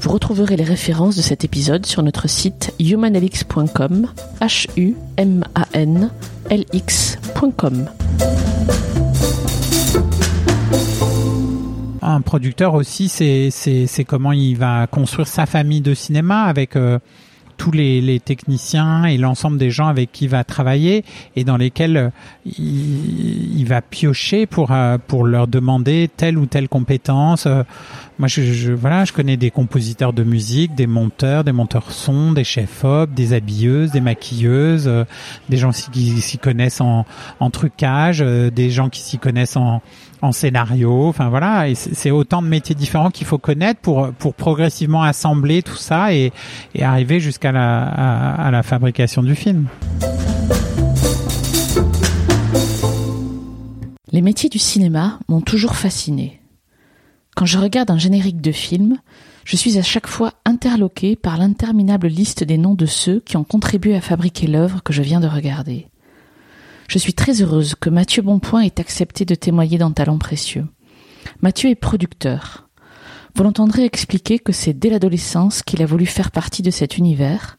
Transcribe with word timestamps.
Vous 0.00 0.10
retrouverez 0.10 0.56
les 0.56 0.64
références 0.64 1.16
de 1.16 1.22
cet 1.22 1.44
épisode 1.44 1.84
sur 1.84 2.02
notre 2.02 2.26
site 2.26 2.72
humanlx.com, 2.80 4.06
h 4.40 4.66
u 4.78 4.94
m 5.18 5.44
a 5.54 5.66
n 5.74 6.10
l. 6.48 6.64
Un 12.00 12.20
producteur 12.22 12.74
aussi, 12.74 13.08
c'est 13.10 14.04
comment 14.04 14.32
il 14.32 14.56
va 14.56 14.86
construire 14.86 15.28
sa 15.28 15.44
famille 15.44 15.82
de 15.82 15.92
cinéma 15.92 16.44
avec 16.44 16.76
euh, 16.76 16.98
tous 17.60 17.72
les, 17.72 18.20
techniciens 18.20 19.04
et 19.04 19.18
l'ensemble 19.18 19.58
des 19.58 19.70
gens 19.70 19.86
avec 19.86 20.12
qui 20.12 20.24
il 20.24 20.30
va 20.30 20.44
travailler 20.44 21.04
et 21.36 21.44
dans 21.44 21.58
lesquels 21.58 21.96
euh, 21.98 22.08
il, 22.46 23.64
va 23.66 23.82
piocher 23.82 24.48
euh, 24.58 24.98
pour 25.06 25.26
leur 25.26 25.46
demander 25.46 26.08
telle 26.16 26.38
ou 26.38 26.46
telle 26.46 26.70
compétence. 26.70 27.46
Moi, 28.20 28.28
je, 28.28 28.42
je, 28.42 28.72
voilà, 28.72 29.06
je 29.06 29.14
connais 29.14 29.38
des 29.38 29.50
compositeurs 29.50 30.12
de 30.12 30.22
musique, 30.22 30.74
des 30.74 30.86
monteurs, 30.86 31.42
des 31.42 31.52
monteurs 31.52 31.90
son, 31.90 32.32
des 32.32 32.44
chefs 32.44 32.84
op, 32.84 33.14
des 33.14 33.32
habilleuses, 33.32 33.92
des 33.92 34.02
maquilleuses, 34.02 34.88
euh, 34.88 35.06
des 35.48 35.56
gens 35.56 35.70
qui 35.70 36.20
s'y 36.20 36.36
connaissent 36.36 36.82
en, 36.82 37.06
en 37.40 37.48
trucage, 37.48 38.20
euh, 38.20 38.50
des 38.50 38.68
gens 38.68 38.90
qui 38.90 39.00
s'y 39.00 39.16
connaissent 39.16 39.56
en, 39.56 39.80
en 40.20 40.32
scénario. 40.32 41.06
Enfin 41.06 41.30
voilà, 41.30 41.70
et 41.70 41.74
c'est 41.74 42.10
autant 42.10 42.42
de 42.42 42.46
métiers 42.46 42.74
différents 42.74 43.08
qu'il 43.08 43.26
faut 43.26 43.38
connaître 43.38 43.80
pour 43.80 44.12
pour 44.12 44.34
progressivement 44.34 45.02
assembler 45.02 45.62
tout 45.62 45.78
ça 45.78 46.12
et, 46.12 46.30
et 46.74 46.82
arriver 46.82 47.20
jusqu'à 47.20 47.52
la 47.52 47.84
à, 47.84 48.48
à 48.48 48.50
la 48.50 48.62
fabrication 48.62 49.22
du 49.22 49.34
film. 49.34 49.66
Les 54.12 54.20
métiers 54.20 54.50
du 54.50 54.58
cinéma 54.58 55.20
m'ont 55.26 55.40
toujours 55.40 55.74
fasciné. 55.74 56.39
Quand 57.40 57.46
je 57.46 57.56
regarde 57.56 57.90
un 57.90 57.96
générique 57.96 58.42
de 58.42 58.52
film, 58.52 58.98
je 59.46 59.56
suis 59.56 59.78
à 59.78 59.82
chaque 59.82 60.06
fois 60.06 60.34
interloqué 60.44 61.16
par 61.16 61.38
l'interminable 61.38 62.06
liste 62.06 62.44
des 62.44 62.58
noms 62.58 62.74
de 62.74 62.84
ceux 62.84 63.20
qui 63.20 63.38
ont 63.38 63.44
contribué 63.44 63.96
à 63.96 64.02
fabriquer 64.02 64.46
l'œuvre 64.46 64.82
que 64.82 64.92
je 64.92 65.00
viens 65.00 65.20
de 65.20 65.26
regarder. 65.26 65.88
Je 66.86 66.98
suis 66.98 67.14
très 67.14 67.40
heureuse 67.40 67.74
que 67.74 67.88
Mathieu 67.88 68.20
Bonpoint 68.20 68.60
ait 68.60 68.78
accepté 68.78 69.24
de 69.24 69.34
témoigner 69.34 69.78
dans 69.78 69.90
Talent 69.90 70.18
Précieux. 70.18 70.66
Mathieu 71.40 71.70
est 71.70 71.76
producteur. 71.76 72.68
Vous 73.34 73.42
l'entendrez 73.42 73.86
expliquer 73.86 74.38
que 74.38 74.52
c'est 74.52 74.74
dès 74.74 74.90
l'adolescence 74.90 75.62
qu'il 75.62 75.80
a 75.80 75.86
voulu 75.86 76.04
faire 76.04 76.32
partie 76.32 76.60
de 76.60 76.70
cet 76.70 76.98
univers 76.98 77.56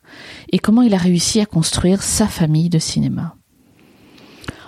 et 0.51 0.59
comment 0.59 0.83
il 0.83 0.93
a 0.93 0.99
réussi 0.99 1.41
à 1.41 1.47
construire 1.47 2.03
sa 2.03 2.27
famille 2.27 2.69
de 2.69 2.77
cinéma. 2.77 3.35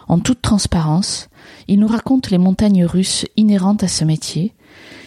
En 0.07 0.17
toute 0.17 0.41
transparence, 0.41 1.29
il 1.67 1.79
nous 1.79 1.87
raconte 1.87 2.29
les 2.29 2.37
montagnes 2.37 2.85
russes 2.85 3.25
inhérentes 3.37 3.83
à 3.83 3.87
ce 3.87 4.03
métier, 4.03 4.53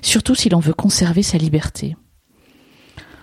surtout 0.03 0.35
si 0.35 0.49
l'on 0.49 0.61
veut 0.61 0.75
conserver 0.75 1.23
sa 1.23 1.39
liberté. 1.39 1.97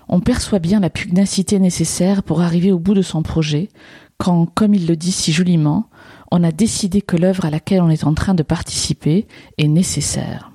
On 0.07 0.19
perçoit 0.19 0.59
bien 0.59 0.79
la 0.79 0.89
pugnacité 0.89 1.59
nécessaire 1.59 2.23
pour 2.23 2.41
arriver 2.41 2.71
au 2.71 2.79
bout 2.79 2.93
de 2.93 3.01
son 3.01 3.23
projet, 3.23 3.69
quand, 4.17 4.45
comme 4.45 4.73
il 4.73 4.87
le 4.87 4.95
dit 4.95 5.11
si 5.11 5.31
joliment, 5.31 5.89
on 6.31 6.43
a 6.43 6.51
décidé 6.51 7.01
que 7.01 7.17
l'œuvre 7.17 7.45
à 7.45 7.49
laquelle 7.49 7.81
on 7.81 7.89
est 7.89 8.05
en 8.05 8.13
train 8.13 8.33
de 8.33 8.43
participer 8.43 9.27
est 9.57 9.67
nécessaire. 9.67 10.51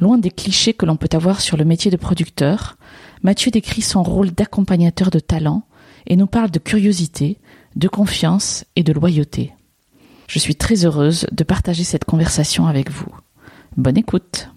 Loin 0.00 0.18
des 0.18 0.30
clichés 0.30 0.72
que 0.72 0.86
l'on 0.86 0.96
peut 0.96 1.10
avoir 1.12 1.40
sur 1.40 1.56
le 1.56 1.64
métier 1.64 1.90
de 1.90 1.96
producteur, 1.96 2.78
Mathieu 3.22 3.50
décrit 3.50 3.82
son 3.82 4.02
rôle 4.02 4.30
d'accompagnateur 4.30 5.10
de 5.10 5.18
talent 5.18 5.64
et 6.06 6.16
nous 6.16 6.26
parle 6.26 6.50
de 6.50 6.58
curiosité, 6.58 7.38
de 7.76 7.86
confiance 7.86 8.64
et 8.76 8.82
de 8.82 8.92
loyauté. 8.92 9.52
Je 10.30 10.38
suis 10.38 10.54
très 10.54 10.84
heureuse 10.84 11.26
de 11.32 11.42
partager 11.42 11.82
cette 11.82 12.04
conversation 12.04 12.68
avec 12.68 12.88
vous. 12.88 13.08
Bonne 13.76 13.96
écoute. 13.98 14.48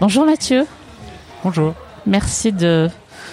Bonjour 0.00 0.24
Mathieu. 0.24 0.66
Bonjour. 1.42 1.74
Merci 2.06 2.52
de, 2.52 2.88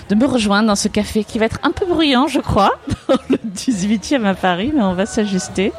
de 0.10 0.16
me 0.16 0.26
rejoindre 0.26 0.70
dans 0.70 0.76
ce 0.76 0.88
café 0.88 1.24
qui 1.24 1.38
va 1.38 1.46
être 1.46 1.60
un 1.62 1.70
peu 1.70 1.86
bruyant, 1.86 2.26
je 2.26 2.40
crois, 2.40 2.80
dans 3.08 3.20
le 3.30 3.38
18e 3.38 4.26
à 4.26 4.34
Paris, 4.34 4.72
mais 4.74 4.82
on 4.82 4.96
va 4.96 5.06
s'ajuster. 5.06 5.72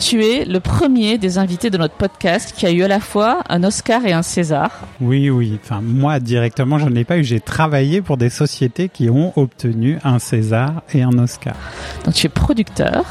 Tu 0.00 0.24
es 0.24 0.46
le 0.46 0.60
premier 0.60 1.18
des 1.18 1.36
invités 1.36 1.68
de 1.68 1.76
notre 1.76 1.92
podcast 1.92 2.54
qui 2.56 2.64
a 2.64 2.70
eu 2.70 2.82
à 2.82 2.88
la 2.88 3.00
fois 3.00 3.42
un 3.50 3.62
Oscar 3.64 4.06
et 4.06 4.14
un 4.14 4.22
César. 4.22 4.70
Oui, 4.98 5.28
oui. 5.28 5.58
Enfin, 5.62 5.82
moi, 5.82 6.18
directement, 6.20 6.78
je 6.78 6.88
n'ai 6.88 7.04
pas 7.04 7.18
eu. 7.18 7.24
J'ai 7.24 7.38
travaillé 7.38 8.00
pour 8.00 8.16
des 8.16 8.30
sociétés 8.30 8.88
qui 8.88 9.10
ont 9.10 9.34
obtenu 9.36 9.98
un 10.02 10.18
César 10.18 10.82
et 10.94 11.02
un 11.02 11.18
Oscar. 11.18 11.54
Donc, 12.06 12.14
tu 12.14 12.26
es 12.26 12.30
producteur. 12.30 13.04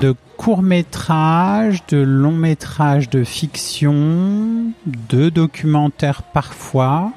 De 0.00 0.14
courts-métrages, 0.36 1.82
de 1.88 1.98
longs-métrages 1.98 3.10
de 3.10 3.24
fiction, 3.24 4.72
de 4.86 5.30
documentaires 5.30 6.22
parfois. 6.22 7.10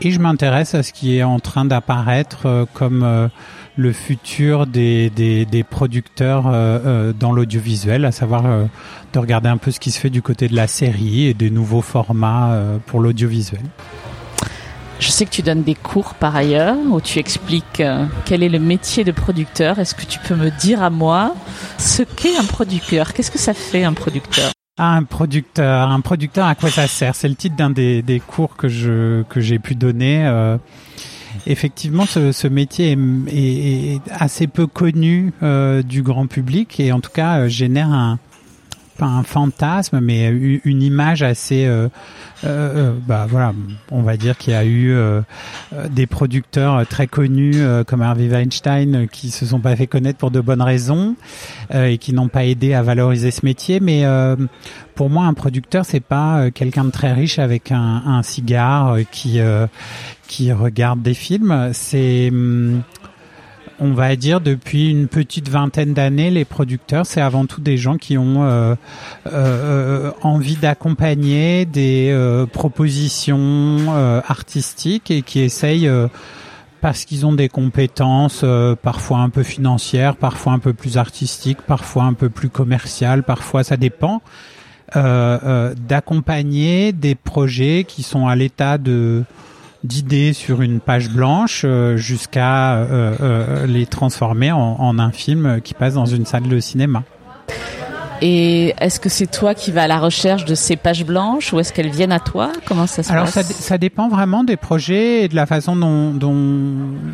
Et 0.00 0.12
je 0.12 0.20
m'intéresse 0.20 0.76
à 0.76 0.84
ce 0.84 0.92
qui 0.92 1.18
est 1.18 1.24
en 1.24 1.40
train 1.40 1.64
d'apparaître 1.64 2.46
euh, 2.46 2.66
comme 2.72 3.02
euh, 3.02 3.26
le 3.78 3.92
futur 3.92 4.66
des, 4.66 5.08
des, 5.08 5.46
des 5.46 5.62
producteurs 5.62 6.48
euh, 6.48 6.52
euh, 6.52 7.12
dans 7.12 7.30
l'audiovisuel, 7.30 8.04
à 8.04 8.10
savoir 8.10 8.44
euh, 8.44 8.64
de 9.12 9.18
regarder 9.20 9.48
un 9.48 9.56
peu 9.56 9.70
ce 9.70 9.78
qui 9.78 9.92
se 9.92 10.00
fait 10.00 10.10
du 10.10 10.20
côté 10.20 10.48
de 10.48 10.56
la 10.56 10.66
série 10.66 11.26
et 11.26 11.32
des 11.34 11.48
nouveaux 11.48 11.80
formats 11.80 12.50
euh, 12.50 12.78
pour 12.86 12.98
l'audiovisuel. 12.98 13.62
Je 14.98 15.10
sais 15.10 15.24
que 15.24 15.30
tu 15.30 15.42
donnes 15.42 15.62
des 15.62 15.76
cours 15.76 16.14
par 16.14 16.34
ailleurs 16.34 16.76
où 16.90 17.00
tu 17.00 17.20
expliques 17.20 17.80
quel 18.24 18.42
est 18.42 18.48
le 18.48 18.58
métier 18.58 19.04
de 19.04 19.12
producteur. 19.12 19.78
Est-ce 19.78 19.94
que 19.94 20.04
tu 20.04 20.18
peux 20.18 20.34
me 20.34 20.50
dire 20.50 20.82
à 20.82 20.90
moi 20.90 21.36
ce 21.78 22.02
qu'est 22.02 22.36
un 22.36 22.44
producteur? 22.44 23.12
Qu'est-ce 23.12 23.30
que 23.30 23.38
ça 23.38 23.54
fait 23.54 23.84
un 23.84 23.92
producteur? 23.92 24.50
Ah, 24.76 24.96
un 24.96 25.04
producteur, 25.04 25.88
un 25.88 26.00
producteur, 26.00 26.48
à 26.48 26.56
quoi 26.56 26.70
ça 26.70 26.88
sert? 26.88 27.14
C'est 27.14 27.28
le 27.28 27.36
titre 27.36 27.54
d'un 27.54 27.70
des, 27.70 28.02
des 28.02 28.18
cours 28.18 28.56
que 28.56 28.66
je 28.66 29.22
que 29.28 29.40
j'ai 29.40 29.60
pu 29.60 29.76
donner. 29.76 30.26
Effectivement, 31.46 32.06
ce, 32.06 32.32
ce 32.32 32.48
métier 32.48 32.92
est, 32.92 32.98
est, 33.28 33.94
est, 33.94 34.00
assez 34.10 34.46
peu 34.46 34.66
connu 34.66 35.32
euh, 35.42 35.82
du 35.82 36.02
grand 36.02 36.26
public 36.26 36.80
et 36.80 36.92
en 36.92 37.00
tout 37.00 37.10
cas 37.10 37.40
euh, 37.40 37.48
génère 37.48 37.90
un 37.90 38.18
pas 38.98 39.06
un 39.06 39.22
fantasme, 39.22 40.00
mais 40.00 40.28
une 40.28 40.82
image 40.82 41.22
assez, 41.22 41.64
euh, 41.64 41.88
euh, 42.44 42.92
bah 43.06 43.26
voilà, 43.28 43.54
on 43.90 44.02
va 44.02 44.16
dire 44.16 44.36
qu'il 44.36 44.52
y 44.52 44.56
a 44.56 44.64
eu 44.64 44.90
euh, 44.90 45.22
des 45.88 46.06
producteurs 46.06 46.86
très 46.86 47.06
connus 47.06 47.56
comme 47.86 48.02
Harvey 48.02 48.28
Weinstein 48.28 49.06
qui 49.08 49.30
se 49.30 49.46
sont 49.46 49.60
pas 49.60 49.76
fait 49.76 49.86
connaître 49.86 50.18
pour 50.18 50.30
de 50.30 50.40
bonnes 50.40 50.62
raisons 50.62 51.14
et 51.72 51.98
qui 51.98 52.12
n'ont 52.12 52.28
pas 52.28 52.44
aidé 52.44 52.74
à 52.74 52.82
valoriser 52.82 53.30
ce 53.30 53.46
métier. 53.46 53.80
Mais 53.80 54.04
pour 54.94 55.08
moi, 55.08 55.24
un 55.26 55.34
producteur, 55.34 55.84
c'est 55.84 56.00
pas 56.00 56.50
quelqu'un 56.50 56.84
de 56.84 56.90
très 56.90 57.12
riche 57.12 57.38
avec 57.38 57.70
un, 57.70 58.02
un 58.04 58.22
cigare 58.22 58.96
qui 59.10 59.40
qui 60.26 60.52
regarde 60.52 61.00
des 61.02 61.14
films. 61.14 61.70
C'est 61.72 62.28
hum, 62.30 62.82
on 63.80 63.92
va 63.92 64.16
dire 64.16 64.40
depuis 64.40 64.90
une 64.90 65.08
petite 65.08 65.48
vingtaine 65.48 65.94
d'années, 65.94 66.30
les 66.30 66.44
producteurs, 66.44 67.06
c'est 67.06 67.20
avant 67.20 67.46
tout 67.46 67.60
des 67.60 67.76
gens 67.76 67.96
qui 67.96 68.18
ont 68.18 68.42
euh, 68.42 68.74
euh, 69.32 70.10
envie 70.22 70.56
d'accompagner 70.56 71.64
des 71.64 72.10
euh, 72.10 72.46
propositions 72.46 73.38
euh, 73.88 74.20
artistiques 74.26 75.10
et 75.10 75.22
qui 75.22 75.40
essayent 75.40 75.88
euh, 75.88 76.08
parce 76.80 77.04
qu'ils 77.04 77.26
ont 77.26 77.32
des 77.32 77.48
compétences 77.48 78.42
euh, 78.44 78.74
parfois 78.74 79.18
un 79.18 79.30
peu 79.30 79.42
financières, 79.42 80.16
parfois 80.16 80.52
un 80.52 80.58
peu 80.58 80.72
plus 80.72 80.96
artistiques, 80.98 81.62
parfois 81.62 82.04
un 82.04 82.14
peu 82.14 82.28
plus 82.28 82.48
commerciales, 82.48 83.22
parfois 83.22 83.64
ça 83.64 83.76
dépend, 83.76 84.22
d'accompagner 84.94 86.92
des 86.92 87.14
projets 87.14 87.84
qui 87.86 88.02
sont 88.02 88.26
à 88.26 88.34
l'état 88.34 88.78
de 88.78 89.24
d'idées 89.84 90.32
sur 90.32 90.62
une 90.62 90.80
page 90.80 91.10
blanche 91.10 91.62
euh, 91.64 91.96
jusqu'à 91.96 92.76
euh, 92.76 93.16
euh, 93.20 93.66
les 93.66 93.86
transformer 93.86 94.52
en, 94.52 94.76
en, 94.78 94.98
un 94.98 95.12
film 95.12 95.60
qui 95.60 95.74
passe 95.74 95.94
dans 95.94 96.06
une 96.06 96.26
salle 96.26 96.48
de 96.48 96.60
cinéma. 96.60 97.04
Et 98.20 98.74
est-ce 98.80 98.98
que 98.98 99.08
c'est 99.08 99.30
toi 99.30 99.54
qui 99.54 99.70
vas 99.70 99.84
à 99.84 99.86
la 99.86 99.98
recherche 99.98 100.44
de 100.44 100.54
ces 100.54 100.76
pages 100.76 101.04
blanches 101.04 101.52
ou 101.52 101.60
est-ce 101.60 101.72
qu'elles 101.72 101.90
viennent 101.90 102.12
à 102.12 102.18
toi? 102.18 102.52
Comment 102.66 102.86
ça 102.86 103.02
se 103.02 103.12
Alors 103.12 103.26
passe? 103.26 103.34
ça, 103.34 103.42
ça, 103.42 103.78
dépend 103.78 104.08
vraiment 104.08 104.42
des 104.44 104.56
projets 104.56 105.24
et 105.24 105.28
de 105.28 105.36
la 105.36 105.46
façon 105.46 105.76
dont, 105.76 106.10
dont, 106.12 106.34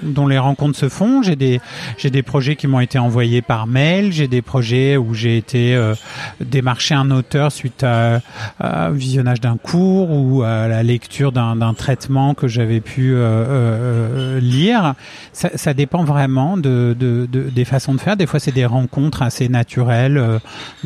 dont 0.02 0.26
les 0.26 0.38
rencontres 0.38 0.78
se 0.78 0.88
font. 0.88 1.22
J'ai 1.22 1.36
des 1.36 1.60
j'ai 1.98 2.10
des 2.10 2.22
projets 2.22 2.56
qui 2.56 2.66
m'ont 2.66 2.80
été 2.80 2.98
envoyés 2.98 3.42
par 3.42 3.66
mail. 3.66 4.12
J'ai 4.12 4.28
des 4.28 4.40
projets 4.40 4.96
où 4.96 5.12
j'ai 5.14 5.36
été 5.36 5.74
euh, 5.74 5.94
démarcher 6.40 6.94
un 6.94 7.10
auteur 7.10 7.52
suite 7.52 7.84
à, 7.84 8.20
à 8.58 8.90
visionnage 8.90 9.40
d'un 9.40 9.56
cours 9.56 10.10
ou 10.10 10.42
à 10.42 10.68
la 10.68 10.82
lecture 10.82 11.32
d'un 11.32 11.74
traitement 11.74 12.34
que 12.34 12.48
j'avais 12.48 12.80
pu 12.80 13.14
euh, 13.14 13.18
euh, 13.18 14.40
lire. 14.40 14.94
Ça, 15.32 15.50
ça, 15.54 15.74
dépend 15.74 16.04
vraiment 16.04 16.56
de, 16.56 16.96
de, 16.98 17.26
de, 17.30 17.42
des 17.50 17.64
façons 17.64 17.94
de 17.94 18.00
faire. 18.00 18.16
Des 18.16 18.26
fois, 18.26 18.40
c'est 18.40 18.52
des 18.52 18.66
rencontres 18.66 19.22
assez 19.22 19.48
naturelles 19.48 20.40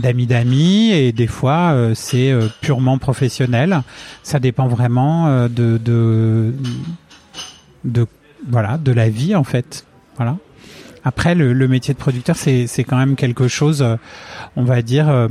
d'amis 0.08 0.26
d'amis 0.26 0.90
et 0.90 1.12
des 1.12 1.26
fois, 1.26 1.74
c'est 1.94 2.32
purement 2.60 2.98
professionnel. 2.98 3.82
Ça 4.22 4.40
dépend 4.40 4.68
vraiment 4.68 5.48
de, 5.48 5.78
de 5.78 6.52
de 7.84 8.06
voilà 8.48 8.78
de 8.78 8.92
la 8.92 9.08
vie 9.08 9.34
en 9.34 9.44
fait 9.44 9.84
voilà 10.16 10.36
après 11.04 11.34
le, 11.34 11.52
le 11.52 11.68
métier 11.68 11.94
de 11.94 11.98
producteur 11.98 12.36
c'est 12.36 12.84
quand 12.84 12.96
même 12.96 13.16
quelque 13.16 13.48
chose 13.48 13.82
euh, 13.82 13.96
on 14.56 14.64
va 14.64 14.82
dire 14.82 15.08
euh, 15.08 15.28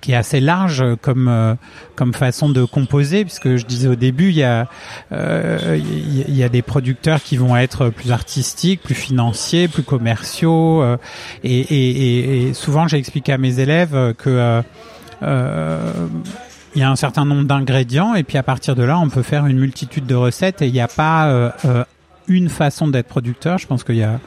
qui 0.00 0.12
est 0.12 0.16
assez 0.16 0.40
large 0.40 0.84
comme 1.00 1.28
euh, 1.28 1.54
comme 1.96 2.14
façon 2.14 2.48
de 2.48 2.64
composer 2.64 3.24
puisque 3.24 3.56
je 3.56 3.64
disais 3.64 3.88
au 3.88 3.94
début 3.94 4.30
il 4.30 4.36
y 4.36 4.42
a 4.42 4.66
il 5.12 6.36
y 6.36 6.42
a 6.42 6.48
des 6.48 6.62
producteurs 6.62 7.22
qui 7.22 7.36
vont 7.36 7.56
être 7.56 7.90
plus 7.90 8.12
artistiques 8.12 8.82
plus 8.82 8.94
financiers 8.94 9.68
plus 9.68 9.82
commerciaux 9.82 10.84
et, 11.42 11.60
et, 11.60 12.48
et, 12.48 12.54
souvent 12.54 12.88
j'ai 12.88 12.96
expliqué 12.96 13.32
à 13.32 13.38
mes 13.38 13.60
élèves 13.60 14.14
que 14.18 14.62
il 16.74 16.80
y 16.80 16.82
a 16.82 16.90
un 16.90 16.96
certain 16.96 17.24
nombre 17.24 17.44
d'ingrédients 17.44 18.14
et 18.14 18.24
puis 18.24 18.38
à 18.38 18.42
partir 18.42 18.74
de 18.74 18.82
là, 18.82 18.98
on 18.98 19.08
peut 19.08 19.22
faire 19.22 19.46
une 19.46 19.58
multitude 19.58 20.06
de 20.06 20.14
recettes 20.14 20.62
et 20.62 20.66
il 20.66 20.72
n'y 20.72 20.80
a 20.80 20.88
pas 20.88 21.26
euh, 21.26 21.50
euh, 21.64 21.84
une 22.26 22.48
façon 22.48 22.88
d'être 22.88 23.06
producteur. 23.06 23.58
Je 23.58 23.66
pense 23.66 23.84
qu'il 23.84 23.96
y 23.96 24.02
a 24.02 24.18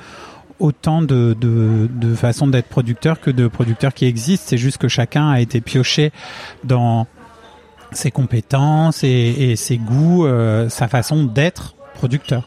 autant 0.59 1.01
de, 1.01 1.35
de, 1.39 1.89
de 1.91 2.15
façons 2.15 2.47
d'être 2.47 2.67
producteur 2.67 3.19
que 3.19 3.31
de 3.31 3.47
producteurs 3.47 3.93
qui 3.93 4.05
existent. 4.05 4.45
C'est 4.47 4.57
juste 4.57 4.77
que 4.77 4.87
chacun 4.87 5.29
a 5.29 5.39
été 5.39 5.61
pioché 5.61 6.11
dans 6.63 7.07
ses 7.91 8.11
compétences 8.11 9.03
et, 9.03 9.55
ses 9.55 9.77
goûts, 9.77 10.25
euh, 10.25 10.69
sa 10.69 10.87
façon 10.87 11.23
d'être 11.23 11.75
producteur. 11.93 12.45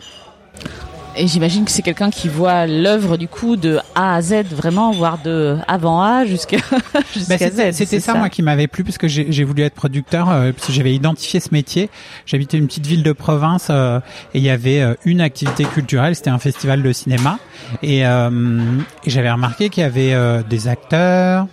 Et 1.16 1.26
j'imagine 1.26 1.64
que 1.64 1.70
c'est 1.70 1.82
quelqu'un 1.82 2.10
qui 2.10 2.28
voit 2.28 2.66
l'œuvre 2.66 3.16
du 3.16 3.26
coup 3.26 3.56
de 3.56 3.78
A 3.94 4.14
à 4.14 4.22
Z 4.22 4.44
vraiment, 4.52 4.92
voire 4.92 5.18
de 5.22 5.56
avant 5.66 6.00
A 6.02 6.24
jusqu'à 6.24 6.58
jusqu'à 7.14 7.50
bah, 7.50 7.50
Z. 7.50 7.72
C'était 7.72 8.00
ça, 8.00 8.14
moi 8.14 8.28
qui 8.28 8.42
m'avait 8.42 8.68
plu 8.68 8.84
parce 8.84 8.96
que 8.96 9.08
j'ai 9.08 9.44
voulu 9.44 9.62
être 9.62 9.74
producteur 9.74 10.30
euh, 10.30 10.52
parce 10.52 10.68
que 10.68 10.72
j'avais 10.72 10.94
identifié 10.94 11.40
ce 11.40 11.48
métier. 11.52 11.90
J'habitais 12.26 12.58
une 12.58 12.66
petite 12.66 12.86
ville 12.86 13.02
de 13.02 13.12
province 13.12 13.68
euh, 13.70 13.98
et 14.34 14.38
il 14.38 14.44
y 14.44 14.50
avait 14.50 14.80
euh, 14.80 14.94
une 15.04 15.20
activité 15.20 15.64
culturelle, 15.64 16.14
c'était 16.14 16.30
un 16.30 16.38
festival 16.38 16.82
de 16.82 16.92
cinéma 16.92 17.38
et, 17.82 18.00
et 18.00 18.04
j'avais 19.06 19.30
remarqué 19.30 19.68
qu'il 19.68 19.82
y 19.82 19.86
avait 19.86 20.42
des 20.48 20.68
acteurs, 20.68 21.46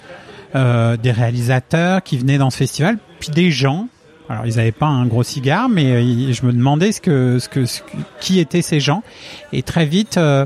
des 0.53 1.12
réalisateurs 1.12 2.03
qui 2.03 2.18
venaient 2.18 2.38
dans 2.38 2.50
ce 2.50 2.57
festival, 2.57 2.98
puis 3.19 3.30
des 3.30 3.51
gens 3.51 3.88
alors 4.29 4.45
ils 4.45 4.56
n'avaient 4.57 4.71
pas 4.71 4.88
un 4.88 5.06
gros 5.06 5.24
cigare, 5.24 5.69
mais 5.69 5.91
euh, 5.91 6.33
je 6.33 6.45
me 6.45 6.51
demandais 6.51 6.91
ce 6.91 7.01
que, 7.01 7.39
ce 7.39 7.50
que, 7.50 7.65
qui 8.19 8.39
étaient 8.39 8.62
ces 8.62 8.79
gens. 8.79 9.03
Et 9.53 9.63
très 9.63 9.85
vite, 9.85 10.18
euh, 10.18 10.45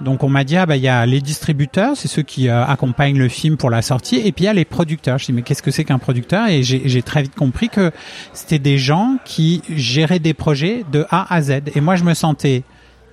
donc 0.00 0.22
on 0.22 0.28
m'a 0.28 0.44
dit 0.44 0.56
ah 0.56 0.66
bah 0.66 0.76
il 0.76 0.82
y 0.82 0.88
a 0.88 1.06
les 1.06 1.20
distributeurs, 1.20 1.96
c'est 1.96 2.08
ceux 2.08 2.22
qui 2.22 2.48
euh, 2.48 2.64
accompagnent 2.64 3.18
le 3.18 3.28
film 3.28 3.56
pour 3.56 3.70
la 3.70 3.82
sortie, 3.82 4.16
et 4.16 4.32
puis 4.32 4.44
il 4.44 4.46
y 4.46 4.50
a 4.50 4.54
les 4.54 4.64
producteurs. 4.64 5.18
Je 5.18 5.26
dis 5.26 5.32
mais 5.32 5.42
qu'est-ce 5.42 5.62
que 5.62 5.70
c'est 5.70 5.84
qu'un 5.84 5.98
producteur? 5.98 6.48
Et 6.48 6.62
j'ai 6.62 7.02
très 7.02 7.22
vite 7.22 7.34
compris 7.34 7.68
que 7.68 7.90
c'était 8.32 8.58
des 8.58 8.78
gens 8.78 9.16
qui 9.24 9.62
géraient 9.68 10.18
des 10.18 10.34
projets 10.34 10.84
de 10.92 11.06
A 11.10 11.32
à 11.34 11.42
Z. 11.42 11.62
Et 11.74 11.80
moi 11.80 11.96
je 11.96 12.04
me 12.04 12.14
sentais 12.14 12.62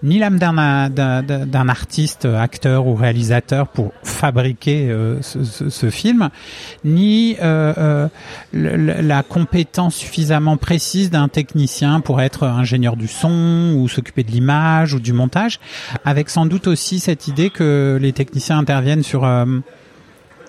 ni 0.04 0.20
l'âme 0.20 0.38
d'un 0.38 1.70
artiste, 1.70 2.26
acteur 2.26 2.86
ou 2.88 2.96
réalisateur 2.96 3.70
pour 3.70 3.94
fabriquer 4.04 4.90
euh, 4.90 5.22
ce, 5.22 5.90
film, 5.90 6.30
ni 6.84 7.38
euh, 7.42 7.74
euh 7.78 8.08
la 8.54 9.24
compétence 9.24 9.96
suffisamment 9.96 10.58
précise 10.58 11.10
d'un 11.10 11.28
technicien 11.28 12.02
pour 12.02 12.22
être 12.22 12.44
ingénieur 12.44 12.98
du 12.98 13.08
son 13.08 13.74
ou 13.78 13.88
s'occuper 13.88 14.24
de 14.24 14.32
l'image 14.32 14.94
ou 14.94 15.00
du 15.00 15.14
montage, 15.14 15.60
avec 16.06 16.30
sans 16.30 16.46
doute 16.46 16.68
aussi 16.68 17.00
cette 17.00 17.28
idée 17.28 17.50
que 17.50 17.98
les 18.02 18.12
techniciens 18.12 18.60
interviennent 18.60 19.04
sur 19.04 19.26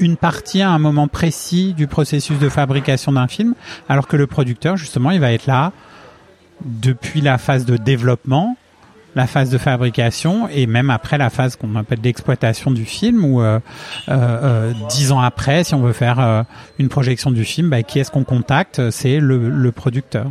une 0.00 0.16
partie 0.16 0.62
à 0.62 0.70
un 0.70 0.78
moment 0.78 1.08
précis 1.08 1.74
du 1.74 1.86
processus 1.86 2.38
de 2.38 2.48
fabrication 2.48 3.12
d'un 3.12 3.28
film, 3.28 3.54
alors 3.88 4.08
que 4.08 4.16
le 4.16 4.26
producteur, 4.26 4.76
justement, 4.76 5.10
il 5.10 5.20
va 5.20 5.32
être 5.32 5.46
là 5.46 5.72
depuis 6.64 7.20
la 7.20 7.38
phase 7.38 7.64
de 7.64 7.76
développement 7.76 8.56
la 9.14 9.26
phase 9.26 9.50
de 9.50 9.58
fabrication 9.58 10.48
et 10.48 10.66
même 10.66 10.90
après 10.90 11.18
la 11.18 11.30
phase 11.30 11.56
qu'on 11.56 11.76
appelle 11.76 12.00
d'exploitation 12.00 12.70
du 12.70 12.84
film 12.84 13.24
ou 13.24 13.40
euh, 13.40 13.60
euh, 14.08 14.12
euh, 14.12 14.72
dix 14.88 15.12
ans 15.12 15.20
après 15.20 15.64
si 15.64 15.74
on 15.74 15.80
veut 15.80 15.92
faire 15.92 16.44
une 16.78 16.88
projection 16.88 17.30
du 17.30 17.44
film 17.44 17.70
bah, 17.70 17.82
qui 17.82 17.98
est-ce 17.98 18.10
qu'on 18.10 18.24
contacte? 18.24 18.90
C'est 18.90 19.20
le, 19.20 19.48
le, 19.48 19.72
producteur. 19.72 20.30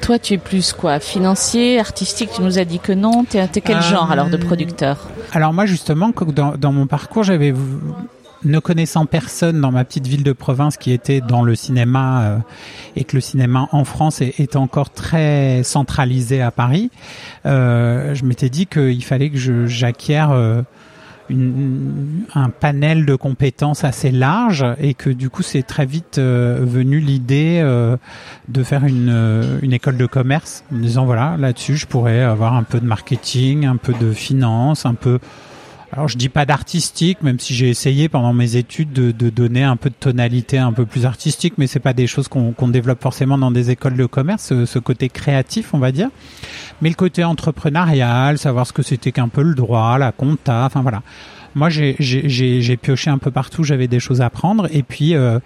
Toi 0.00 0.18
tu 0.18 0.34
es 0.34 0.38
plus 0.38 0.72
quoi? 0.72 0.98
Financier 0.98 1.78
artistique? 1.78 2.30
Tu 2.34 2.42
nous 2.42 2.58
as 2.58 2.64
dit 2.64 2.80
que 2.80 2.92
non. 2.92 3.24
T'es 3.24 3.38
es 3.38 3.60
quel 3.60 3.82
genre 3.82 4.10
alors 4.10 4.28
de 4.28 4.36
producteur? 4.36 5.08
alors 5.32 5.52
moi 5.52 5.66
justement 5.66 6.12
dans, 6.28 6.56
dans 6.56 6.72
mon 6.72 6.86
parcours 6.86 7.22
j'avais 7.22 7.54
ne 8.44 8.58
connaissant 8.58 9.06
personne 9.06 9.60
dans 9.60 9.70
ma 9.70 9.84
petite 9.84 10.06
ville 10.06 10.22
de 10.22 10.32
province 10.32 10.76
qui 10.76 10.92
était 10.92 11.20
dans 11.20 11.42
le 11.42 11.54
cinéma 11.54 12.22
euh, 12.22 12.38
et 12.96 13.04
que 13.04 13.16
le 13.16 13.20
cinéma 13.20 13.68
en 13.72 13.84
France 13.84 14.20
est, 14.20 14.56
encore 14.56 14.90
très 14.90 15.62
centralisé 15.62 16.42
à 16.42 16.50
Paris, 16.50 16.90
euh, 17.46 18.14
je 18.14 18.24
m'étais 18.24 18.50
dit 18.50 18.66
qu'il 18.66 19.02
fallait 19.04 19.30
que 19.30 19.66
j'acquière 19.66 20.30
euh, 20.32 20.62
un 22.34 22.50
panel 22.50 23.06
de 23.06 23.14
compétences 23.14 23.84
assez 23.84 24.10
large 24.10 24.64
et 24.78 24.94
que 24.94 25.08
du 25.08 25.30
coup 25.30 25.42
c'est 25.42 25.62
très 25.62 25.86
vite 25.86 26.18
euh, 26.18 26.60
venu 26.62 26.98
l'idée 26.98 27.60
euh, 27.62 27.96
de 28.48 28.62
faire 28.62 28.84
une, 28.84 29.58
une 29.62 29.72
école 29.72 29.96
de 29.96 30.06
commerce 30.06 30.64
en 30.70 30.76
me 30.76 30.82
disant 30.82 31.04
voilà 31.04 31.36
là-dessus 31.38 31.76
je 31.76 31.86
pourrais 31.86 32.20
avoir 32.20 32.54
un 32.54 32.64
peu 32.64 32.80
de 32.80 32.86
marketing, 32.86 33.66
un 33.66 33.76
peu 33.76 33.94
de 33.94 34.12
finance, 34.12 34.84
un 34.84 34.94
peu 34.94 35.18
alors 35.94 36.08
je 36.08 36.16
dis 36.16 36.30
pas 36.30 36.46
d'artistique, 36.46 37.22
même 37.22 37.38
si 37.38 37.54
j'ai 37.54 37.68
essayé 37.68 38.08
pendant 38.08 38.32
mes 38.32 38.56
études 38.56 38.94
de, 38.94 39.10
de, 39.10 39.28
donner 39.28 39.62
un 39.62 39.76
peu 39.76 39.90
de 39.90 39.94
tonalité 39.94 40.56
un 40.56 40.72
peu 40.72 40.86
plus 40.86 41.04
artistique, 41.04 41.54
mais 41.58 41.66
c'est 41.66 41.80
pas 41.80 41.92
des 41.92 42.06
choses 42.06 42.28
qu'on 42.28 42.68
développe 42.68 43.02
forcément 43.02 43.36
dans 43.36 43.50
des 43.50 43.70
écoles 43.70 43.96
de 43.98 44.06
commerce, 44.06 44.44
ce, 44.44 44.64
ce, 44.64 44.78
côté 44.78 45.10
créatif, 45.10 45.74
on 45.74 45.78
va 45.78 45.92
dire. 45.92 46.08
Mais 46.80 46.88
le 46.88 46.94
côté 46.94 47.24
entrepreneurial, 47.24 48.38
savoir 48.38 48.66
ce 48.66 48.72
que 48.72 48.82
c'était 48.82 49.12
qu'un 49.12 49.28
peu 49.28 49.42
le 49.42 49.54
droit, 49.54 49.98
la 49.98 50.12
compta, 50.12 50.64
enfin 50.64 50.80
voilà. 50.80 51.02
Moi 51.54 51.68
j'ai 51.70 52.76
pioché 52.80 53.10
un 53.10 53.18
peu 53.18 53.30
partout, 53.30 53.64
j'avais 53.64 53.88
des 53.88 54.00
choses 54.00 54.20
à 54.20 54.26
apprendre, 54.26 54.68
et 54.72 54.82
puis 54.82 55.14
euh, 55.14 55.38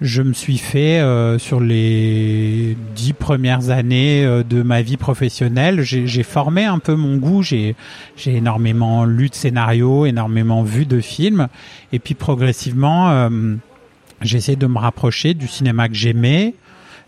je 0.00 0.22
me 0.22 0.32
suis 0.32 0.58
fait 0.58 1.00
euh, 1.00 1.38
sur 1.38 1.60
les 1.60 2.76
dix 2.94 3.12
premières 3.12 3.70
années 3.70 4.24
euh, 4.24 4.42
de 4.42 4.62
ma 4.62 4.82
vie 4.82 4.96
professionnelle, 4.96 5.82
j'ai 5.82 6.22
formé 6.22 6.64
un 6.64 6.78
peu 6.78 6.94
mon 6.94 7.16
goût. 7.16 7.42
J'ai 7.42 7.76
énormément 8.26 9.04
lu 9.04 9.28
de 9.28 9.34
scénarios, 9.34 10.06
énormément 10.06 10.62
vu 10.62 10.86
de 10.86 11.00
films, 11.00 11.48
et 11.92 11.98
puis 11.98 12.14
progressivement, 12.14 13.10
euh, 13.10 13.54
j'ai 14.22 14.38
essayé 14.38 14.56
de 14.56 14.66
me 14.66 14.78
rapprocher 14.78 15.34
du 15.34 15.46
cinéma 15.46 15.88
que 15.88 15.94
j'aimais, 15.94 16.54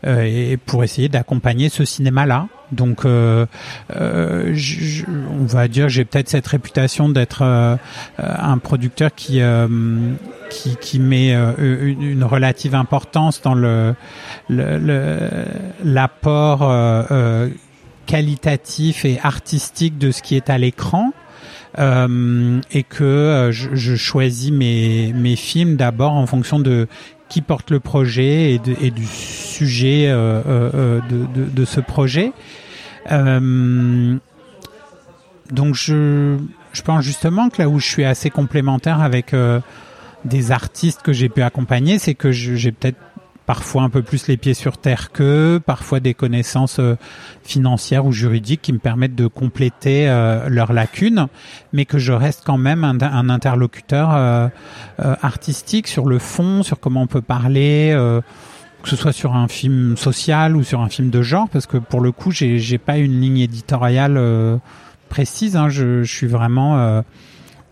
euh, 0.07 0.23
et 0.23 0.57
pour 0.57 0.85
essayer 0.85 1.09
d'accompagner 1.09 1.69
ce 1.71 1.85
cinéma-là. 1.85 2.49
Donc, 2.75 3.04
euh, 3.04 3.47
euh, 3.97 4.54
on 5.31 5.45
va 5.45 5.69
dire, 5.69 5.88
j'ai 5.88 6.04
peut-être 6.04 6.28
cette 6.28 6.47
réputation 6.47 7.09
d'être 7.09 7.43
euh, 7.43 7.76
un 8.19 8.59
producteur 8.59 9.14
qui 9.14 9.40
qui, 10.81 11.00
met 11.00 11.33
une, 11.33 12.25
relative 12.25 12.75
importance 12.75 13.40
dans 13.43 13.54
le 13.54 13.95
l'apport 15.83 16.73
qualitatif 18.07 19.04
et 19.04 19.19
artistique 19.23 19.99
de 19.99 20.11
ce 20.11 20.23
qui 20.23 20.37
est 20.37 20.50
à 20.50 20.59
l'écran. 20.59 21.12
Et 21.76 22.85
que 22.85 23.49
je, 23.50 23.75
je, 23.75 23.97
choisis 23.97 24.52
mes, 24.52 25.12
mes 25.12 25.35
films 25.35 25.75
d'abord 25.75 26.12
en 26.12 26.26
fonction 26.26 26.61
de 26.61 26.87
qui 27.28 27.40
porte 27.40 27.73
le 27.73 27.81
projet 27.81 28.52
et, 28.52 28.90
du 28.90 29.07
sujet 29.07 30.07
de, 30.07 31.00
de, 31.52 31.64
ce 31.64 31.81
projet. 31.81 32.33
Euh, 33.11 34.16
donc 35.50 35.75
je, 35.75 36.38
je 36.73 36.82
pense 36.82 37.04
justement 37.04 37.49
que 37.49 37.61
là 37.62 37.68
où 37.68 37.78
je 37.78 37.87
suis 37.87 38.04
assez 38.04 38.30
complémentaire 38.30 39.00
avec 39.00 39.34
euh, 39.34 39.61
des 40.25 40.52
artistes 40.52 41.02
que 41.02 41.12
j'ai 41.12 41.28
pu 41.28 41.42
accompagner, 41.42 41.99
c'est 41.99 42.14
que 42.14 42.32
j'ai 42.32 42.73
peut-être 42.73 42.99
parfois 43.46 43.82
un 43.82 43.90
peu 43.90 44.02
plus 44.02 44.26
les 44.26 44.37
pieds 44.37 44.54
sur 44.54 44.78
terre 44.78 45.12
qu'eux, 45.12 45.61
parfois 45.64 46.00
des 46.00 46.14
connaissances 46.14 46.78
euh, 46.78 46.96
financières 47.42 48.06
ou 48.06 48.12
juridiques 48.12 48.62
qui 48.62 48.73
me 48.73 48.78
permettent 48.78 49.14
de 49.14 49.26
compléter 49.26 50.08
euh, 50.08 50.49
leurs 50.49 50.73
lacunes, 50.73 51.26
mais 51.73 51.84
que 51.84 51.99
je 51.99 52.12
reste 52.12 52.42
quand 52.44 52.58
même 52.58 52.84
un, 52.84 53.00
un 53.00 53.28
interlocuteur 53.28 54.14
euh, 54.14 54.49
euh, 55.00 55.14
artistique 55.23 55.88
sur 55.88 56.06
le 56.06 56.18
fond, 56.18 56.62
sur 56.62 56.80
comment 56.80 57.02
on 57.02 57.06
peut 57.06 57.20
parler, 57.20 57.94
que 58.85 58.91
ce 58.91 58.97
soit 58.97 59.12
sur 59.12 59.35
un 59.35 59.49
film 59.49 59.97
social 59.97 60.57
ou 60.57 60.62
sur 60.62 60.83
un 60.83 60.91
film 60.91 61.09
de 61.09 61.23
genre, 61.23 61.49
parce 61.49 61.67
que 61.67 61.79
pour 61.79 62.00
le 62.03 62.12
coup, 62.12 62.31
j'ai 62.31 62.79
pas 62.79 62.99
une 62.99 63.19
ligne 63.19 63.38
éditoriale 63.38 64.61
précise. 65.09 65.57
Hein, 65.57 65.71
je, 65.71 66.05
suis 66.05 66.26
vraiment 66.26 67.03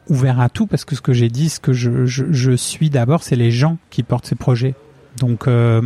ouvert 0.08 0.40
à 0.40 0.48
tout 0.48 0.66
parce 0.66 0.86
que 0.86 0.96
ce 0.96 1.02
que 1.02 1.12
j'ai 1.12 1.28
dit, 1.28 1.50
ce 1.50 1.60
que 1.60 1.74
je, 1.74 2.56
suis 2.56 2.88
d'abord, 2.88 3.22
c'est 3.22 3.36
les 3.36 3.50
gens 3.50 3.76
qui 3.90 4.02
portent 4.02 4.24
ces 4.24 4.36
projets. 4.36 4.74
Donc, 5.18 5.44
je 5.46 5.82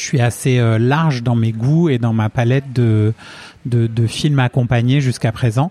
suis 0.00 0.20
assez 0.20 0.58
large 0.78 1.22
dans 1.22 1.36
mes 1.36 1.52
goûts 1.52 1.90
et 1.90 1.98
dans 1.98 2.14
ma 2.14 2.30
palette 2.30 2.72
de, 2.72 3.12
films 4.06 4.38
accompagnés 4.38 5.02
jusqu'à 5.02 5.32
présent. 5.32 5.70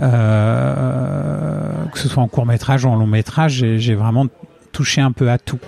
Euh, 0.00 1.86
que 1.92 1.98
ce 1.98 2.08
soit 2.08 2.22
en 2.22 2.28
court 2.28 2.46
métrage 2.46 2.84
ou 2.84 2.88
en 2.88 2.96
long 2.96 3.06
métrage, 3.06 3.64
j'ai 3.76 3.94
vraiment 3.94 4.26
touché 4.72 5.00
un 5.00 5.12
peu 5.12 5.30
à 5.30 5.38
tout. 5.38 5.58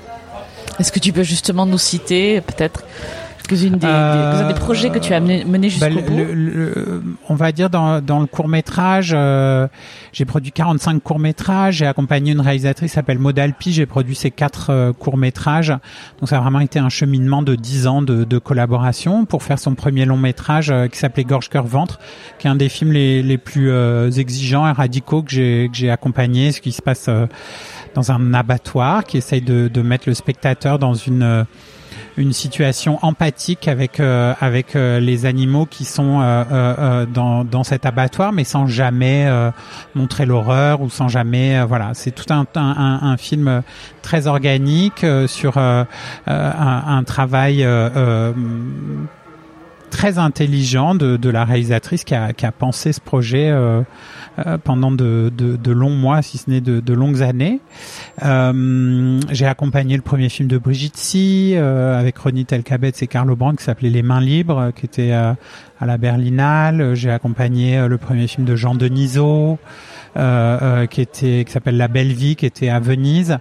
Est-ce 0.80 0.92
que 0.92 0.98
tu 0.98 1.12
peux 1.12 1.22
justement 1.22 1.66
nous 1.66 1.78
citer 1.78 2.40
peut-être 2.40 2.84
quelques-unes 3.42 3.76
des, 3.76 3.86
euh, 3.86 4.48
des, 4.48 4.54
projets 4.54 4.90
que 4.90 4.98
tu 4.98 5.12
as 5.12 5.20
menés 5.20 5.68
jusqu'au 5.68 5.94
bah, 5.94 6.00
bout? 6.06 7.02
On 7.28 7.34
va 7.34 7.52
dire 7.52 7.68
dans, 7.68 8.00
dans 8.00 8.18
le 8.18 8.26
court 8.26 8.48
métrage, 8.48 9.12
euh, 9.14 9.68
j'ai 10.12 10.24
produit 10.24 10.52
45 10.52 11.02
courts 11.02 11.18
métrages, 11.18 11.76
j'ai 11.76 11.86
accompagné 11.86 12.32
une 12.32 12.40
réalisatrice 12.40 12.90
qui 12.90 12.94
s'appelle 12.94 13.18
Modalpi, 13.18 13.72
j'ai 13.72 13.86
produit 13.86 14.14
ces 14.14 14.30
quatre 14.30 14.70
euh, 14.70 14.92
courts 14.92 15.16
métrages. 15.16 15.68
Donc 16.18 16.28
ça 16.28 16.38
a 16.38 16.40
vraiment 16.40 16.60
été 16.60 16.78
un 16.78 16.88
cheminement 16.88 17.42
de 17.42 17.54
10 17.54 17.86
ans 17.86 18.02
de, 18.02 18.24
de 18.24 18.38
collaboration 18.38 19.24
pour 19.24 19.42
faire 19.42 19.58
son 19.58 19.74
premier 19.74 20.04
long 20.04 20.16
métrage 20.16 20.70
euh, 20.70 20.88
qui 20.88 20.98
s'appelait 20.98 21.24
Gorge 21.24 21.48
cœur 21.48 21.66
ventre, 21.66 22.00
qui 22.38 22.46
est 22.46 22.50
un 22.50 22.56
des 22.56 22.68
films 22.68 22.92
les, 22.92 23.22
les 23.22 23.38
plus 23.38 23.70
euh, 23.70 24.10
exigeants 24.10 24.66
et 24.66 24.72
radicaux 24.72 25.22
que 25.22 25.30
j'ai 25.30 25.68
que 25.70 25.76
j'ai 25.76 25.90
accompagné, 25.90 26.52
ce 26.52 26.60
qui 26.60 26.72
se 26.72 26.82
passe 26.82 27.08
dans 27.94 28.12
un 28.12 28.34
abattoir, 28.34 29.04
qui 29.04 29.16
essaye 29.16 29.42
de, 29.42 29.68
de 29.68 29.82
mettre 29.82 30.08
le 30.08 30.14
spectateur 30.14 30.78
dans 30.78 30.94
une 30.94 31.46
une 32.16 32.32
situation 32.32 32.98
empathique 33.02 33.68
avec 33.68 34.00
euh, 34.00 34.34
avec 34.40 34.76
euh, 34.76 35.00
les 35.00 35.26
animaux 35.26 35.66
qui 35.66 35.84
sont 35.84 36.20
euh, 36.20 37.06
dans 37.06 37.44
dans 37.44 37.64
cet 37.64 37.86
abattoir, 37.86 38.32
mais 38.32 38.44
sans 38.44 38.66
jamais 38.66 39.28
montrer 39.94 40.26
l'horreur 40.26 40.82
ou 40.82 40.90
sans 40.90 41.08
jamais 41.08 41.62
voilà. 41.64 41.90
C'est 41.94 42.10
tout 42.10 42.32
un, 42.32 42.46
un, 42.54 42.98
un 43.02 43.16
film 43.16 43.62
très 44.02 44.26
organique 44.26 45.04
sur 45.26 45.58
un, 45.58 45.86
un, 46.26 47.04
travail 47.04 47.66
très 49.90 50.18
intelligent 50.18 50.94
de, 50.94 51.16
de 51.16 51.30
la 51.30 51.44
réalisatrice 51.44 52.04
qui 52.04 52.14
a, 52.14 52.32
qui 52.32 52.46
a 52.46 52.52
pensé 52.52 52.92
ce 52.92 53.00
projet 53.00 53.50
euh, 53.50 53.82
euh, 54.46 54.58
pendant 54.58 54.90
de, 54.90 55.30
de, 55.36 55.56
de, 55.56 55.72
longs 55.72 55.94
mois, 55.94 56.22
si 56.22 56.38
ce 56.38 56.48
n'est 56.48 56.60
de, 56.60 56.94
longues 56.94 57.22
années. 57.22 57.60
Euh, 58.22 59.20
j'ai 59.30 59.46
accompagné 59.46 59.96
le 59.96 60.02
premier 60.02 60.28
film 60.28 60.48
de 60.48 60.56
Brigitte 60.56 60.96
Si 60.96 61.54
euh, 61.54 61.98
avec 61.98 62.16
Ronnie 62.16 62.46
Telkabetz 62.46 63.02
et 63.02 63.06
Carlo 63.06 63.36
Brandt 63.36 63.58
qui 63.58 63.64
s'appelait 63.64 63.90
Les 63.90 64.02
Mains 64.02 64.20
Libres, 64.20 64.70
qui 64.74 64.86
était 64.86 65.12
à 65.12 65.36
la 65.80 65.98
Berlinale. 65.98 66.94
J'ai 66.94 67.10
accompagné 67.10 67.86
le 67.86 67.98
premier 67.98 68.28
film 68.28 68.46
de 68.46 68.54
Jean 68.56 68.74
Denisot, 68.74 69.58
qui 70.14 71.00
était 71.00 71.44
qui 71.44 71.52
s'appelle 71.52 71.76
La 71.76 71.88
Belle 71.88 72.12
Vie, 72.12 72.36
qui 72.36 72.46
était 72.46 72.68
à 72.68 72.80
Venise 72.80 73.38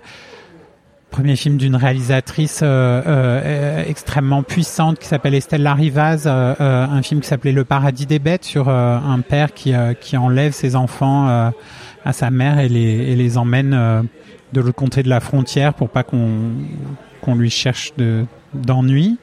premier 1.09 1.35
film 1.35 1.57
d'une 1.57 1.75
réalisatrice 1.75 2.61
euh, 2.61 3.01
euh, 3.05 3.83
extrêmement 3.87 4.43
puissante 4.43 4.99
qui 4.99 5.07
s'appelle 5.07 5.33
Estelle 5.33 5.63
Larivaz, 5.63 6.23
euh, 6.25 6.55
un 6.59 7.01
film 7.01 7.21
qui 7.21 7.27
s'appelait 7.27 7.51
Le 7.51 7.65
paradis 7.65 8.05
des 8.05 8.19
bêtes 8.19 8.45
sur 8.45 8.69
un 8.69 9.19
père 9.21 9.53
qui, 9.53 9.73
qui 9.99 10.17
enlève 10.17 10.53
ses 10.53 10.75
enfants 10.75 11.27
à 11.27 12.13
sa 12.13 12.31
mère 12.31 12.59
et 12.59 12.69
les, 12.69 13.11
et 13.11 13.15
les 13.15 13.37
emmène 13.37 14.07
de 14.53 14.61
l'autre 14.61 14.75
côté 14.75 15.03
de 15.03 15.09
la 15.09 15.19
frontière 15.19 15.73
pour 15.73 15.89
pas 15.89 16.03
qu'on 16.03 16.53
qu'on 17.21 17.35
lui 17.35 17.49
cherche 17.49 17.93
de 17.97 18.25
d'ennui. 18.53 19.17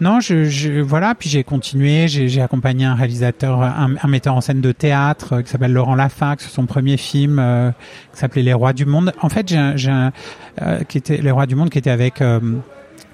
Non, 0.00 0.20
je, 0.20 0.44
je 0.44 0.80
voilà. 0.80 1.14
Puis 1.14 1.28
j'ai 1.28 1.44
continué. 1.44 2.08
J'ai 2.08 2.40
accompagné 2.40 2.84
un 2.84 2.94
réalisateur, 2.94 3.62
un, 3.62 3.94
un, 4.00 4.08
metteur 4.08 4.34
en 4.34 4.40
scène 4.40 4.60
de 4.60 4.72
théâtre 4.72 5.34
euh, 5.34 5.42
qui 5.42 5.50
s'appelle 5.50 5.72
Laurent 5.72 5.94
Lafax, 5.94 6.48
son 6.48 6.66
premier 6.66 6.96
film 6.96 7.38
euh, 7.38 7.70
qui 8.12 8.20
s'appelait 8.20 8.42
Les 8.42 8.52
Rois 8.52 8.72
du 8.72 8.86
Monde. 8.86 9.12
En 9.20 9.28
fait, 9.28 9.48
j'ai 9.48 10.10
euh, 10.62 10.80
qui 10.88 10.98
était 10.98 11.18
Les 11.18 11.30
Rois 11.30 11.46
du 11.46 11.54
Monde, 11.54 11.70
qui 11.70 11.78
était 11.78 11.90
avec 11.90 12.22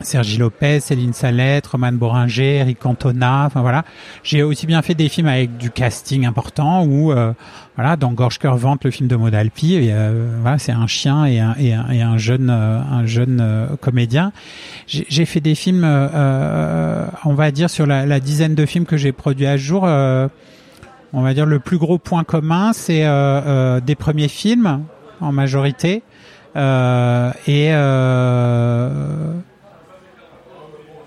Sergi 0.02 0.38
Lopez, 0.38 0.80
Céline 0.80 1.12
Salette, 1.12 1.66
Roman 1.66 1.92
Boringer, 1.92 2.56
Eric 2.56 2.78
Cantona, 2.78 3.44
enfin 3.46 3.60
voilà. 3.60 3.84
J'ai 4.22 4.42
aussi 4.42 4.66
bien 4.66 4.80
fait 4.82 4.94
des 4.94 5.08
films 5.08 5.28
avec 5.28 5.58
du 5.58 5.70
casting 5.70 6.24
important 6.24 6.84
où 6.84 7.12
euh, 7.12 7.32
voilà, 7.76 7.96
dans 7.96 8.12
Gorge 8.12 8.38
cœur 8.38 8.56
ventre, 8.56 8.86
le 8.86 8.90
film 8.90 9.08
de 9.08 9.16
Modalpi, 9.16 9.74
et, 9.74 9.92
euh, 9.92 10.38
voilà, 10.40 10.58
c'est 10.58 10.72
un 10.72 10.86
chien 10.86 11.26
et 11.26 11.40
un, 11.40 11.54
et 11.58 11.74
un, 11.74 11.90
et 11.90 12.00
un 12.00 12.16
jeune 12.16 12.48
euh, 12.50 12.80
un 12.80 13.04
jeune 13.04 13.68
comédien. 13.80 14.32
J'ai 14.86 15.24
fait 15.26 15.40
des 15.40 15.54
films, 15.54 15.84
on 15.84 17.34
va 17.34 17.50
dire 17.50 17.68
sur 17.68 17.86
la, 17.86 18.06
la, 18.06 18.20
dizaine 18.20 18.54
de 18.54 18.66
films 18.66 18.86
que 18.86 18.96
j'ai 18.96 19.12
produits 19.12 19.46
à 19.46 19.56
jour. 19.56 19.82
on 19.84 21.22
va 21.22 21.34
dire 21.34 21.46
le 21.46 21.58
plus 21.58 21.78
gros 21.78 21.98
point 21.98 22.24
commun, 22.24 22.72
c'est 22.72 23.04
des 23.82 23.94
premiers 23.94 24.28
films 24.28 24.84
en 25.20 25.32
majorité 25.32 26.02
et 26.56 27.70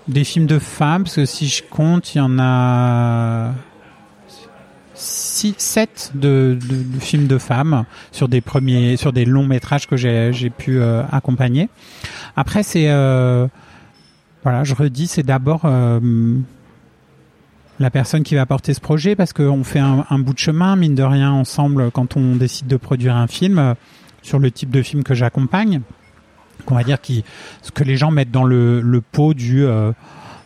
des 0.08 0.24
films 0.24 0.46
de 0.46 0.58
femmes, 0.58 1.04
parce 1.04 1.16
que 1.16 1.24
si 1.24 1.48
je 1.48 1.62
compte, 1.62 2.14
il 2.14 2.18
y 2.18 2.20
en 2.20 2.38
a 2.38 3.52
6, 4.94 5.54
7 5.58 6.12
de, 6.14 6.58
films 7.00 7.26
de 7.26 7.38
femmes 7.38 7.84
sur 8.12 8.28
des 8.28 8.40
premiers, 8.40 8.96
sur 8.96 9.12
des 9.12 9.24
longs 9.24 9.46
métrages 9.46 9.86
que 9.86 9.96
j'ai 9.96 10.50
pu 10.50 10.78
euh, 10.78 11.02
accompagner. 11.10 11.68
Après, 12.36 12.62
c'est, 12.62 12.88
euh, 12.88 13.46
voilà, 14.42 14.64
je 14.64 14.74
redis, 14.74 15.06
c'est 15.06 15.22
d'abord 15.22 15.62
euh, 15.64 16.38
la 17.80 17.90
personne 17.90 18.22
qui 18.22 18.34
va 18.34 18.46
porter 18.46 18.74
ce 18.74 18.80
projet, 18.80 19.16
parce 19.16 19.32
qu'on 19.32 19.64
fait 19.64 19.80
un, 19.80 20.04
un, 20.10 20.18
bout 20.18 20.34
de 20.34 20.38
chemin, 20.38 20.76
mine 20.76 20.94
de 20.94 21.02
rien, 21.02 21.32
ensemble, 21.32 21.90
quand 21.90 22.16
on 22.16 22.36
décide 22.36 22.66
de 22.66 22.76
produire 22.76 23.16
un 23.16 23.26
film, 23.26 23.74
sur 24.22 24.38
le 24.38 24.50
type 24.50 24.70
de 24.70 24.82
film 24.82 25.02
que 25.02 25.14
j'accompagne 25.14 25.82
qu'on 26.64 26.74
va 26.74 26.84
dire 26.84 27.00
qui 27.00 27.24
ce 27.62 27.70
que 27.70 27.84
les 27.84 27.96
gens 27.96 28.10
mettent 28.10 28.30
dans 28.30 28.44
le, 28.44 28.80
le 28.80 29.00
pot 29.00 29.34
du 29.34 29.64
euh, 29.64 29.92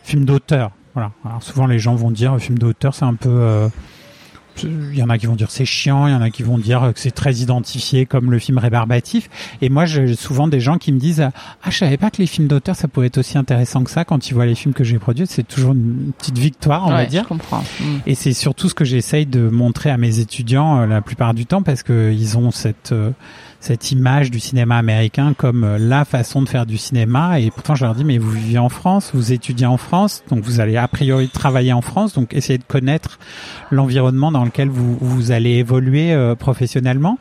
film 0.03 0.25
d'auteur. 0.25 0.71
Voilà. 0.95 1.13
Alors 1.25 1.43
souvent 1.43 1.67
les 1.67 1.79
gens 1.79 1.95
vont 1.95 2.11
dire 2.11 2.39
film 2.39 2.59
d'auteur 2.59 2.95
c'est 2.95 3.05
un 3.05 3.15
peu 3.15 3.29
euh, 3.29 3.69
il 4.65 4.97
y 4.97 5.03
en 5.03 5.09
a 5.09 5.19
qui 5.19 5.27
vont 5.27 5.35
dire 5.35 5.51
c'est 5.51 5.65
chiant, 5.65 6.07
il 6.07 6.13
y 6.13 6.15
en 6.15 6.23
a 6.23 6.31
qui 6.31 6.43
vont 6.43 6.59
dire 6.59 6.93
que 6.95 7.01
c'est 7.01 7.11
très 7.11 7.35
identifié 7.37 8.07
comme 8.07 8.31
le 8.31 8.39
film 8.39 8.59
rébarbatif. 8.59 9.29
Et 9.63 9.69
moi, 9.69 9.85
j'ai 9.85 10.15
souvent 10.15 10.49
des 10.49 10.61
gens 10.61 10.79
qui 10.79 10.93
me 10.93 10.99
disent 10.99 11.21
ah 11.21 11.71
je 11.71 11.77
savais 11.77 11.97
pas 11.97 12.11
que 12.11 12.19
les 12.19 12.27
films 12.27 12.49
d'auteur 12.49 12.77
ça 12.77 12.89
pouvait 12.89 13.07
être 13.07 13.19
aussi 13.19 13.39
intéressant 13.39 13.85
que 13.85 13.91
ça 13.91 14.05
quand 14.05 14.29
ils 14.29 14.35
voient 14.35 14.47
les 14.47 14.55
films 14.55 14.75
que 14.75 14.85
j'ai 14.85 14.99
produits. 14.99 15.27
C'est 15.27 15.47
toujours 15.47 15.73
une 15.73 16.13
petite 16.19 16.39
victoire, 16.39 16.87
on 16.87 16.91
ouais, 16.91 16.97
va 16.97 17.07
dire. 17.07 17.23
Je 17.25 17.29
comprends. 17.29 17.65
Mm. 17.81 17.85
Et 18.07 18.15
c'est 18.15 18.33
surtout 18.33 18.69
ce 18.69 18.75
que 18.75 18.85
j'essaye 18.85 19.27
de 19.27 19.49
montrer 19.49 19.91
à 19.91 19.97
mes 19.97 20.19
étudiants 20.19 20.81
euh, 20.81 20.87
la 20.87 21.01
plupart 21.01 21.35
du 21.35 21.47
temps 21.47 21.63
parce 21.63 21.83
que 21.83 22.13
ils 22.13 22.39
ont 22.39 22.51
cette 22.51 22.93
euh, 22.93 23.11
cette 23.61 23.91
image 23.91 24.31
du 24.31 24.41
cinéma 24.41 24.77
américain 24.77 25.35
comme 25.37 25.65
euh, 25.65 25.79
la 25.79 26.05
façon 26.05 26.43
de 26.43 26.49
faire 26.49 26.67
du 26.67 26.79
cinéma. 26.79 27.41
Et 27.41 27.51
pourtant, 27.51 27.75
je 27.75 27.85
leur 27.85 27.95
dis, 27.95 28.05
mais 28.05 28.19
vous 28.19 28.31
vivez 28.31 28.59
en 28.59 28.69
France, 28.69 29.11
vous 29.15 29.33
étudiez 29.33 29.67
en 29.67 29.77
France, 29.77 30.23
donc 30.31 30.45
vous 30.45 30.61
allez 30.61 30.77
a 30.77 30.87
priori 30.89 31.29
travailler 31.29 31.73
en 31.73 31.83
France, 31.83 32.15
donc 32.15 32.35
essayez 32.35 32.59
de 32.59 32.65
connaître 32.65 33.19
l'environnement 33.71 34.31
dans 34.31 34.45
lequel 34.45 34.69
vous, 34.69 34.97
vous 35.01 35.33
allez 35.33 35.57
évoluer 35.57 36.13
euh, 36.13 36.35
professionnellement 36.35 37.19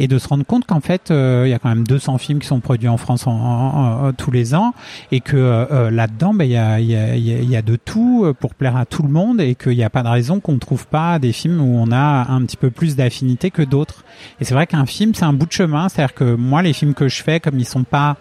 et 0.00 0.08
de 0.08 0.18
se 0.18 0.26
rendre 0.26 0.46
compte 0.46 0.64
qu'en 0.64 0.80
fait, 0.80 1.10
euh, 1.10 1.42
il 1.46 1.50
y 1.50 1.52
a 1.52 1.58
quand 1.58 1.68
même 1.68 1.86
200 1.86 2.16
films 2.16 2.38
qui 2.38 2.46
sont 2.46 2.60
produits 2.60 2.88
en 2.88 2.96
France 2.96 3.26
en, 3.26 3.32
en, 3.32 4.08
en, 4.08 4.12
tous 4.14 4.30
les 4.30 4.54
ans 4.54 4.72
et 5.12 5.20
que 5.20 5.36
euh, 5.36 5.90
là-dedans, 5.90 6.32
ben, 6.32 6.46
il 6.46 6.52
y, 6.52 6.56
a, 6.56 6.80
y, 6.80 6.96
a, 6.96 7.16
y, 7.16 7.56
a, 7.56 7.60
de 7.60 7.76
tout 7.76 8.32
pour 8.40 8.54
plaire 8.54 8.76
à 8.76 8.86
tout 8.86 9.02
le 9.02 9.10
monde 9.10 9.42
et 9.42 9.54
qu'il 9.54 9.76
n'y 9.76 9.84
a 9.84 9.90
pas 9.90 10.02
de 10.02 10.08
raison 10.08 10.40
qu'on 10.40 10.54
ne 10.54 10.58
trouve 10.58 10.86
pas 10.86 11.18
des 11.18 11.32
films 11.32 11.60
où 11.60 11.76
on 11.78 11.92
a 11.92 12.30
un 12.30 12.42
petit 12.46 12.56
peu 12.56 12.70
plus 12.70 12.96
d'affinité 12.96 13.50
que 13.50 13.60
d'autres. 13.60 14.04
Et 14.40 14.44
c'est 14.44 14.54
vrai 14.54 14.66
qu'un 14.66 14.86
film, 14.86 15.14
c'est 15.14 15.26
un 15.26 15.34
bout 15.34 15.46
de 15.46 15.52
chemin. 15.52 15.90
C'est-à-dire 15.90 16.14
que 16.14 16.34
moi, 16.34 16.62
les 16.62 16.72
films 16.72 16.94
que 16.94 17.08
je 17.08 17.22
fais, 17.22 17.38
comme 17.38 17.58
ils 17.58 17.66
sont 17.66 17.84
pas 17.84 18.16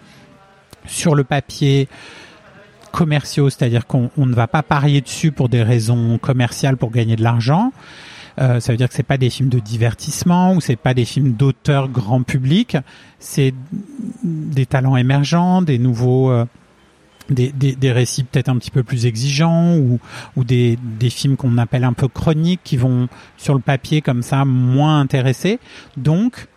sur 0.85 1.15
le 1.15 1.23
papier 1.23 1.87
commerciaux, 2.91 3.49
c'est-à-dire 3.49 3.87
qu'on 3.87 4.09
ne 4.17 4.33
va 4.33 4.47
pas 4.47 4.63
parier 4.63 4.99
dessus 4.99 5.31
pour 5.31 5.47
des 5.47 5.63
raisons 5.63 6.17
commerciales 6.17 6.75
pour 6.75 6.91
gagner 6.91 7.15
de 7.15 7.23
l'argent. 7.23 7.71
Euh, 8.39 8.59
ça 8.59 8.71
veut 8.71 8.77
dire 8.77 8.87
que 8.87 8.95
c'est 8.95 9.03
pas 9.03 9.17
des 9.17 9.29
films 9.29 9.49
de 9.49 9.59
divertissement 9.59 10.53
ou 10.53 10.61
c'est 10.61 10.77
pas 10.77 10.93
des 10.93 11.05
films 11.05 11.33
d'auteur 11.33 11.89
grand 11.89 12.23
public. 12.23 12.77
C'est 13.19 13.53
des 14.23 14.65
talents 14.65 14.95
émergents, 14.95 15.61
des 15.61 15.77
nouveaux, 15.77 16.31
euh, 16.31 16.45
des, 17.29 17.51
des, 17.51 17.75
des, 17.75 17.91
récits 17.91 18.23
peut-être 18.23 18.49
un 18.49 18.57
petit 18.57 18.71
peu 18.71 18.83
plus 18.83 19.05
exigeants 19.05 19.75
ou, 19.75 19.99
ou 20.37 20.43
des, 20.43 20.79
des 20.99 21.09
films 21.09 21.35
qu'on 21.35 21.57
appelle 21.57 21.83
un 21.83 21.93
peu 21.93 22.07
chroniques 22.07 22.61
qui 22.63 22.77
vont 22.77 23.09
sur 23.37 23.53
le 23.53 23.59
papier 23.59 24.01
comme 24.01 24.23
ça 24.23 24.45
moins 24.45 25.01
intéressés. 25.01 25.59
Donc 25.97 26.47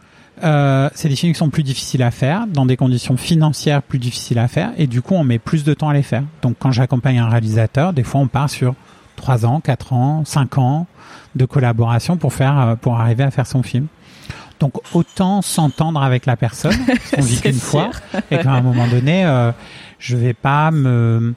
euh, 0.44 0.88
c'est 0.94 1.08
des 1.08 1.16
films 1.16 1.32
qui 1.32 1.38
sont 1.38 1.50
plus 1.50 1.62
difficiles 1.62 2.02
à 2.02 2.10
faire, 2.10 2.46
dans 2.46 2.66
des 2.66 2.76
conditions 2.76 3.16
financières 3.16 3.82
plus 3.82 3.98
difficiles 3.98 4.38
à 4.38 4.48
faire, 4.48 4.72
et 4.76 4.86
du 4.86 5.02
coup 5.02 5.14
on 5.14 5.24
met 5.24 5.38
plus 5.38 5.62
de 5.62 5.74
temps 5.74 5.88
à 5.88 5.94
les 5.94 6.02
faire. 6.02 6.24
Donc 6.40 6.56
quand 6.58 6.72
j'accompagne 6.72 7.18
un 7.18 7.28
réalisateur, 7.28 7.92
des 7.92 8.02
fois 8.02 8.20
on 8.20 8.28
part 8.28 8.50
sur 8.50 8.74
3 9.22 9.46
ans, 9.46 9.60
4 9.60 9.92
ans, 9.92 10.24
5 10.24 10.58
ans 10.58 10.86
de 11.36 11.44
collaboration 11.46 12.16
pour 12.16 12.32
faire 12.32 12.58
euh, 12.58 12.74
pour 12.74 13.00
arriver 13.00 13.22
à 13.22 13.30
faire 13.30 13.46
son 13.46 13.62
film. 13.62 13.86
Donc 14.58 14.74
autant 14.94 15.42
s'entendre 15.42 16.02
avec 16.02 16.26
la 16.26 16.36
personne, 16.36 16.76
on 17.16 17.22
vit 17.22 17.40
qu'une 17.40 17.52
fois, 17.54 17.90
et 18.30 18.38
qu'à 18.38 18.50
un 18.50 18.60
moment 18.60 18.86
donné, 18.88 19.24
euh, 19.24 19.52
je 19.98 20.16
vais 20.16 20.34
pas 20.34 20.70
me 20.70 21.34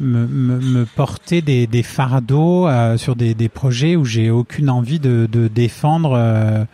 me, 0.00 0.26
me, 0.26 0.86
porter 0.86 1.42
des, 1.42 1.66
des 1.66 1.82
fardeaux 1.82 2.66
sur 2.96 3.16
des, 3.16 3.34
des, 3.34 3.50
projets 3.50 3.96
où 3.96 4.06
j'ai 4.06 4.30
aucune 4.30 4.70
envie 4.70 4.98
de, 4.98 5.28
de 5.30 5.46
défendre 5.46 6.66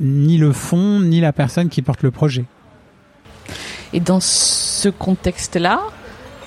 ni 0.00 0.36
le 0.36 0.52
fond 0.52 0.98
ni 0.98 1.20
la 1.20 1.32
personne 1.32 1.68
qui 1.68 1.80
porte 1.80 2.02
le 2.02 2.10
projet. 2.10 2.44
Et 3.92 4.00
dans 4.00 4.18
ce 4.18 4.88
contexte-là, 4.88 5.78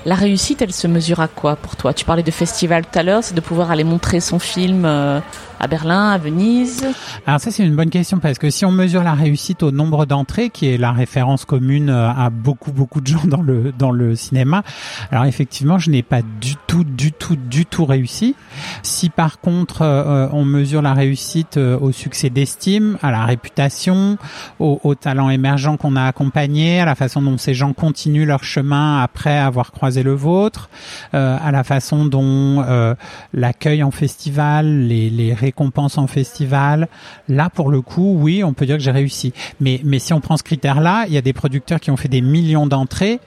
la 0.07 0.15
réussite, 0.15 0.61
elle 0.61 0.71
se 0.71 0.87
mesure 0.87 1.19
à 1.19 1.27
quoi 1.27 1.57
pour 1.57 1.75
toi? 1.75 1.93
Tu 1.93 2.05
parlais 2.05 2.23
de 2.23 2.31
festival 2.31 2.85
tout 2.85 2.97
à 2.97 3.03
l'heure, 3.03 3.25
c'est 3.25 3.35
de 3.35 3.41
pouvoir 3.41 3.71
aller 3.71 3.83
montrer 3.83 4.21
son 4.21 4.39
film 4.39 4.85
euh, 4.85 5.19
à 5.59 5.67
Berlin, 5.67 6.11
à 6.11 6.17
Venise 6.17 6.85
Alors 7.25 7.39
ça 7.39 7.51
c'est 7.51 7.65
une 7.65 7.75
bonne 7.75 7.89
question 7.89 8.19
parce 8.19 8.37
que 8.37 8.49
si 8.49 8.65
on 8.65 8.71
mesure 8.71 9.03
la 9.03 9.13
réussite 9.13 9.63
au 9.63 9.71
nombre 9.71 10.05
d'entrées, 10.05 10.49
qui 10.49 10.67
est 10.67 10.77
la 10.77 10.91
référence 10.91 11.45
commune 11.45 11.89
euh, 11.89 12.09
à 12.09 12.29
beaucoup 12.29 12.71
beaucoup 12.71 13.01
de 13.01 13.07
gens 13.13 13.25
dans 13.25 13.41
le 13.41 13.71
dans 13.77 13.91
le 13.91 14.15
cinéma, 14.15 14.63
alors 15.11 15.25
effectivement 15.25 15.79
je 15.79 15.89
n'ai 15.89 16.03
pas 16.03 16.21
du 16.21 16.55
tout 16.67 16.83
du 16.83 17.11
tout 17.11 17.35
du 17.35 17.65
tout 17.65 17.85
réussi. 17.85 18.35
Si 18.83 19.09
par 19.09 19.39
contre 19.39 19.81
euh, 19.81 20.27
on 20.31 20.45
mesure 20.45 20.81
la 20.81 20.93
réussite 20.93 21.57
au 21.57 21.91
succès 21.91 22.29
d'estime, 22.29 22.97
à 23.01 23.11
la 23.11 23.25
réputation, 23.25 24.17
au, 24.59 24.79
au 24.83 24.95
talent 24.95 25.29
émergent 25.29 25.77
qu'on 25.77 25.95
a 25.95 26.05
accompagné, 26.05 26.79
à 26.79 26.85
la 26.85 26.95
façon 26.95 27.21
dont 27.21 27.37
ces 27.37 27.53
gens 27.53 27.73
continuent 27.73 28.25
leur 28.25 28.43
chemin 28.43 29.01
après 29.01 29.37
avoir 29.37 29.71
croisé 29.71 30.03
le 30.03 30.13
vôtre, 30.13 30.69
euh, 31.13 31.37
à 31.41 31.51
la 31.51 31.63
façon 31.63 32.05
dont 32.05 32.63
euh, 32.67 32.95
l'accueil 33.33 33.83
en 33.83 33.91
festival, 33.91 34.87
les, 34.87 35.09
les, 35.09 35.33
récompenses 35.47 35.97
en 35.97 36.07
festival. 36.07 36.87
Là, 37.29 37.49
pour 37.49 37.69
le 37.69 37.81
coup, 37.81 38.17
oui, 38.19 38.43
on 38.43 38.53
peut 38.53 38.65
dire 38.65 38.77
que 38.77 38.83
j'ai 38.83 38.91
réussi. 38.91 39.33
Mais, 39.59 39.81
mais 39.83 39.99
si 39.99 40.13
on 40.13 40.21
prend 40.21 40.37
ce 40.37 40.43
critère-là, 40.43 41.05
il 41.07 41.13
y 41.13 41.17
a 41.17 41.21
des 41.21 41.33
producteurs 41.33 41.79
qui 41.79 41.91
ont 41.91 41.97
fait 41.97 42.07
des 42.09 42.21
millions 42.21 42.67
d'entrées, 42.67 43.19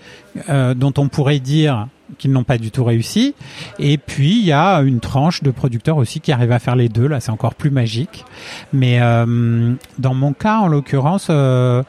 euh, 0.49 0.75
dont 0.75 0.93
on 0.99 1.09
pourrait 1.09 1.41
dire 1.41 1.89
qu'ils 2.19 2.33
n'ont 2.33 2.45
pas 2.45 2.59
du 2.59 2.71
tout 2.71 2.85
réussi. 2.85 3.35
Et 3.79 3.97
puis 3.99 4.39
il 4.39 4.45
y 4.45 4.53
a 4.53 4.79
une 4.81 5.01
tranche 5.01 5.43
de 5.43 5.51
producteurs 5.51 5.97
aussi 5.97 6.21
qui 6.21 6.33
arrivent 6.33 6.53
à 6.53 6.59
faire 6.59 6.77
les 6.77 6.89
deux. 6.89 7.07
Là, 7.07 7.21
c'est 7.21 7.31
encore 7.31 7.55
plus 7.55 7.71
magique. 7.71 8.25
Mais 8.73 8.99
euh, 9.01 9.75
dans 9.99 10.15
mon 10.15 10.33
cas, 10.33 10.59
en 10.59 10.69
l'occurrence, 10.69 11.29
euh, 11.31 11.83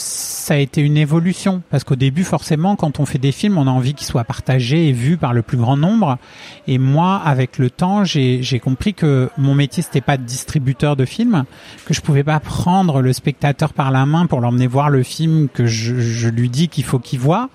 ça 0.00 0.54
a 0.54 0.56
été 0.56 0.80
une 0.80 0.96
évolution. 0.96 1.62
Parce 1.70 1.84
qu'au 1.84 1.96
début 1.96 2.24
forcément 2.24 2.76
quand 2.76 2.98
on 3.00 3.06
fait 3.06 3.18
des 3.18 3.32
films 3.32 3.58
on 3.58 3.66
a 3.66 3.70
envie 3.70 3.94
qu'ils 3.94 4.06
soient 4.06 4.24
partagés 4.24 4.88
et 4.88 4.92
vus 4.92 5.16
par 5.16 5.32
le 5.32 5.42
plus 5.42 5.58
grand 5.58 5.76
nombre. 5.76 6.18
Et 6.66 6.78
moi 6.78 7.20
avec 7.24 7.58
le 7.58 7.70
temps 7.70 8.04
j'ai 8.04 8.60
compris 8.62 8.94
que 8.94 9.30
mon 9.36 9.54
métier 9.54 9.82
c'était 9.82 10.00
pas 10.00 10.16
de 10.16 10.24
distributeur 10.24 10.96
de 10.96 11.04
films 11.04 11.44
que 11.84 11.94
je 11.94 12.00
pouvais 12.00 12.24
pas 12.24 12.40
prendre 12.40 13.00
le 13.02 13.12
spectateur 13.12 13.72
par 13.72 13.90
la 13.90 14.06
main 14.06 14.26
pour 14.26 14.40
l'emmener 14.40 14.66
voir 14.66 14.90
le 14.90 15.02
film 15.02 15.48
que 15.48 15.66
je, 15.66 16.00
je 16.00 16.28
lui 16.28 16.48
dis 16.48 16.68
qu'il 16.68 16.84
faut 16.84 16.98
qu'il 16.98 17.20
voit. 17.20 17.48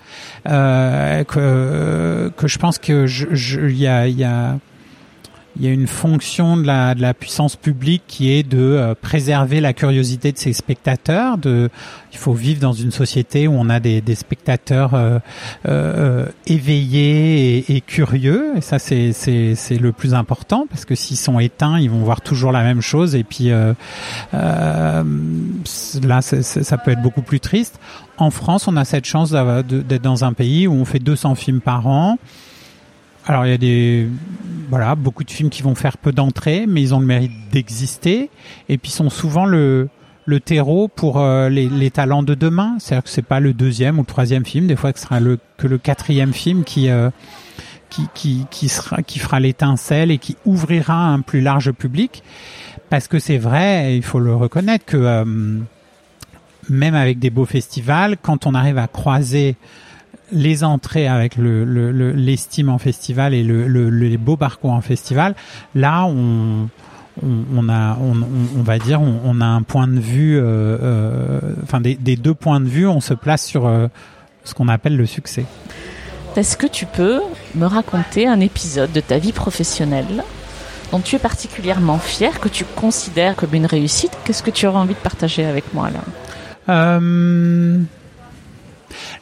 Euh, 0.47 1.23
que 1.23 2.31
que 2.37 2.47
je 2.47 2.57
pense 2.57 2.77
que 2.77 3.05
je 3.07 3.67
il 3.67 3.77
y 3.77 3.87
a 3.87 4.07
y 4.07 4.23
a 4.23 4.57
il 5.57 5.65
y 5.65 5.67
a 5.67 5.71
une 5.71 5.87
fonction 5.87 6.57
de 6.57 6.65
la, 6.65 6.95
de 6.95 7.01
la 7.01 7.13
puissance 7.13 7.55
publique 7.55 8.03
qui 8.07 8.31
est 8.31 8.43
de 8.43 8.57
euh, 8.57 8.95
préserver 8.95 9.61
la 9.61 9.73
curiosité 9.73 10.31
de 10.31 10.37
ses 10.37 10.53
spectateurs. 10.53 11.37
De, 11.37 11.69
il 12.15 12.17
faut 12.17 12.33
vivre 12.33 12.61
dans 12.61 12.71
une 12.71 12.91
société 12.91 13.45
où 13.47 13.53
on 13.53 13.69
a 13.69 13.81
des, 13.81 13.99
des 13.99 14.15
spectateurs 14.15 14.93
euh, 14.93 15.19
euh, 15.67 16.25
éveillés 16.47 17.57
et, 17.57 17.75
et, 17.75 17.81
curieux. 17.81 18.53
Et 18.55 18.61
ça, 18.61 18.79
c'est, 18.79 19.11
c'est, 19.11 19.53
c'est 19.55 19.77
le 19.77 19.91
plus 19.91 20.13
important 20.13 20.65
parce 20.69 20.85
que 20.85 20.95
s'ils 20.95 21.17
sont 21.17 21.39
éteints, 21.39 21.77
ils 21.77 21.89
vont 21.89 21.99
voir 21.99 22.21
toujours 22.21 22.53
la 22.53 22.63
même 22.63 22.79
chose. 22.79 23.15
Et 23.15 23.25
puis 23.25 23.51
euh, 23.51 23.73
euh 24.33 25.03
là, 26.03 26.21
ça 26.21 26.77
peut 26.77 26.91
être 26.91 27.01
beaucoup 27.01 27.21
plus 27.21 27.41
triste. 27.41 27.79
En 28.17 28.31
France, 28.31 28.67
on 28.69 28.77
a 28.77 28.85
cette 28.85 29.05
chance 29.05 29.31
d'être 29.31 30.01
dans 30.01 30.23
un 30.23 30.31
pays 30.31 30.67
où 30.67 30.73
on 30.73 30.85
fait 30.85 30.99
200 30.99 31.35
films 31.35 31.59
par 31.59 31.85
an. 31.87 32.17
Alors 33.27 33.45
il 33.45 33.49
y 33.49 33.53
a 33.53 33.57
des 33.57 34.07
voilà 34.69 34.95
beaucoup 34.95 35.23
de 35.23 35.31
films 35.31 35.49
qui 35.49 35.61
vont 35.61 35.75
faire 35.75 35.97
peu 35.97 36.11
d'entrées, 36.11 36.65
mais 36.67 36.81
ils 36.81 36.93
ont 36.93 36.99
le 36.99 37.05
mérite 37.05 37.31
d'exister 37.51 38.29
et 38.69 38.77
puis 38.77 38.91
sont 38.91 39.09
souvent 39.09 39.45
le 39.45 39.89
le 40.27 40.39
terreau 40.39 40.87
pour 40.87 41.19
euh, 41.19 41.49
les, 41.49 41.69
les, 41.69 41.91
talents 41.91 42.23
de 42.23 42.33
demain. 42.33 42.77
C'est-à-dire 42.79 43.03
que 43.03 43.09
c'est 43.09 43.21
pas 43.21 43.39
le 43.39 43.53
deuxième 43.53 43.99
ou 43.99 44.01
le 44.01 44.07
troisième 44.07 44.43
film, 44.43 44.65
des 44.65 44.75
fois 44.75 44.91
que 44.91 44.99
ce 44.99 45.05
sera 45.05 45.19
le 45.19 45.39
que 45.57 45.67
le 45.67 45.77
quatrième 45.77 46.33
film 46.33 46.63
qui 46.63 46.89
euh, 46.89 47.09
qui, 47.89 48.07
qui, 48.13 48.45
qui 48.49 48.67
sera 48.67 49.03
qui 49.03 49.19
fera 49.19 49.39
l'étincelle 49.39 50.11
et 50.11 50.17
qui 50.17 50.35
ouvrira 50.45 50.95
un 50.95 51.21
plus 51.21 51.41
large 51.41 51.71
public. 51.71 52.23
Parce 52.89 53.07
que 53.07 53.19
c'est 53.19 53.37
vrai, 53.37 53.95
il 53.95 54.03
faut 54.03 54.19
le 54.19 54.35
reconnaître 54.35 54.85
que 54.85 54.97
euh, 54.97 55.25
même 56.69 56.95
avec 56.95 57.19
des 57.19 57.29
beaux 57.29 57.45
festivals, 57.45 58.17
quand 58.21 58.45
on 58.45 58.53
arrive 58.53 58.77
à 58.77 58.87
croiser 58.87 59.55
les 60.31 60.63
entrées 60.63 61.07
avec 61.07 61.35
le, 61.35 61.63
l'estime 62.11 62.69
en 62.69 62.77
festival 62.77 63.33
et 63.33 63.43
le, 63.43 63.89
les 63.89 64.17
beaux 64.17 64.37
parcours 64.37 64.71
en 64.71 64.81
festival, 64.81 65.35
là 65.73 66.05
on 66.05 66.69
on, 67.23 67.69
a, 67.69 67.97
on, 67.97 68.63
va 68.63 68.79
dire, 68.79 69.01
on, 69.01 69.41
a 69.41 69.45
un 69.45 69.61
point 69.61 69.87
de 69.87 69.99
vue, 69.99 70.37
euh, 70.37 70.43
euh, 70.43 71.39
enfin 71.63 71.79
des, 71.81 72.15
deux 72.15 72.33
points 72.33 72.59
de 72.59 72.67
vue, 72.67 72.87
on 72.87 72.99
se 72.99 73.13
place 73.13 73.45
sur 73.45 73.65
euh, 73.65 73.87
ce 74.43 74.53
qu'on 74.53 74.67
appelle 74.67 74.97
le 74.97 75.05
succès. 75.05 75.45
Est-ce 76.35 76.57
que 76.57 76.67
tu 76.67 76.85
peux 76.85 77.21
me 77.55 77.65
raconter 77.65 78.27
un 78.27 78.41
épisode 78.41 78.91
de 78.91 78.99
ta 78.99 79.17
vie 79.17 79.31
professionnelle 79.31 80.23
dont 80.91 80.99
tu 80.99 81.15
es 81.15 81.19
particulièrement 81.19 81.97
fier, 81.97 82.39
que 82.39 82.49
tu 82.49 82.65
considères 82.65 83.35
comme 83.35 83.53
une 83.53 83.65
réussite? 83.65 84.11
Qu'est-ce 84.25 84.43
que 84.43 84.51
tu 84.51 84.67
aurais 84.67 84.79
envie 84.79 84.93
de 84.93 84.99
partager 84.99 85.45
avec 85.45 85.73
moi 85.73 85.89
là 85.89 86.01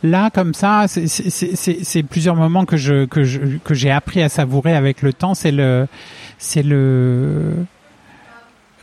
Là, 0.03 0.29
comme 0.29 0.53
ça, 0.53 0.85
c'est 0.87 2.03
plusieurs 2.03 2.35
moments 2.35 2.65
que 2.65 2.77
je 2.77 3.05
que 3.05 3.23
je 3.23 3.39
que 3.63 3.73
j'ai 3.73 3.91
appris 3.91 4.21
à 4.21 4.29
savourer 4.29 4.75
avec 4.75 5.01
le 5.01 5.13
temps. 5.13 5.33
C'est 5.33 5.51
le 5.51 5.87
c'est 6.37 6.63
le 6.63 7.65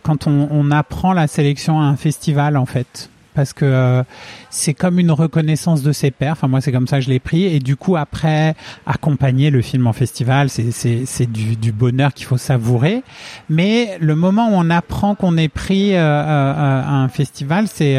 quand 0.03 0.27
on, 0.27 0.49
on, 0.51 0.71
apprend 0.71 1.13
la 1.13 1.27
sélection 1.27 1.81
à 1.81 1.85
un 1.85 1.97
festival 1.97 2.57
en 2.57 2.65
fait 2.65 3.11
parce 3.35 3.53
que 3.53 3.65
euh, 3.65 4.03
c'est 4.51 4.75
comme 4.75 4.99
une 4.99 5.11
reconnaissance 5.11 5.83
de 5.83 5.93
ses 5.93 6.11
pairs. 6.11 6.33
Enfin 6.33 6.49
moi 6.49 6.61
c'est 6.61 6.73
comme 6.73 6.87
ça 6.87 6.99
que 6.99 7.05
je 7.05 7.11
l'ai 7.11 7.21
pris 7.21 7.45
et 7.45 7.59
du 7.59 7.77
coup 7.77 7.97
après 7.97 8.55
accompagner 8.87 9.51
le 9.51 9.63
film 9.63 9.87
en 9.87 9.93
festival 9.93 10.49
c'est 10.51 11.31
du, 11.31 11.57
du 11.57 11.73
bonheur 11.73 12.13
qu'il 12.13 12.27
faut 12.27 12.39
savourer. 12.39 13.03
Mais 13.49 13.97
le 14.01 14.15
moment 14.15 14.49
où 14.51 14.55
on 14.55 14.71
apprend 14.71 15.15
qu'on 15.15 15.37
est 15.37 15.49
pris 15.49 15.95
euh, 15.95 15.99
euh, 16.01 16.83
à 16.83 16.95
un 16.95 17.09
festival 17.09 17.67
c'est 17.69 17.99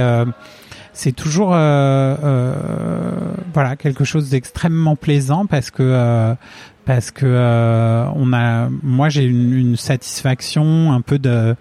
c'est 1.02 1.14
toujours 1.14 1.56
euh, 1.56 2.16
euh, 2.24 2.54
voilà 3.56 3.76
quelque 3.76 4.04
chose 4.04 4.30
d'extrêmement 4.30 4.96
plaisant 4.96 5.48
parce 5.48 5.72
que 5.72 5.82
euh, 5.82 6.36
parce 6.86 7.10
que 7.10 7.26
on 8.16 8.32
a 8.34 8.70
moi 8.84 9.10
j'ai 9.10 9.24
une, 9.24 9.76
satisfaction 9.78 10.94
un 10.94 11.02
peu 11.02 11.18
de 11.18 11.56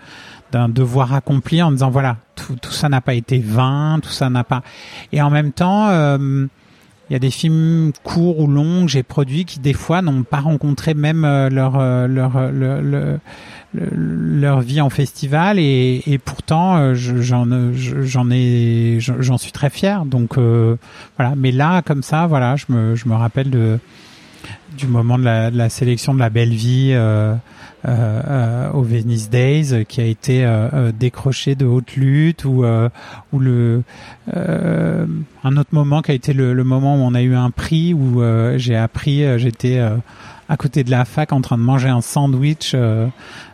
d'un 0.53 0.69
devoir 0.69 1.15
accompli 1.15 1.63
en 1.63 1.73
disant 1.73 1.89
voilà 1.89 2.19
tout, 2.35 2.57
tout 2.61 2.73
ça 2.73 2.91
n'a 2.91 3.01
pas 3.01 3.15
été 3.15 3.39
vain 3.39 3.99
tout 4.03 4.11
ça 4.11 4.29
n'a 4.29 4.45
pas. 4.45 4.63
Et 5.11 5.23
en 5.23 5.31
même 5.31 5.53
temps 5.53 5.89
il 7.11 7.15
y 7.15 7.17
a 7.17 7.19
des 7.19 7.31
films 7.31 7.93
courts 8.05 8.39
ou 8.39 8.47
longs 8.47 8.87
que 8.87 8.91
j'ai 8.93 9.03
produits 9.03 9.45
qui 9.45 9.59
des 9.59 9.73
fois 9.73 10.01
n'ont 10.01 10.23
pas 10.23 10.41
rencontré 10.41 10.95
même 10.95 11.23
leur 11.23 11.79
leur, 12.09 12.49
leur, 12.49 12.81
leur 12.83 13.19
leur 13.75 14.61
vie 14.61 14.81
en 14.81 14.91
festival. 14.91 15.59
Et, 15.59 16.21
pourtant 16.25 16.77
euh, 16.77 16.95
j'en 16.95 17.47
j'en 17.75 18.31
ai 18.31 18.99
j'en 19.01 19.39
suis 19.39 19.53
très 19.53 19.71
fier. 19.71 20.05
Donc 20.05 20.39
euh, 20.39 20.77
voilà. 21.17 21.35
Mais 21.37 21.53
là 21.53 21.83
comme 21.83 22.03
ça 22.03 22.27
voilà 22.27 22.57
je 22.57 22.67
me 22.69 22.95
je 22.97 23.09
me 23.09 23.15
rappelle 23.15 23.51
de 23.51 23.79
du 24.77 24.87
moment 24.87 25.19
de 25.19 25.25
la, 25.25 25.51
de 25.51 25.57
la 25.57 25.69
sélection 25.69 26.15
de 26.15 26.19
la 26.19 26.31
belle 26.31 26.55
vie 26.55 26.93
euh, 26.93 27.35
euh, 27.87 28.71
au 28.73 28.83
Venice 28.83 29.31
Days 29.31 29.87
qui 29.87 30.01
a 30.01 30.05
été 30.05 30.45
euh, 30.45 30.93
décroché 30.93 31.55
de 31.55 31.65
haute 31.65 31.97
lutte 31.97 32.45
ou 32.45 32.65
ou 33.33 33.39
le 33.39 33.83
un 34.35 35.57
autre 35.57 35.71
moment 35.73 36.03
qui 36.03 36.11
a 36.11 36.15
été 36.15 36.35
le, 36.35 36.53
le, 36.53 36.65
moment 36.65 36.97
où 36.97 36.99
on 36.99 37.15
a 37.15 37.23
eu 37.23 37.35
un 37.35 37.51
prix 37.51 37.95
où 37.95 38.23
j'ai 38.57 38.77
appris 38.77 39.39
j'étais 39.39 39.81
à 40.51 40.57
côté 40.57 40.83
de 40.83 40.91
la 40.91 41.05
fac 41.05 41.33
en 41.33 41.41
train 41.41 41.57
de 41.57 41.63
manger 41.63 41.89
un 41.89 42.01
sandwich 42.01 42.73
euh, 42.75 43.07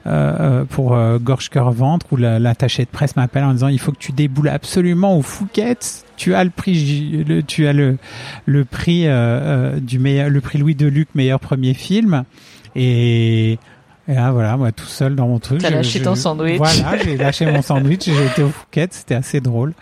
euh, 0.07 0.65
pour 0.65 0.95
euh, 0.95 1.19
gorge 1.19 1.51
cœur 1.51 1.71
ventre 1.71 2.07
où 2.11 2.17
l'attaché 2.17 2.87
de 2.87 2.89
presse 2.89 3.17
m'appelle 3.17 3.45
en 3.45 3.53
disant 3.53 3.69
il 3.69 3.79
faut 3.79 3.93
que 3.93 3.99
tu 3.99 4.13
déboules 4.13 4.49
absolument 4.49 5.19
au 5.19 5.23
Fouquet 5.23 5.77
tu 6.17 6.35
as 6.35 6.43
le 6.43 6.49
prix 6.49 7.23
le, 7.29 7.43
tu 7.43 7.67
as 7.67 7.75
le 7.75 7.99
le 8.47 8.65
prix 8.65 9.03
euh, 9.07 9.79
du 9.79 9.99
meilleur 9.99 10.31
le 10.31 10.41
prix 10.41 10.59
Louis 10.59 10.75
Deluc 10.75 11.09
meilleur 11.15 11.39
premier 11.39 11.75
film 11.75 12.25
et 12.75 13.59
et 14.09 14.15
là, 14.15 14.31
voilà, 14.31 14.57
moi, 14.57 14.71
tout 14.71 14.87
seul 14.87 15.17
dans 15.17 15.27
mon 15.27 15.41
truc. 15.41 15.61
T'as 15.61 15.71
lâché 15.71 16.01
ton 16.01 16.15
sandwich. 16.15 16.59
Voilà, 16.59 16.97
j'ai 17.03 17.17
lâché 17.17 17.45
mon 17.45 17.61
sandwich, 17.61 18.05
j'ai 18.07 18.27
été 18.27 18.45
au 18.45 18.51
Fouquet, 18.51 18.87
c'était 18.93 19.17
assez 19.17 19.41
drôle. 19.41 19.73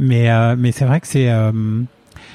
Mais, 0.00 0.28
mais 0.56 0.72
c'est 0.72 0.84
vrai 0.84 0.98
que 0.98 1.06
c'est, 1.06 1.30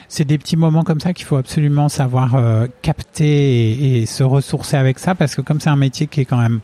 c'est 0.07 0.25
des 0.25 0.37
petits 0.37 0.57
moments 0.57 0.83
comme 0.83 0.99
ça 0.99 1.13
qu'il 1.13 1.25
faut 1.25 1.37
absolument 1.37 1.89
savoir 1.89 2.35
euh, 2.35 2.67
capter 2.81 3.99
et, 3.99 4.05
se 4.05 4.23
ressourcer 4.23 4.77
avec 4.77 4.99
ça 4.99 5.15
parce 5.15 5.35
que 5.35 5.41
comme 5.41 5.59
c'est 5.59 5.69
un 5.69 5.75
métier 5.75 6.07
qui 6.07 6.21
est 6.21 6.25
quand 6.25 6.37
même 6.37 6.59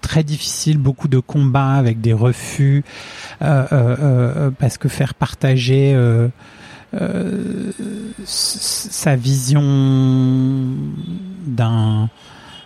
très 0.00 0.24
difficile, 0.24 0.78
beaucoup 0.78 1.08
de 1.08 1.20
combats 1.20 1.74
avec 1.74 2.00
des 2.00 2.12
refus, 2.12 2.84
euh, 3.40 3.66
euh, 3.72 4.50
parce 4.50 4.76
que 4.76 4.88
faire 4.88 5.14
partager 5.14 5.96
sa 8.24 9.16
vision 9.16 9.62
d'un 11.46 12.10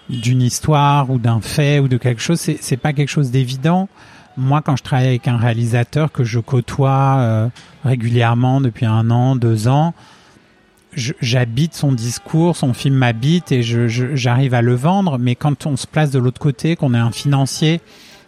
d'une 0.08 0.40
histoire 0.40 1.10
ou 1.10 1.18
d'un 1.18 1.40
fait 1.40 1.80
ou 1.80 1.88
de 1.88 1.96
quelque 1.96 2.22
chose, 2.22 2.40
c'est 2.40 2.58
c'est 2.60 2.76
pas 2.76 2.92
quelque 2.92 3.08
chose 3.08 3.30
d'évident. 3.30 3.88
Moi, 4.36 4.62
quand 4.62 4.76
je 4.76 4.82
travaille 4.82 5.08
avec 5.08 5.28
un 5.28 5.36
réalisateur 5.36 6.12
que 6.12 6.24
je 6.24 6.38
côtoie 6.40 7.50
régulièrement 7.84 8.60
depuis 8.60 8.86
un 8.86 9.10
an, 9.10 9.36
deux 9.36 9.68
ans, 9.68 9.94
j'habite 10.96 11.74
son 11.74 11.92
discours, 11.92 12.56
son 12.56 12.72
film 12.72 12.96
m'habite 12.96 13.52
et 13.52 13.62
j'arrive 13.62 14.54
à 14.54 14.62
le 14.62 14.74
vendre. 14.74 15.18
Mais 15.18 15.34
quand 15.34 15.66
on 15.66 15.76
se 15.76 15.86
place 15.86 16.10
de 16.10 16.18
l'autre 16.18 16.40
côté, 16.40 16.76
qu'on 16.76 16.94
est 16.94 16.98
un 16.98 17.12
financier, 17.12 17.80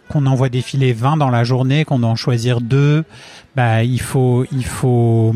qu'on 0.09 0.25
envoie 0.25 0.49
défiler 0.49 0.93
20 0.93 1.17
dans 1.17 1.29
la 1.29 1.43
journée, 1.43 1.85
qu'on 1.85 1.99
doit 1.99 2.09
en 2.09 2.15
choisir 2.15 2.61
deux, 2.61 3.03
bah 3.55 3.83
il 3.83 4.01
faut 4.01 4.45
il 4.51 4.65
faut 4.65 5.33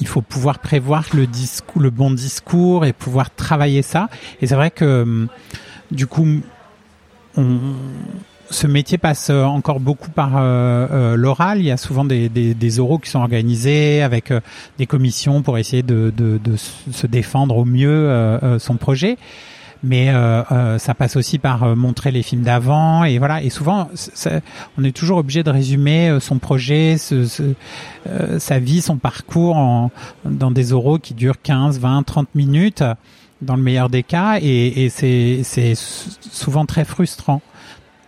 il 0.00 0.06
faut 0.06 0.22
pouvoir 0.22 0.58
prévoir 0.58 1.04
le 1.12 1.26
le 1.76 1.90
bon 1.90 2.10
discours 2.10 2.84
et 2.84 2.92
pouvoir 2.92 3.34
travailler 3.34 3.82
ça. 3.82 4.08
Et 4.40 4.46
c'est 4.46 4.54
vrai 4.54 4.70
que 4.70 5.26
du 5.90 6.06
coup 6.06 6.26
on 7.36 7.72
ce 8.50 8.66
métier 8.66 8.98
passe 8.98 9.30
euh, 9.30 9.44
encore 9.44 9.80
beaucoup 9.80 10.10
par 10.10 10.36
euh, 10.36 10.86
euh, 10.90 11.16
l'oral. 11.16 11.58
Il 11.58 11.64
y 11.64 11.70
a 11.70 11.76
souvent 11.76 12.04
des, 12.04 12.28
des, 12.28 12.54
des, 12.54 12.80
oraux 12.80 12.98
qui 12.98 13.10
sont 13.10 13.20
organisés 13.20 14.02
avec 14.02 14.32
des 14.78 14.86
commissions 14.86 15.42
pour 15.42 15.58
essayer 15.58 15.82
de, 15.82 16.12
de, 16.16 16.38
de, 16.42 16.56
se 16.56 17.06
défendre 17.06 17.56
au 17.56 17.64
mieux 17.64 18.38
son 18.58 18.76
projet. 18.76 19.16
Mais 19.82 20.12
ça 20.78 20.94
passe 20.94 21.16
aussi 21.16 21.38
par 21.38 21.76
montrer 21.76 22.10
les 22.10 22.22
films 22.22 22.42
d'avant 22.42 23.04
et 23.04 23.18
voilà. 23.18 23.42
Et 23.42 23.50
souvent, 23.50 23.88
on 24.76 24.84
est 24.84 24.96
toujours 24.96 25.18
obligé 25.18 25.42
de 25.42 25.50
résumer 25.50 26.18
son 26.20 26.38
projet, 26.38 26.96
sa 26.96 28.58
vie, 28.58 28.80
son 28.80 28.96
parcours 28.96 29.56
en, 29.56 29.90
dans 30.24 30.50
des 30.50 30.72
oraux 30.72 30.98
qui 30.98 31.14
durent 31.14 31.40
15, 31.40 31.78
20, 31.78 32.02
30 32.02 32.34
minutes 32.34 32.82
dans 33.40 33.56
le 33.56 33.62
meilleur 33.62 33.88
des 33.88 34.02
cas. 34.02 34.38
Et, 34.40 34.84
et 34.84 34.88
c'est 34.88 35.74
souvent 35.74 36.66
très 36.66 36.84
frustrant. 36.84 37.40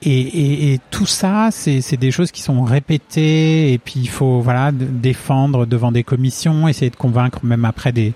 Et, 0.03 0.21
et, 0.21 0.73
et, 0.73 0.81
tout 0.91 1.07
ça, 1.07 1.51
c'est 1.51 1.97
des 1.97 2.11
choses 2.11 2.31
qui 2.31 2.41
sont 2.41 2.63
répétées 2.63 3.73
et 3.73 3.79
puis 3.79 4.01
il 4.01 4.09
faut 4.09 4.41
voilà 4.41 4.73
défendre 4.73 5.67
devant 5.67 5.93
des 5.93 6.05
commissions, 6.05 6.69
essayer 6.69 6.91
de 6.91 6.97
convaincre 6.97 7.41
même 7.45 7.65
après 7.67 7.93
des 7.93 8.15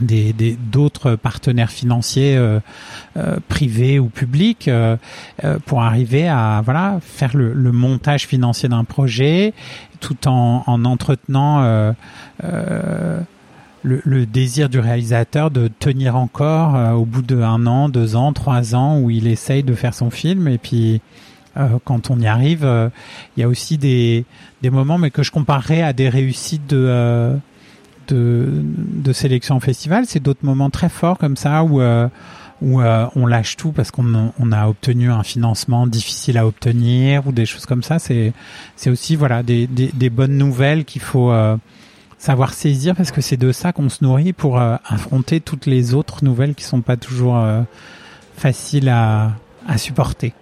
des 0.00 0.56
d'autres 0.72 1.16
partenaires 1.16 1.70
financiers 1.70 2.36
euh, 2.36 2.60
euh, 3.16 3.36
privés 3.48 3.98
ou 3.98 4.08
publics 4.08 4.68
euh, 4.68 4.96
euh 5.44 5.58
pour 5.64 5.82
arriver 5.82 6.28
à 6.28 6.62
voilà 6.64 6.98
faire 7.00 7.36
le, 7.36 7.52
le 7.52 7.72
montage 7.72 8.26
financier 8.26 8.68
d'un 8.68 8.84
projet 8.84 9.52
tout 10.00 10.28
en, 10.28 10.64
en 10.66 10.84
entretenant 10.84 11.62
euh, 11.62 11.92
le, 13.82 14.00
le, 14.04 14.26
désir 14.26 14.68
du 14.68 14.78
réalisateur 14.78 15.50
de 15.50 15.68
tenir 15.68 16.16
encore 16.16 16.76
euh, 16.76 16.92
au 16.92 17.04
bout 17.04 17.22
d'un 17.22 17.66
an, 17.66 17.88
deux 17.88 18.16
ans, 18.16 18.32
trois 18.32 18.74
ans 18.74 18.98
où 18.98 19.10
il 19.10 19.26
essaye 19.26 19.62
de 19.62 19.74
faire 19.74 19.94
son 19.94 20.10
film 20.10 20.48
et 20.48 20.58
puis 20.58 21.00
euh, 21.56 21.68
quand 21.84 22.10
on 22.10 22.18
y 22.18 22.26
arrive, 22.26 22.64
euh, 22.64 22.88
il 23.36 23.40
y 23.40 23.42
a 23.42 23.48
aussi 23.48 23.78
des, 23.78 24.24
des 24.62 24.70
moments 24.70 24.98
mais 24.98 25.10
que 25.10 25.22
je 25.22 25.30
comparerais 25.30 25.82
à 25.82 25.92
des 25.92 26.08
réussites 26.08 26.66
de 26.68 27.36
de, 28.08 28.48
de 28.50 29.12
sélection 29.12 29.56
en 29.56 29.60
festival. 29.60 30.06
C'est 30.06 30.20
d'autres 30.20 30.44
moments 30.44 30.70
très 30.70 30.88
forts 30.88 31.18
comme 31.18 31.36
ça 31.36 31.62
où 31.64 31.80
où 32.60 32.80
on 32.80 33.26
lâche 33.26 33.56
tout 33.56 33.72
parce 33.72 33.90
qu'on 33.90 34.32
on 34.38 34.52
a 34.52 34.68
obtenu 34.68 35.10
un 35.10 35.22
financement 35.22 35.86
difficile 35.86 36.36
à 36.38 36.46
obtenir 36.46 37.26
ou 37.26 37.32
des 37.32 37.46
choses 37.46 37.64
comme 37.66 37.82
ça. 37.82 37.98
C'est 37.98 38.32
c'est 38.76 38.90
aussi 38.90 39.14
voilà 39.14 39.42
des, 39.42 39.66
des, 39.66 39.90
des 39.92 40.10
bonnes 40.10 40.36
nouvelles 40.36 40.84
qu'il 40.84 41.00
faut 41.02 41.32
savoir 42.22 42.54
saisir 42.54 42.94
parce 42.94 43.10
que 43.10 43.20
c'est 43.20 43.36
de 43.36 43.50
ça 43.50 43.72
qu'on 43.72 43.88
se 43.88 44.04
nourrit 44.04 44.32
pour 44.32 44.60
euh, 44.60 44.76
affronter 44.84 45.40
toutes 45.40 45.66
les 45.66 45.92
autres 45.92 46.24
nouvelles 46.24 46.54
qui 46.54 46.62
sont 46.62 46.80
pas 46.80 46.96
toujours 46.96 47.36
euh, 47.36 47.62
faciles 48.36 48.88
à, 48.88 49.32
supporter. 49.76 50.32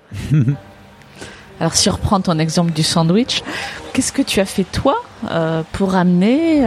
Alors 1.60 1.74
si 1.74 1.88
on 1.88 1.92
reprend 1.92 2.20
ton 2.20 2.38
exemple 2.38 2.72
du 2.72 2.82
sandwich, 2.82 3.42
qu'est-ce 3.92 4.12
que 4.12 4.20
tu 4.20 4.40
as 4.40 4.44
fait 4.44 4.64
toi 4.64 5.02
euh, 5.30 5.62
pour 5.72 5.94
amener 5.94 6.64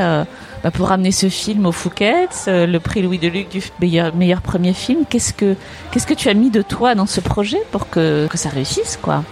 bah, 0.64 0.72
pour 0.72 0.92
amener 0.92 1.12
ce 1.12 1.30
film 1.30 1.66
au 1.66 1.72
Fouquet, 1.72 2.28
le 2.48 2.78
prix 2.78 3.02
Louis 3.02 3.18
Deluc 3.18 3.50
du 3.50 3.62
meilleur, 3.80 4.42
premier 4.42 4.74
film? 4.74 5.04
Qu'est-ce 5.10 5.34
que 5.34 5.56
que 5.92 6.14
tu 6.14 6.30
as 6.30 6.34
mis 6.34 6.52
de 6.52 6.62
toi 6.62 6.96
dans 6.96 7.08
ce 7.08 7.22
projet 7.22 7.60
pour 7.72 7.90
que, 7.90 8.28
que 8.28 8.38
ça 8.38 8.50
réussisse 8.50 8.98
quoi? 9.02 9.24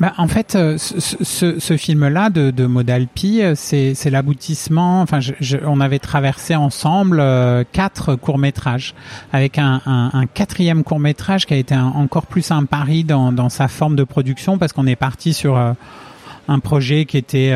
Bah, 0.00 0.12
en 0.16 0.28
fait, 0.28 0.54
euh, 0.54 0.78
ce, 0.78 1.00
ce, 1.00 1.58
ce 1.58 1.76
film-là 1.76 2.30
de, 2.30 2.50
de 2.50 2.66
Modalpi, 2.66 3.42
euh, 3.42 3.54
c'est, 3.56 4.10
l'aboutissement. 4.10 5.00
Enfin, 5.02 5.20
je, 5.20 5.32
je, 5.40 5.56
on 5.64 5.80
avait 5.80 5.98
traversé 5.98 6.54
ensemble 6.54 7.18
euh, 7.20 7.64
quatre 7.72 8.14
courts 8.14 8.38
métrages, 8.38 8.94
avec 9.32 9.58
un, 9.58 9.80
un, 9.86 10.10
un 10.12 10.26
quatrième 10.26 10.84
court 10.84 11.00
métrage 11.00 11.46
qui 11.46 11.54
a 11.54 11.56
été 11.56 11.74
encore 11.74 12.26
plus 12.26 12.50
un 12.50 12.64
pari 12.64 13.04
dans, 13.04 13.32
dans 13.32 13.48
sa 13.48 13.68
forme 13.68 13.96
de 13.96 14.04
production, 14.04 14.58
parce 14.58 14.72
qu'on 14.72 14.86
est 14.86 14.96
parti 14.96 15.32
sur 15.32 15.56
un 15.56 16.58
projet 16.60 17.04
qui 17.04 17.16
était 17.16 17.52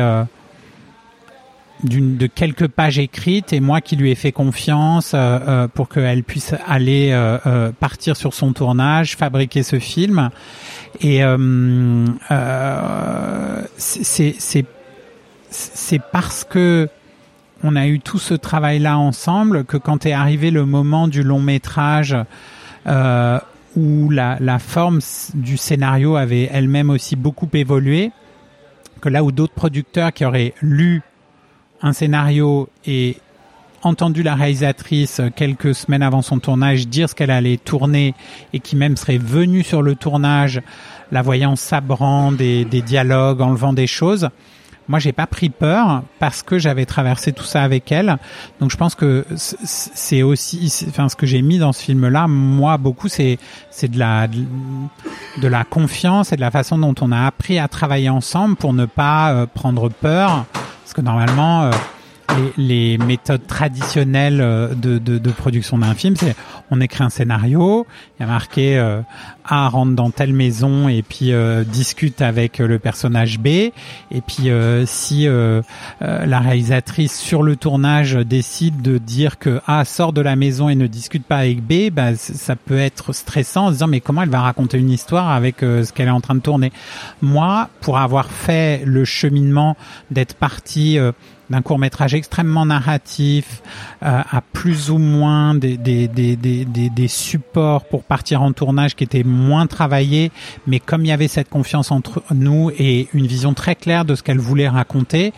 d'une 1.83 2.17
de 2.17 2.27
quelques 2.27 2.67
pages 2.67 2.99
écrites 2.99 3.53
et 3.53 3.59
moi 3.59 3.81
qui 3.81 3.95
lui 3.95 4.11
ai 4.11 4.15
fait 4.15 4.31
confiance 4.31 5.13
euh, 5.13 5.39
euh 5.47 5.67
pour 5.67 5.89
qu'elle 5.89 6.23
puisse 6.23 6.55
aller 6.67 7.11
euh, 7.11 7.37
euh, 7.45 7.71
partir 7.71 8.15
sur 8.15 8.33
son 8.33 8.53
tournage, 8.53 9.15
fabriquer 9.15 9.63
ce 9.63 9.79
film. 9.79 10.29
Et 11.01 11.21
c'est 13.77 14.35
c'est 14.37 14.65
c'est 15.49 16.01
parce 16.11 16.43
que 16.43 16.89
on 17.63 17.75
a 17.75 17.87
eu 17.87 17.99
tout 17.99 18.19
ce 18.19 18.33
travail-là 18.33 18.97
ensemble 18.97 19.63
que 19.63 19.77
quand 19.77 20.05
est 20.05 20.11
arrivé 20.11 20.51
le 20.51 20.65
moment 20.65 21.07
du 21.07 21.23
long 21.23 21.39
métrage 21.39 22.15
où 23.75 24.09
la, 24.11 24.37
la 24.39 24.59
forme 24.59 24.99
du 25.33 25.57
scénario 25.57 26.15
avait 26.15 26.49
elle-même 26.51 26.91
aussi 26.91 27.15
beaucoup 27.15 27.49
évolué, 27.53 28.11
que 29.01 29.09
là 29.09 29.23
où 29.23 29.31
d'autres 29.31 29.53
producteurs 29.53 30.13
qui 30.13 30.25
auraient 30.25 30.53
lu 30.61 31.01
un 31.83 31.93
scénario 31.93 32.69
et 32.85 33.17
entendu 33.83 34.23
la 34.23 34.35
réalisatrice 34.35 35.21
quelques 35.35 35.75
semaines 35.75 36.01
avant 36.01 36.21
son 36.21 36.39
tournage 36.39 36.87
dire 36.87 37.09
ce 37.09 37.15
qu'elle 37.15 37.31
allait 37.31 37.57
tourner 37.57 38.15
et 38.53 38.59
qui 38.59 38.77
même 38.77 38.95
serait 38.95 39.17
venue 39.17 39.63
sur 39.63 39.81
le 39.81 39.95
tournage, 39.95 40.61
la 41.11 41.21
voyant 41.21 41.57
sabrant 41.57 42.31
des, 42.31 42.63
des 42.63 42.81
dialogues, 42.81 43.41
enlevant 43.41 43.73
des 43.73 43.87
choses. 43.87 44.29
Moi, 44.89 44.99
j'ai 44.99 45.13
pas 45.13 45.27
pris 45.27 45.49
peur 45.49 46.03
parce 46.19 46.43
que 46.43 46.57
j'avais 46.59 46.85
traversé 46.85 47.31
tout 47.31 47.45
ça 47.45 47.63
avec 47.63 47.91
elle. 47.91 48.17
Donc, 48.59 48.69
je 48.69 48.75
pense 48.75 48.95
que 48.95 49.25
c'est 49.35 50.23
aussi, 50.23 50.85
enfin, 50.89 51.07
ce 51.07 51.15
que 51.15 51.25
j'ai 51.25 51.41
mis 51.41 51.57
dans 51.57 51.71
ce 51.71 51.81
film-là, 51.83 52.27
moi, 52.27 52.77
beaucoup, 52.77 53.07
c'est 53.07 53.37
c'est 53.71 53.89
de 53.89 53.97
la 53.97 54.27
de 54.27 55.47
la 55.47 55.63
confiance 55.63 56.33
et 56.33 56.35
de 56.35 56.41
la 56.41 56.51
façon 56.51 56.77
dont 56.77 56.95
on 56.99 57.13
a 57.13 57.25
appris 57.25 57.59
à 57.59 57.69
travailler 57.69 58.09
ensemble 58.09 58.57
pour 58.57 58.73
ne 58.73 58.85
pas 58.85 59.31
euh, 59.31 59.45
prendre 59.45 59.89
peur 59.89 60.45
parce 60.93 61.01
que 61.01 61.05
normalement, 61.09 61.63
euh, 61.63 61.71
les, 62.57 62.97
les, 62.97 62.97
méthodes 62.97 63.45
traditionnelles 63.47 64.41
euh, 64.41 64.73
de, 64.73 64.97
de, 64.97 65.17
de 65.17 65.31
production 65.31 65.77
d'un 65.77 65.93
film, 65.93 66.15
c'est 66.15 66.35
on 66.71 66.81
écrit 66.81 67.03
un 67.03 67.09
scénario, 67.09 67.85
il 68.17 68.23
y 68.23 68.25
a 68.25 68.27
marqué 68.27 68.77
euh, 68.77 69.01
A 69.45 69.67
rentre 69.69 69.93
dans 69.93 70.09
telle 70.09 70.33
maison 70.33 70.87
et 70.87 71.03
puis 71.03 71.33
euh, 71.33 71.63
discute 71.63 72.21
avec 72.21 72.59
le 72.59 72.79
personnage 72.79 73.39
B, 73.39 73.47
et 73.47 73.71
puis 74.25 74.49
si 74.85 75.27
la 75.27 76.39
réalisatrice 76.39 77.19
sur 77.19 77.43
le 77.43 77.55
tournage 77.55 78.15
décide 78.15 78.81
de 78.81 78.97
dire 78.97 79.39
que 79.39 79.61
A 79.67 79.85
sort 79.85 80.13
de 80.13 80.21
la 80.21 80.35
maison 80.35 80.69
et 80.69 80.75
ne 80.75 80.87
discute 80.87 81.25
pas 81.25 81.37
avec 81.37 81.61
B, 81.61 81.91
bah, 81.91 82.15
ça 82.15 82.55
peut 82.55 82.79
être 82.79 83.13
stressant 83.13 83.65
en 83.65 83.67
se 83.67 83.73
disant 83.73 83.87
mais 83.87 83.99
comment 83.99 84.23
elle 84.23 84.29
va 84.29 84.41
raconter 84.41 84.77
une 84.77 84.89
histoire 84.89 85.29
avec 85.29 85.57
ce 85.59 85.91
qu'elle 85.91 86.07
est 86.07 86.11
en 86.11 86.21
train 86.21 86.35
de 86.35 86.39
tourner? 86.39 86.71
Moi, 87.21 87.69
pour 87.81 87.97
avoir 87.97 88.29
fait 88.31 88.83
le 88.85 89.05
cheminement 89.05 89.75
d'être 90.11 90.35
parti 90.35 90.97
d'un 91.49 91.61
court 91.61 91.79
métrage 91.79 92.13
extrêmement 92.13 92.65
narratif, 92.65 93.61
euh, 94.03 94.21
à 94.29 94.41
plus 94.41 94.89
ou 94.89 94.97
moins 94.97 95.55
des, 95.55 95.77
des, 95.77 96.07
des, 96.07 96.35
des, 96.35 96.65
des 96.65 97.07
supports 97.07 97.85
pour 97.85 98.03
partir 98.03 98.41
en 98.41 98.53
tournage 98.53 98.95
qui 98.95 99.03
étaient 99.03 99.23
moins 99.23 99.67
travaillés, 99.67 100.31
mais 100.67 100.79
comme 100.79 101.01
il 101.05 101.09
y 101.09 101.11
avait 101.11 101.27
cette 101.27 101.49
confiance 101.49 101.91
entre 101.91 102.23
nous 102.33 102.71
et 102.77 103.07
une 103.13 103.27
vision 103.27 103.53
très 103.53 103.75
claire 103.75 104.05
de 104.05 104.15
ce 104.15 104.23
qu'elle 104.23 104.39
voulait 104.39 104.69
raconter, 104.69 105.33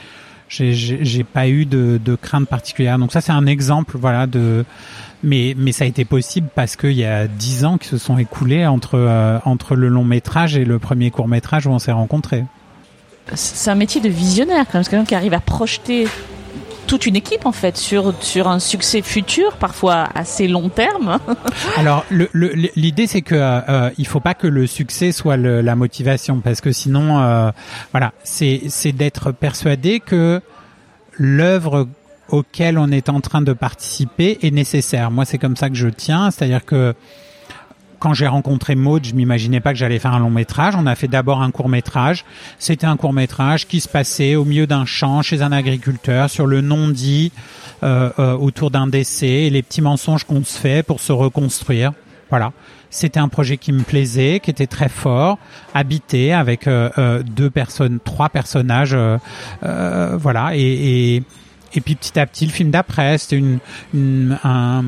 j'ai 0.48 1.24
pas 1.24 1.48
eu 1.48 1.66
de, 1.66 2.00
de 2.04 2.16
crainte 2.16 2.48
particulière. 2.48 3.00
Donc 3.00 3.12
ça 3.12 3.20
c'est 3.22 3.32
un 3.32 3.48
exemple, 3.48 3.98
voilà, 3.98 4.28
de 4.28 4.64
mais 5.24 5.56
mais 5.58 5.72
ça 5.72 5.86
a 5.86 5.88
été 5.88 6.06
possible 6.06 6.50
parce 6.54 6.76
qu'il 6.76 6.92
y 6.94 7.04
a 7.04 7.28
dix 7.28 7.66
ans 7.66 7.78
qui 7.78 7.88
se 7.88 7.98
sont 7.98 8.18
écoulés 8.20 8.68
entre 8.68 8.96
euh, 8.96 9.40
entre 9.44 9.76
le 9.76 9.88
long 9.88 10.04
métrage 10.04 10.56
et 10.56 10.64
le 10.64 10.78
premier 10.78 11.10
court 11.10 11.28
métrage 11.28 11.66
où 11.66 11.72
on 11.72 11.80
s'est 11.80 11.92
rencontrés 11.92 12.44
c'est 13.34 13.70
un 13.70 13.76
métier 13.76 14.02
de 14.02 14.10
visionnaire, 14.10 14.66
quand 14.66 14.76
même, 14.76 14.84
quelqu'un 14.84 15.06
qui 15.06 15.16
arrive 15.16 15.34
à 15.34 15.40
projeter 15.40 16.08
toute 16.88 17.08
une 17.08 17.16
équipe 17.16 17.48
en 17.48 17.52
fait 17.52 17.78
sur 17.78 18.14
sur 18.22 18.48
un 18.48 18.60
succès 18.60 19.02
futur, 19.02 19.54
parfois 19.58 20.08
assez 20.14 20.48
long 20.48 20.70
terme. 20.70 21.18
Alors 21.78 22.06
l'idée 22.12 23.08
c'est 23.08 23.24
que 23.24 23.36
euh, 23.36 23.90
il 23.98 24.06
faut 24.06 24.20
pas 24.20 24.36
que 24.36 24.46
le 24.46 24.68
succès 24.68 25.12
soit 25.12 25.36
le, 25.36 25.62
la 25.62 25.76
motivation 25.76 26.42
parce 26.42 26.62
que 26.62 26.72
sinon 26.72 27.20
euh, 27.20 27.50
voilà 27.92 28.14
c'est 28.24 28.62
c'est 28.68 28.92
d'être 28.92 29.32
persuadé 29.32 30.00
que 30.00 30.42
l'œuvre 31.18 31.88
auquel 32.30 32.78
on 32.78 32.90
est 32.90 33.10
en 33.10 33.22
train 33.22 33.42
de 33.42 33.54
participer 33.54 34.40
est 34.42 34.52
nécessaire. 34.52 35.12
Moi, 35.12 35.26
c'est 35.26 35.38
comme 35.38 35.56
ça 35.56 35.70
que 35.70 35.76
je 35.76 35.88
tiens, 35.88 36.32
c'est-à-dire 36.32 36.66
que 36.66 36.96
quand 38.06 38.14
j'ai 38.14 38.28
rencontré 38.28 38.76
Maud, 38.76 39.04
je 39.04 39.16
m'imaginais 39.16 39.62
pas 39.62 39.74
que 39.74 39.80
j'allais 39.80 39.98
faire 39.98 40.14
un 40.14 40.20
long 40.20 40.30
métrage. 40.30 40.76
On 40.78 40.86
a 40.86 40.94
fait 40.94 41.08
d'abord 41.08 41.42
un 41.42 41.50
court 41.50 41.70
métrage. 41.70 42.24
C'était 42.60 42.86
un 42.86 42.98
court 42.98 43.14
métrage 43.14 43.66
qui 43.66 43.80
se 43.80 43.90
passait 43.90 44.36
au 44.36 44.46
milieu 44.46 44.68
d'un 44.68 44.86
champ 44.86 45.24
chez 45.24 45.42
un 45.42 45.52
agriculteur 45.52 46.30
sur 46.30 46.46
le 46.46 46.62
non-dit 46.62 47.32
euh, 47.82 48.12
euh, 48.20 48.34
autour 48.34 48.70
d'un 48.70 48.86
décès 48.86 49.28
et 49.28 49.50
les 49.50 49.64
petits 49.64 49.82
mensonges 49.82 50.24
qu'on 50.24 50.44
se 50.44 50.56
fait 50.56 50.86
pour 50.86 51.00
se 51.00 51.14
reconstruire. 51.14 51.94
Voilà. 52.30 52.54
C'était 52.92 53.20
un 53.20 53.28
projet 53.28 53.58
qui 53.58 53.72
me 53.72 53.82
plaisait, 53.82 54.40
qui 54.40 54.52
était 54.52 54.68
très 54.68 54.90
fort, 54.90 55.40
habité 55.74 56.32
avec 56.32 56.68
euh, 56.68 57.24
deux 57.24 57.50
personnes, 57.50 57.98
trois 58.06 58.30
personnages, 58.30 58.96
voilà. 59.64 60.56
Et, 60.56 60.62
et, 60.62 61.24
et 61.74 61.82
puis 61.82 61.96
petit 61.96 62.20
à 62.20 62.28
petit, 62.28 62.46
le 62.46 62.52
film 62.52 62.70
d'après, 62.70 63.18
c'était 63.18 63.38
une, 63.38 63.58
une 63.96 64.38
un 64.44 64.84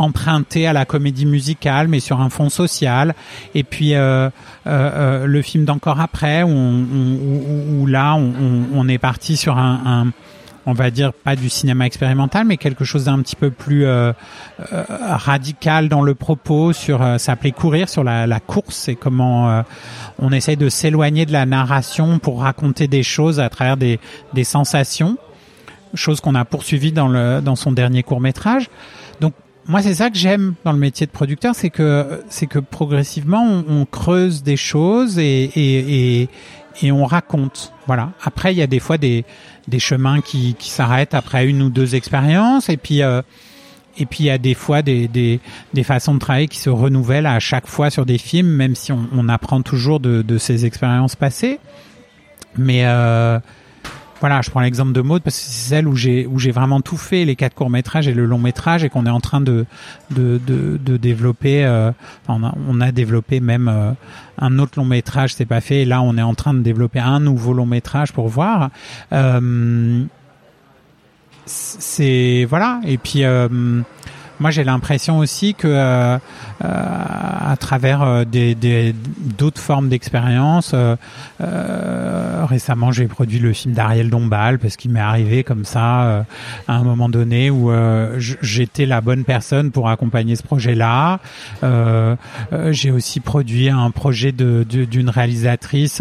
emprunté 0.00 0.66
à 0.66 0.72
la 0.72 0.84
comédie 0.84 1.26
musicale, 1.26 1.88
mais 1.88 2.00
sur 2.00 2.20
un 2.20 2.30
fond 2.30 2.48
social. 2.48 3.14
Et 3.54 3.62
puis 3.62 3.94
euh, 3.94 4.00
euh, 4.00 4.30
euh 4.66 5.26
le 5.26 5.42
film 5.42 5.64
d'encore 5.64 6.00
après, 6.00 6.42
où, 6.42 6.48
où, 6.48 7.82
où, 7.82 7.86
là, 7.86 8.14
on, 8.14 8.64
on, 8.74 8.88
est 8.88 8.98
parti 8.98 9.36
sur 9.36 9.58
un, 9.58 9.80
un, 9.84 10.12
on 10.66 10.72
va 10.72 10.90
dire 10.90 11.12
pas 11.12 11.36
du 11.36 11.48
cinéma 11.48 11.86
expérimental, 11.86 12.46
mais 12.46 12.56
quelque 12.56 12.84
chose 12.84 13.04
d'un 13.04 13.20
petit 13.20 13.36
peu 13.36 13.50
plus 13.50 13.84
euh, 13.84 14.12
euh 14.72 14.84
radical 14.88 15.88
dans 15.88 16.02
le 16.02 16.14
propos. 16.14 16.72
Sur, 16.72 17.02
euh, 17.02 17.18
ça 17.18 17.32
s'appelait 17.32 17.52
courir 17.52 17.88
sur 17.88 18.02
la, 18.02 18.26
la 18.26 18.40
course 18.40 18.88
et 18.88 18.96
comment 18.96 19.62
on 20.18 20.32
essaye 20.32 20.56
de 20.56 20.68
s'éloigner 20.68 21.26
de 21.26 21.32
la 21.32 21.46
narration 21.46 22.18
pour 22.18 22.40
raconter 22.40 22.88
des 22.88 23.02
choses 23.02 23.38
à 23.38 23.48
travers 23.48 23.76
des, 23.76 24.00
des 24.32 24.44
sensations 24.44 25.18
chose 25.94 26.20
qu'on 26.20 26.34
a 26.34 26.44
poursuivi 26.44 26.92
dans 26.92 27.08
le 27.08 27.40
dans 27.42 27.56
son 27.56 27.72
dernier 27.72 28.02
court 28.02 28.20
métrage. 28.20 28.68
Moi, 29.70 29.82
c'est 29.82 29.94
ça 29.94 30.10
que 30.10 30.18
j'aime 30.18 30.54
dans 30.64 30.72
le 30.72 30.78
métier 30.78 31.06
de 31.06 31.12
producteur, 31.12 31.54
c'est 31.54 31.70
que 31.70 32.24
c'est 32.28 32.48
que 32.48 32.58
progressivement 32.58 33.62
on, 33.68 33.84
creuse 33.84 34.42
des 34.42 34.56
choses 34.56 35.16
et, 35.16 36.28
et 36.82 36.90
on 36.90 37.04
raconte. 37.04 37.72
Voilà. 37.86 38.10
Après, 38.24 38.52
il 38.52 38.58
y 38.58 38.62
a 38.62 38.66
des 38.66 38.80
fois 38.80 38.98
des 38.98 39.24
des 39.68 39.78
chemins 39.78 40.22
qui, 40.22 40.56
qui 40.58 40.70
s'arrêtent 40.70 41.14
après 41.14 41.46
une 41.46 41.62
ou 41.62 41.70
deux 41.70 41.94
expériences, 41.94 42.68
et 42.68 42.76
puis 42.76 43.04
euh, 43.04 43.22
et 43.96 44.06
puis 44.06 44.24
il 44.24 44.26
y 44.26 44.30
a 44.30 44.38
des 44.38 44.54
fois 44.54 44.82
des, 44.82 45.06
des, 45.06 45.38
des 45.72 45.84
façons 45.84 46.14
de 46.14 46.18
travailler 46.18 46.48
qui 46.48 46.58
se 46.58 46.70
renouvellent 46.70 47.26
à 47.26 47.38
chaque 47.38 47.68
fois 47.68 47.90
sur 47.90 48.04
des 48.04 48.18
films, 48.18 48.48
même 48.48 48.74
si 48.74 48.90
on, 48.90 49.08
on 49.12 49.28
apprend 49.28 49.62
toujours 49.62 50.00
de, 50.00 50.22
de 50.22 50.36
ces 50.36 50.66
expériences 50.66 51.14
passées. 51.14 51.60
Mais 52.56 52.86
euh, 52.86 53.38
voilà, 54.20 54.42
je 54.42 54.50
prends 54.50 54.60
l'exemple 54.60 54.92
de 54.92 55.00
Maud 55.00 55.22
parce 55.22 55.36
que 55.36 55.42
c'est 55.42 55.68
celle 55.70 55.88
où 55.88 55.96
j'ai 55.96 56.26
où 56.26 56.38
j'ai 56.38 56.50
vraiment 56.50 56.80
tout 56.80 56.98
fait, 56.98 57.24
les 57.24 57.36
quatre 57.36 57.54
courts 57.54 57.70
métrages 57.70 58.06
et 58.06 58.14
le 58.14 58.26
long 58.26 58.38
métrage, 58.38 58.84
et 58.84 58.90
qu'on 58.90 59.06
est 59.06 59.10
en 59.10 59.20
train 59.20 59.40
de 59.40 59.64
de 60.10 60.38
de, 60.46 60.76
de 60.76 60.96
développer. 60.96 61.64
Euh, 61.64 61.90
on, 62.28 62.44
a, 62.44 62.54
on, 62.68 62.80
a, 62.80 62.92
développé 62.92 63.40
même 63.40 63.68
euh, 63.68 63.92
un 64.38 64.58
autre 64.58 64.72
long 64.76 64.84
métrage, 64.84 65.34
c'est 65.34 65.46
pas 65.46 65.60
fait. 65.60 65.82
Et 65.82 65.84
là, 65.84 66.02
on 66.02 66.16
est 66.16 66.22
en 66.22 66.34
train 66.34 66.54
de 66.54 66.60
développer 66.60 67.00
un 67.00 67.18
nouveau 67.18 67.54
long 67.54 67.66
métrage 67.66 68.12
pour 68.12 68.28
voir. 68.28 68.70
Euh, 69.12 70.04
c'est 71.46 72.46
voilà. 72.48 72.80
Et 72.84 72.98
puis 72.98 73.24
euh, 73.24 73.48
moi 74.40 74.50
j'ai 74.50 74.64
l'impression 74.64 75.18
aussi 75.18 75.54
que 75.54 75.68
euh, 75.68 76.18
euh 76.64 77.20
à 77.50 77.56
travers 77.56 78.02
euh, 78.02 78.24
des 78.24 78.94
d'autres 79.38 79.60
formes 79.60 79.88
d'expérience, 79.88 80.72
euh, 80.72 80.96
euh, 81.40 82.44
récemment 82.48 82.92
j'ai 82.92 83.06
produit 83.06 83.38
le 83.38 83.52
film 83.52 83.74
d'Ariel 83.74 84.08
Dombal 84.08 84.58
parce 84.58 84.76
qu'il 84.76 84.92
m'est 84.92 85.00
arrivé 85.00 85.44
comme 85.44 85.64
ça 85.64 86.24
à 86.68 86.74
un 86.74 86.82
moment 86.82 87.08
donné 87.08 87.50
où 87.50 87.70
j'étais 88.18 88.86
la 88.86 89.00
bonne 89.00 89.24
personne 89.24 89.70
pour 89.70 89.88
accompagner 89.88 90.36
ce 90.36 90.42
projet-là. 90.42 91.20
j'ai 92.70 92.90
aussi 92.90 93.20
produit 93.20 93.68
un 93.68 93.90
projet 93.90 94.32
de 94.32 94.64
d'une 94.64 95.10
réalisatrice 95.10 96.00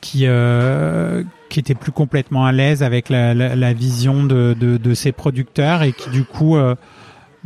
qui 0.00 0.26
euh, 0.26 1.22
qui 1.48 1.60
était 1.60 1.74
plus 1.74 1.92
complètement 1.92 2.46
à 2.46 2.52
l'aise 2.52 2.82
avec 2.82 3.08
la, 3.08 3.34
la, 3.34 3.56
la 3.56 3.72
vision 3.72 4.22
de, 4.24 4.54
de, 4.58 4.76
de, 4.76 4.94
ses 4.94 5.12
producteurs 5.12 5.82
et 5.82 5.92
qui 5.92 6.10
du 6.10 6.24
coup 6.24 6.56
euh, 6.56 6.74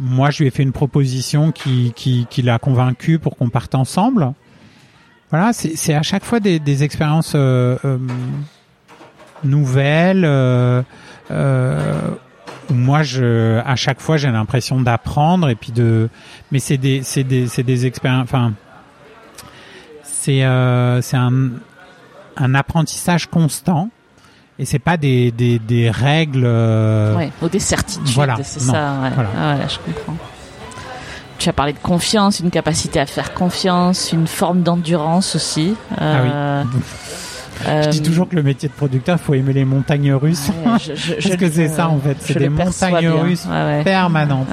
moi, 0.03 0.31
je 0.31 0.41
lui 0.41 0.49
ai 0.49 0.51
fait 0.51 0.65
une 0.65 0.73
proposition 0.73 1.53
qui, 1.53 1.93
qui, 1.95 2.27
qui 2.29 2.43
l'a 2.43 2.59
convaincu 2.59 3.21
pour 3.21 3.37
qu'on 3.37 3.49
parte 3.49 3.77
ensemble. 3.77 4.33
Voilà, 5.31 5.53
c'est 5.53 5.95
à 5.95 6.03
chaque 6.03 6.25
fois 6.25 6.41
des, 6.41 6.59
des 6.59 6.83
expériences 6.83 7.35
euh, 7.37 7.79
euh, 7.85 7.99
nouvelles. 9.45 10.25
Euh, 10.25 10.83
euh, 11.31 12.11
où 12.69 12.75
moi, 12.75 13.03
je, 13.03 13.61
à 13.61 13.77
chaque 13.77 14.01
fois, 14.01 14.17
j'ai 14.17 14.31
l'impression 14.31 14.81
d'apprendre 14.81 15.49
et 15.49 15.55
puis 15.55 15.73
de. 15.73 16.09
Mais 16.51 16.59
c'est 16.59 16.79
des, 16.79 17.03
c'est 17.05 17.25
des, 17.25 17.47
c'est 17.47 17.63
des 17.63 17.87
expériences. 17.87 18.25
Enfin, 18.25 18.55
c'est, 20.03 20.45
euh, 20.45 21.01
c'est 21.01 21.17
un, 21.17 21.51
un 22.37 22.55
apprentissage 22.55 23.27
constant 23.27 23.91
et 24.63 24.65
c'est 24.65 24.79
pas 24.79 24.97
des, 24.97 25.33
des, 25.33 25.59
des 25.59 25.91
règles 25.91 26.45
euh... 26.45 27.17
ouais, 27.17 27.33
ou 27.43 27.49
des 27.49 27.59
certitudes 27.59 28.07
voilà 28.15 28.37
c'est 28.45 28.61
ça 28.61 28.95
ouais. 29.03 29.11
Voilà. 29.13 29.29
Ah, 29.37 29.55
ouais, 29.57 29.67
je 29.69 29.79
comprends 29.79 30.17
tu 31.39 31.49
as 31.49 31.53
parlé 31.53 31.73
de 31.73 31.79
confiance 31.79 32.39
une 32.39 32.51
capacité 32.51 33.01
à 33.01 33.07
faire 33.07 33.35
confiance 33.35 34.13
une 34.13 34.29
forme 34.29 34.63
d'endurance 34.63 35.35
aussi 35.35 35.75
euh... 36.01 36.63
ah 36.65 36.69
oui 36.73 36.81
je 37.65 37.91
dis 37.91 38.03
toujours 38.03 38.29
que 38.29 38.35
le 38.35 38.43
métier 38.43 38.69
de 38.69 38.75
producteur, 38.75 39.19
il 39.21 39.25
faut 39.25 39.35
aimer 39.35 39.53
les 39.53 39.65
montagnes 39.65 40.13
russes. 40.15 40.49
Ouais, 40.67 40.73
je, 40.85 40.95
je, 40.95 41.15
Parce 41.29 41.37
que 41.37 41.51
c'est 41.51 41.69
ça 41.69 41.89
en 41.89 41.99
fait, 41.99 42.17
c'est 42.21 42.39
des 42.39 42.49
montagnes 42.49 42.99
bien. 42.99 43.23
russes 43.23 43.45
ouais, 43.47 43.53
ouais. 43.53 43.85
permanentes. 43.85 44.49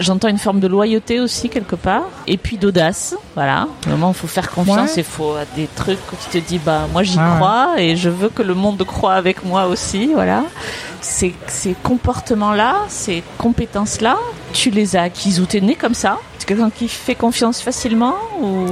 J'entends 0.00 0.28
une 0.28 0.38
forme 0.38 0.60
de 0.60 0.66
loyauté 0.66 1.20
aussi 1.20 1.48
quelque 1.48 1.76
part, 1.76 2.04
et 2.26 2.36
puis 2.36 2.56
d'audace. 2.58 3.16
Voilà, 3.34 3.68
moment 3.86 4.10
il 4.10 4.14
faut 4.14 4.26
faire 4.26 4.50
confiance, 4.50 4.96
il 4.96 5.04
faut 5.04 5.34
des 5.56 5.68
trucs 5.74 5.98
où 6.12 6.16
tu 6.30 6.40
te 6.40 6.46
dis 6.46 6.58
bah 6.58 6.86
moi 6.92 7.02
j'y 7.02 7.16
crois 7.16 7.74
et 7.78 7.96
je 7.96 8.08
veux 8.08 8.28
que 8.28 8.42
le 8.42 8.54
monde 8.54 8.82
croit 8.84 9.14
avec 9.14 9.44
moi 9.44 9.66
aussi. 9.66 10.10
Voilà, 10.12 10.44
ces, 11.00 11.34
ces 11.46 11.74
comportements-là, 11.82 12.76
ces 12.88 13.22
compétences-là, 13.38 14.16
tu 14.52 14.70
les 14.70 14.96
as 14.96 15.02
acquises 15.02 15.40
ou 15.40 15.46
t'es 15.46 15.60
né 15.60 15.74
comme 15.74 15.94
ça? 15.94 16.18
Quelqu'un 16.46 16.70
qui 16.70 16.88
fait 16.88 17.14
confiance 17.14 17.60
facilement 17.60 18.14
ou 18.40 18.64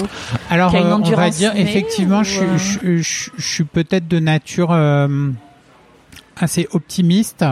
alors 0.48 0.70
qui 0.70 0.78
a 0.78 0.80
une 0.80 0.86
euh, 0.86 0.96
on 0.96 1.10
va 1.10 1.28
dire 1.28 1.52
effectivement 1.56 2.22
je, 2.22 2.40
euh... 2.40 2.56
je, 2.56 2.96
je, 3.02 3.30
je, 3.36 3.46
suis 3.46 3.64
peut-être 3.64 4.08
de 4.08 4.18
nature 4.18 4.72
euh, 4.72 5.28
assez 6.40 6.68
optimiste 6.72 7.44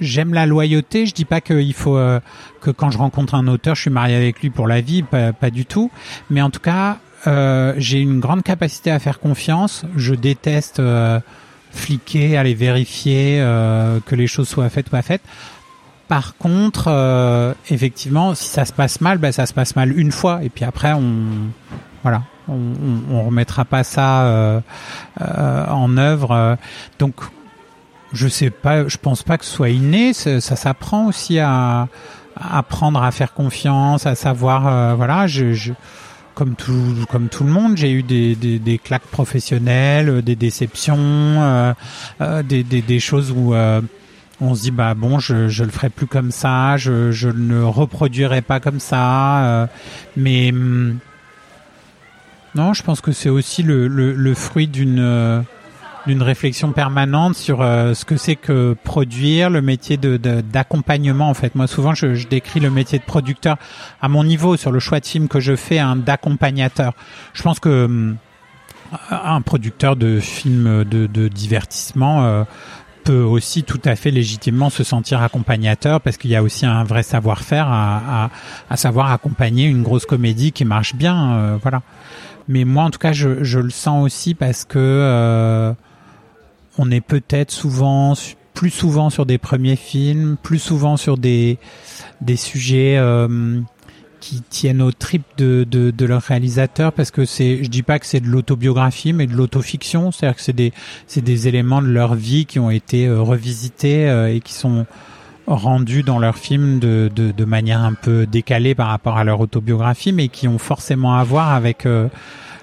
j'aime 0.00 0.34
la 0.34 0.46
loyauté. 0.46 1.06
Je 1.06 1.14
dis 1.14 1.24
pas 1.24 1.40
qu'il 1.40 1.74
faut 1.74 1.96
euh, 1.96 2.20
que 2.60 2.70
quand 2.70 2.90
je 2.90 2.98
rencontre 2.98 3.34
un 3.34 3.46
auteur 3.48 3.74
je 3.74 3.82
suis 3.82 3.90
marié 3.90 4.16
avec 4.16 4.40
lui 4.40 4.50
pour 4.50 4.66
la 4.66 4.80
vie. 4.80 5.02
Pas, 5.02 5.32
pas 5.32 5.50
du 5.50 5.66
tout. 5.66 5.90
Mais 6.30 6.42
en 6.42 6.50
tout 6.50 6.60
cas 6.60 6.98
euh, 7.26 7.74
j'ai 7.78 8.00
une 8.00 8.20
grande 8.20 8.42
capacité 8.42 8.90
à 8.90 8.98
faire 8.98 9.18
confiance. 9.20 9.84
Je 9.96 10.14
déteste 10.14 10.80
fliquer 11.70 12.36
aller 12.36 12.54
vérifier 12.54 13.38
que 14.06 14.14
les 14.14 14.26
choses 14.26 14.48
soient 14.48 14.68
faites 14.70 14.88
ou 14.88 14.90
pas 14.90 15.02
faites. 15.02 15.22
Par 16.08 16.38
contre, 16.38 16.84
euh, 16.88 17.52
effectivement, 17.68 18.34
si 18.34 18.48
ça 18.48 18.64
se 18.64 18.72
passe 18.72 19.02
mal, 19.02 19.18
ben 19.18 19.30
ça 19.30 19.44
se 19.44 19.52
passe 19.52 19.76
mal 19.76 19.96
une 19.96 20.10
fois, 20.10 20.42
et 20.42 20.48
puis 20.48 20.64
après, 20.64 20.94
on, 20.94 21.26
voilà, 22.02 22.22
on, 22.48 22.54
on, 22.54 23.14
on 23.14 23.26
remettra 23.26 23.66
pas 23.66 23.84
ça 23.84 24.22
euh, 24.22 24.60
euh, 25.20 25.66
en 25.66 25.98
œuvre. 25.98 26.56
Donc, 26.98 27.14
je 28.12 28.28
sais 28.28 28.50
pas, 28.50 28.88
je 28.88 28.96
pense 28.96 29.22
pas 29.22 29.38
que 29.38 29.44
ce 29.44 29.52
soit 29.52 29.70
inné. 29.70 30.12
Ça, 30.12 30.40
s'apprend 30.40 31.06
aussi 31.06 31.38
à, 31.38 31.88
à, 32.36 32.58
apprendre 32.58 33.02
à 33.02 33.10
faire 33.10 33.34
confiance, 33.34 34.06
à 34.06 34.14
savoir, 34.14 34.66
euh, 34.66 34.94
voilà, 34.94 35.26
je, 35.26 35.52
je 35.52 35.72
comme 36.34 36.54
tout 36.54 36.94
comme 37.10 37.28
tout 37.28 37.42
le 37.42 37.50
monde, 37.50 37.76
j'ai 37.76 37.90
eu 37.90 38.04
des, 38.04 38.36
des, 38.36 38.60
des, 38.60 38.78
claques 38.78 39.06
professionnelles, 39.10 40.22
des 40.22 40.36
déceptions, 40.36 40.96
euh, 40.96 41.74
euh, 42.20 42.44
des, 42.44 42.62
des, 42.62 42.80
des, 42.80 43.00
choses 43.00 43.32
où 43.32 43.54
euh, 43.54 43.80
on 44.40 44.54
se 44.54 44.62
dit 44.62 44.70
bah 44.70 44.94
bon 44.94 45.18
je 45.18 45.48
je 45.48 45.64
le 45.64 45.70
ferai 45.70 45.90
plus 45.90 46.06
comme 46.06 46.30
ça 46.30 46.76
je 46.76 47.10
je 47.10 47.28
ne 47.28 47.60
reproduirai 47.60 48.40
pas 48.40 48.60
comme 48.60 48.78
ça 48.78 49.44
euh, 49.44 49.66
mais 50.16 50.50
hum, 50.50 50.98
non 52.54 52.72
je 52.72 52.82
pense 52.82 53.00
que 53.00 53.12
c'est 53.12 53.28
aussi 53.28 53.62
le, 53.62 53.88
le, 53.88 54.12
le 54.14 54.34
fruit 54.34 54.68
d'une 54.68 55.00
euh, 55.00 55.40
d'une 56.08 56.22
réflexion 56.22 56.72
permanente 56.72 57.36
sur 57.36 57.62
euh, 57.62 57.94
ce 57.94 58.04
que 58.04 58.16
c'est 58.16 58.34
que 58.34 58.74
produire 58.82 59.50
le 59.50 59.62
métier 59.62 59.96
de 59.96 60.16
d'accompagnement 60.16 61.28
en 61.28 61.34
fait 61.34 61.54
moi 61.54 61.68
souvent 61.68 61.94
je, 61.94 62.14
je, 62.14 62.26
décris 62.26 62.58
le 62.58 62.70
métier 62.70 62.98
de 62.98 63.04
producteur 63.04 63.56
à 64.02 64.08
mon 64.08 64.24
niveau 64.24 64.56
sur 64.56 64.72
le 64.72 64.80
choix 64.80 64.98
de 64.98 65.06
film 65.06 65.28
que 65.28 65.38
je 65.38 65.54
fais 65.54 65.78
un 65.78 65.94
d'accompagnateur 65.94 66.94
je 67.34 67.42
pense 67.42 67.60
que 67.60 67.84
hum, 67.84 68.16
un 69.10 69.40
producteur 69.42 69.96
de 69.96 70.18
films 70.18 70.84
de, 70.84 71.06
de 71.06 71.28
divertissement 71.28 72.24
euh, 72.24 72.44
peut 73.04 73.22
aussi 73.22 73.62
tout 73.62 73.80
à 73.84 73.96
fait 73.96 74.10
légitimement 74.10 74.70
se 74.70 74.84
sentir 74.84 75.22
accompagnateur 75.22 76.00
parce 76.00 76.16
qu'il 76.16 76.30
y 76.30 76.36
a 76.36 76.42
aussi 76.42 76.66
un 76.66 76.84
vrai 76.84 77.02
savoir-faire 77.02 77.68
à, 77.68 78.24
à, 78.24 78.30
à, 78.68 78.76
savoir 78.76 79.12
accompagner 79.12 79.66
une 79.66 79.82
grosse 79.82 80.04
comédie 80.04 80.52
qui 80.52 80.64
marche 80.64 80.94
bien, 80.94 81.32
euh, 81.32 81.58
voilà. 81.62 81.82
Mais 82.48 82.64
moi, 82.64 82.84
en 82.84 82.90
tout 82.90 82.98
cas, 82.98 83.12
je, 83.12 83.44
je 83.44 83.60
le 83.60 83.70
sens 83.70 84.04
aussi 84.04 84.34
parce 84.34 84.64
que 84.64 84.78
euh, 84.78 85.72
on 86.78 86.90
est 86.90 87.00
peut-être 87.00 87.50
souvent 87.50 88.14
plus 88.54 88.70
souvent 88.70 89.10
sur 89.10 89.26
des 89.26 89.38
premiers 89.38 89.76
films, 89.76 90.36
plus 90.42 90.58
souvent 90.58 90.96
sur 90.96 91.18
des 91.18 91.58
des 92.20 92.36
sujets 92.36 92.96
euh, 92.96 93.60
qui 94.20 94.42
tiennent 94.42 94.82
au 94.82 94.90
trip 94.90 95.22
de, 95.36 95.62
de, 95.62 95.92
de, 95.92 96.06
leur 96.06 96.22
réalisateur 96.22 96.92
parce 96.92 97.12
que 97.12 97.24
c'est 97.24 97.62
je 97.62 97.68
dis 97.68 97.84
pas 97.84 98.00
que 98.00 98.06
c'est 98.06 98.18
de 98.18 98.26
l'autobiographie 98.26 99.12
mais 99.12 99.26
de 99.26 99.34
l'autofiction. 99.34 100.10
C'est-à-dire 100.10 100.36
que 100.36 100.42
c'est 100.42 100.56
des 100.56 100.72
c'est 101.06 101.22
des 101.22 101.46
éléments 101.46 101.82
de 101.82 101.88
leur 101.88 102.14
vie 102.14 102.46
qui 102.46 102.58
ont 102.58 102.70
été 102.70 103.06
euh, 103.06 103.20
revisités 103.20 104.08
euh, 104.08 104.34
et 104.34 104.40
qui 104.40 104.54
sont 104.54 104.86
rendus 105.46 106.02
dans 106.02 106.18
leur 106.18 106.36
film 106.36 106.78
de, 106.78 107.10
de, 107.14 107.44
manière 107.46 107.80
un 107.80 107.94
peu 107.94 108.26
décalée 108.26 108.74
par 108.74 108.88
rapport 108.88 109.16
à 109.16 109.24
leur 109.24 109.40
autobiographie 109.40 110.12
mais 110.12 110.28
qui 110.28 110.46
ont 110.46 110.58
forcément 110.58 111.14
à 111.14 111.24
voir 111.24 111.54
avec 111.54 111.88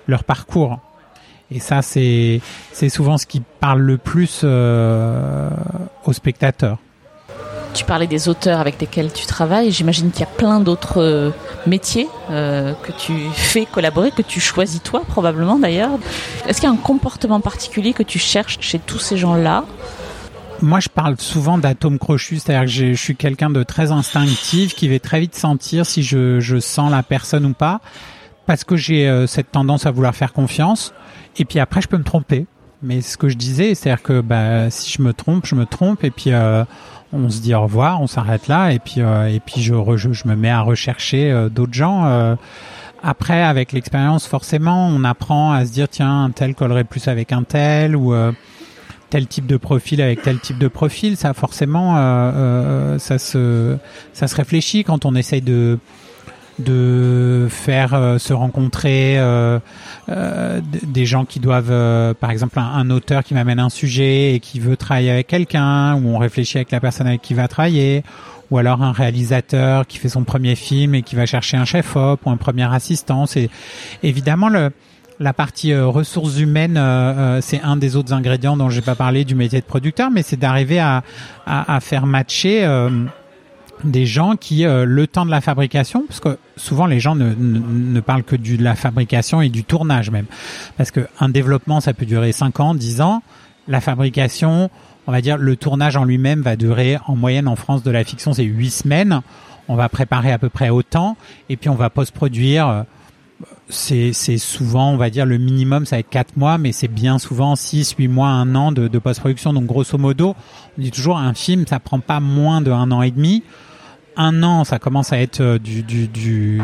leur 0.07 0.23
parcours 0.23 0.79
et 1.51 1.59
ça, 1.59 1.81
c'est 1.81 2.41
c'est 2.71 2.89
souvent 2.89 3.17
ce 3.17 3.25
qui 3.25 3.41
parle 3.59 3.81
le 3.81 3.97
plus 3.97 4.41
euh, 4.43 5.49
aux 6.05 6.13
spectateurs. 6.13 6.77
Tu 7.73 7.83
parlais 7.83 8.07
des 8.07 8.29
auteurs 8.29 8.61
avec 8.61 8.79
lesquels 8.79 9.11
tu 9.11 9.25
travailles. 9.25 9.69
J'imagine 9.69 10.09
qu'il 10.09 10.21
y 10.21 10.23
a 10.23 10.27
plein 10.27 10.61
d'autres 10.61 11.01
euh, 11.01 11.31
métiers 11.67 12.07
euh, 12.31 12.73
que 12.73 12.93
tu 12.93 13.13
fais 13.33 13.65
collaborer, 13.65 14.11
que 14.11 14.21
tu 14.21 14.39
choisis 14.39 14.81
toi 14.81 15.01
probablement 15.05 15.59
d'ailleurs. 15.59 15.91
Est-ce 16.47 16.61
qu'il 16.61 16.69
y 16.69 16.71
a 16.71 16.73
un 16.73 16.79
comportement 16.79 17.41
particulier 17.41 17.91
que 17.91 18.03
tu 18.03 18.17
cherches 18.17 18.57
chez 18.61 18.79
tous 18.79 18.99
ces 18.99 19.17
gens-là? 19.17 19.65
Moi, 20.61 20.79
je 20.79 20.87
parle 20.87 21.19
souvent 21.19 21.57
d'atome 21.57 21.99
crochu, 21.99 22.39
c'est-à-dire 22.39 22.63
que 22.63 22.71
je 22.71 22.93
suis 22.93 23.17
quelqu'un 23.17 23.49
de 23.49 23.61
très 23.63 23.91
instinctif 23.91 24.73
qui 24.73 24.87
va 24.87 24.97
très 24.99 25.19
vite 25.19 25.35
sentir 25.35 25.85
si 25.85 26.01
je, 26.01 26.39
je 26.39 26.59
sens 26.59 26.89
la 26.89 27.03
personne 27.03 27.45
ou 27.45 27.53
pas, 27.53 27.81
parce 28.45 28.63
que 28.63 28.77
j'ai 28.77 29.09
euh, 29.09 29.27
cette 29.27 29.51
tendance 29.51 29.85
à 29.85 29.91
vouloir 29.91 30.15
faire 30.15 30.31
confiance. 30.31 30.93
Et 31.37 31.45
puis 31.45 31.59
après, 31.59 31.81
je 31.81 31.87
peux 31.87 31.97
me 31.97 32.03
tromper. 32.03 32.45
Mais 32.81 33.01
ce 33.01 33.17
que 33.17 33.29
je 33.29 33.35
disais, 33.35 33.73
c'est-à-dire 33.73 34.03
que 34.03 34.21
bah, 34.21 34.69
si 34.69 34.91
je 34.91 35.01
me 35.01 35.13
trompe, 35.13 35.45
je 35.45 35.55
me 35.55 35.65
trompe. 35.65 36.03
Et 36.03 36.11
puis 36.11 36.31
euh, 36.31 36.63
on 37.13 37.29
se 37.29 37.41
dit 37.41 37.53
au 37.55 37.61
revoir, 37.63 38.01
on 38.01 38.07
s'arrête 38.07 38.47
là. 38.47 38.71
Et 38.71 38.79
puis 38.79 39.01
euh, 39.01 39.27
et 39.27 39.39
puis 39.39 39.61
je, 39.61 39.73
je, 39.95 40.13
je, 40.13 40.27
me 40.27 40.35
mets 40.35 40.49
à 40.49 40.61
rechercher 40.61 41.31
euh, 41.31 41.49
d'autres 41.49 41.73
gens. 41.73 42.05
Euh. 42.05 42.35
après, 43.01 43.41
avec 43.41 43.71
l'expérience, 43.71 44.27
forcément, 44.27 44.87
on 44.87 45.03
apprend 45.03 45.51
à 45.51 45.65
se 45.65 45.71
dire 45.71 45.87
tiens, 45.89 46.25
un 46.25 46.31
tel 46.31 46.53
collerait 46.55 46.83
plus 46.83 47.07
avec 47.07 47.31
un 47.31 47.43
tel 47.43 47.95
ou 47.95 48.13
tel 49.09 49.27
type 49.27 49.45
de 49.45 49.57
profil 49.57 50.01
avec 50.01 50.21
tel 50.21 50.39
type 50.39 50.57
de 50.57 50.67
profil. 50.67 51.15
Ça, 51.17 51.33
forcément, 51.33 51.95
ça 52.97 53.17
se 53.17 53.77
ça 54.13 54.27
se 54.27 54.35
réfléchit 54.35 54.83
quand 54.83 55.05
on 55.05 55.15
essaye 55.15 55.41
de 55.41 55.79
de 56.59 57.47
faire 57.49 57.93
euh, 57.93 58.17
se 58.17 58.33
rencontrer 58.33 59.19
euh, 59.19 59.59
euh, 60.09 60.61
des 60.83 61.05
gens 61.05 61.25
qui 61.25 61.39
doivent, 61.39 62.15
par 62.15 62.31
exemple, 62.31 62.59
un, 62.59 62.89
auteur 62.89 63.23
qui 63.23 63.33
m'amène 63.33 63.59
un 63.59 63.69
sujet 63.69 64.35
et 64.35 64.39
qui 64.39 64.59
veut 64.59 64.77
travailler 64.77 65.11
avec 65.11 65.27
quelqu'un, 65.27 65.95
ou 65.95 66.15
on 66.15 66.17
réfléchit 66.17 66.57
avec 66.57 66.71
la 66.71 66.79
personne 66.79 67.07
avec 67.07 67.21
qui 67.21 67.33
va 67.33 67.47
travailler, 67.47 68.03
ou 68.51 68.57
alors 68.57 68.81
un 68.81 68.91
réalisateur 68.91 69.87
qui 69.87 69.97
fait 69.97 70.09
son 70.09 70.23
premier 70.23 70.55
film 70.55 70.95
et 70.95 71.01
qui 71.01 71.15
va 71.15 71.25
chercher 71.25 71.57
un 71.57 71.65
chef-op 71.65 72.25
ou 72.25 72.29
un 72.29 72.37
premier 72.37 72.71
assistant. 72.73 73.25
C'est 73.25 73.49
évidemment 74.03 74.49
le 74.49 74.71
la 75.17 75.31
partie 75.31 75.73
ressources 75.73 76.39
humaines, 76.39 76.77
c'est 77.41 77.61
un 77.61 77.77
des 77.77 77.95
autres 77.95 78.11
ingrédients 78.11 78.57
dont 78.57 78.69
j'ai 78.69 78.81
pas 78.81 78.95
parlé 78.95 79.23
du 79.23 79.33
métier 79.33 79.61
de 79.61 79.65
producteur, 79.65 80.11
mais 80.11 80.23
c'est 80.23 80.35
d'arriver 80.35 80.77
à, 80.79 81.03
à, 81.45 81.73
à, 81.73 81.79
faire 81.79 82.05
matcher 82.05 82.65
des 83.85 84.05
gens 84.05 84.35
qui, 84.35 84.65
euh, 84.65 84.85
le 84.85 85.07
temps 85.07 85.25
de 85.25 85.31
la 85.31 85.41
fabrication, 85.41 86.05
parce 86.07 86.19
que 86.19 86.37
souvent 86.57 86.85
les 86.85 86.99
gens 86.99 87.15
ne, 87.15 87.33
ne, 87.33 87.99
parlent 87.99 88.23
que 88.23 88.35
du, 88.35 88.57
de 88.57 88.63
la 88.63 88.75
fabrication 88.75 89.41
et 89.41 89.49
du 89.49 89.63
tournage 89.63 90.11
même, 90.11 90.25
parce 90.77 90.91
que 90.91 91.07
un 91.19 91.29
développement 91.29 91.79
ça 91.81 91.93
peut 91.93 92.05
durer 92.05 92.31
5 92.31 92.59
ans, 92.59 92.75
10 92.75 93.01
ans, 93.01 93.21
la 93.67 93.81
fabrication, 93.81 94.69
on 95.07 95.11
va 95.11 95.21
dire 95.21 95.37
le 95.37 95.55
tournage 95.55 95.97
en 95.97 96.03
lui-même 96.03 96.41
va 96.41 96.55
durer 96.55 96.97
en 97.07 97.15
moyenne 97.15 97.47
en 97.47 97.55
France 97.55 97.83
de 97.83 97.91
la 97.91 98.03
fiction 98.03 98.33
c'est 98.33 98.43
8 98.43 98.69
semaines, 98.69 99.21
on 99.67 99.75
va 99.75 99.89
préparer 99.89 100.31
à 100.31 100.37
peu 100.37 100.49
près 100.49 100.69
autant, 100.69 101.17
et 101.49 101.57
puis 101.57 101.69
on 101.69 101.75
va 101.75 101.89
post-produire 101.89 102.85
c'est, 103.67 104.13
c'est 104.13 104.37
souvent, 104.37 104.91
on 104.91 104.97
va 104.97 105.09
dire, 105.09 105.25
le 105.25 105.37
minimum, 105.37 105.85
ça 105.85 105.95
va 105.95 106.01
être 106.01 106.09
4 106.09 106.37
mois, 106.37 106.57
mais 106.57 106.71
c'est 106.71 106.87
bien 106.87 107.17
souvent 107.17 107.55
6, 107.55 107.95
8 107.97 108.07
mois, 108.07 108.27
1 108.27 108.55
an 108.55 108.71
de, 108.71 108.87
de 108.87 108.99
post-production. 108.99 109.53
Donc, 109.53 109.65
grosso 109.65 109.97
modo, 109.97 110.35
on 110.77 110.81
dit 110.81 110.91
toujours, 110.91 111.17
un 111.17 111.33
film, 111.33 111.65
ça 111.67 111.79
prend 111.79 111.99
pas 111.99 112.19
moins 112.19 112.61
de 112.61 112.71
un 112.71 112.91
an 112.91 113.01
et 113.01 113.11
demi 113.11 113.43
un 114.17 114.43
an, 114.43 114.63
ça 114.63 114.79
commence 114.79 115.13
à 115.13 115.19
être 115.19 115.41
euh, 115.41 115.59
du, 115.59 115.83
du, 115.83 116.07
du 116.07 116.61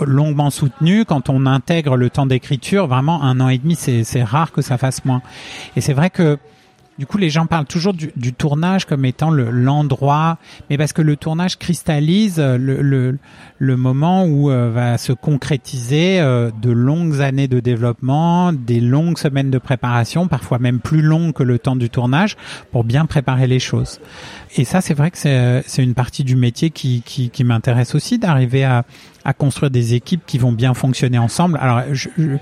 longuement 0.00 0.50
soutenu. 0.50 1.04
Quand 1.04 1.28
on 1.28 1.46
intègre 1.46 1.96
le 1.96 2.10
temps 2.10 2.26
d'écriture, 2.26 2.86
vraiment 2.86 3.22
un 3.22 3.40
an 3.40 3.48
et 3.48 3.58
demi, 3.58 3.74
c'est 3.74 4.22
rare 4.22 4.52
que 4.52 4.62
ça 4.62 4.78
fasse 4.78 5.04
moins. 5.04 5.22
Et 5.76 5.80
c'est 5.80 5.92
vrai 5.92 6.10
que 6.10 6.38
du 6.98 7.06
coup, 7.06 7.18
les 7.18 7.30
gens 7.30 7.46
parlent 7.46 7.66
toujours 7.66 7.94
du, 7.94 8.12
du 8.16 8.32
tournage 8.32 8.84
comme 8.84 9.04
étant 9.04 9.30
l'endroit, 9.30 10.38
mais 10.68 10.76
parce 10.76 10.92
que 10.92 11.02
le 11.02 11.16
tournage 11.16 11.58
cristallise 11.58 12.38
euh, 12.38 12.58
le, 12.58 12.82
le, 12.82 13.18
le 13.58 13.76
moment 13.76 14.24
où 14.24 14.50
euh, 14.50 14.70
va 14.70 14.98
se 14.98 15.12
concrétiser 15.12 16.20
euh, 16.20 16.50
de 16.60 16.70
longues 16.70 17.20
années 17.20 17.48
de 17.48 17.60
développement, 17.60 18.52
des 18.52 18.80
longues 18.80 19.18
semaines 19.18 19.50
de 19.50 19.58
préparation, 19.58 20.28
parfois 20.28 20.58
même 20.58 20.80
plus 20.80 21.02
longues 21.02 21.32
que 21.32 21.42
le 21.42 21.58
temps 21.58 21.76
du 21.76 21.88
tournage, 21.88 22.36
pour 22.70 22.84
bien 22.84 23.06
préparer 23.06 23.46
les 23.46 23.58
choses. 23.58 24.00
Et 24.56 24.64
ça, 24.64 24.80
c'est 24.82 24.94
vrai 24.94 25.10
que 25.10 25.18
c'est 25.18 25.82
une 25.82 25.94
partie 25.94 26.24
du 26.24 26.36
métier 26.36 26.70
qui, 26.70 27.02
qui, 27.06 27.30
qui 27.30 27.42
m'intéresse 27.42 27.94
aussi, 27.94 28.18
d'arriver 28.18 28.64
à, 28.64 28.84
à 29.24 29.32
construire 29.32 29.70
des 29.70 29.94
équipes 29.94 30.22
qui 30.26 30.36
vont 30.36 30.52
bien 30.52 30.74
fonctionner 30.74 31.18
ensemble. 31.18 31.58
Alors, 31.60 31.82
je, 31.92 32.10
je 32.18 32.36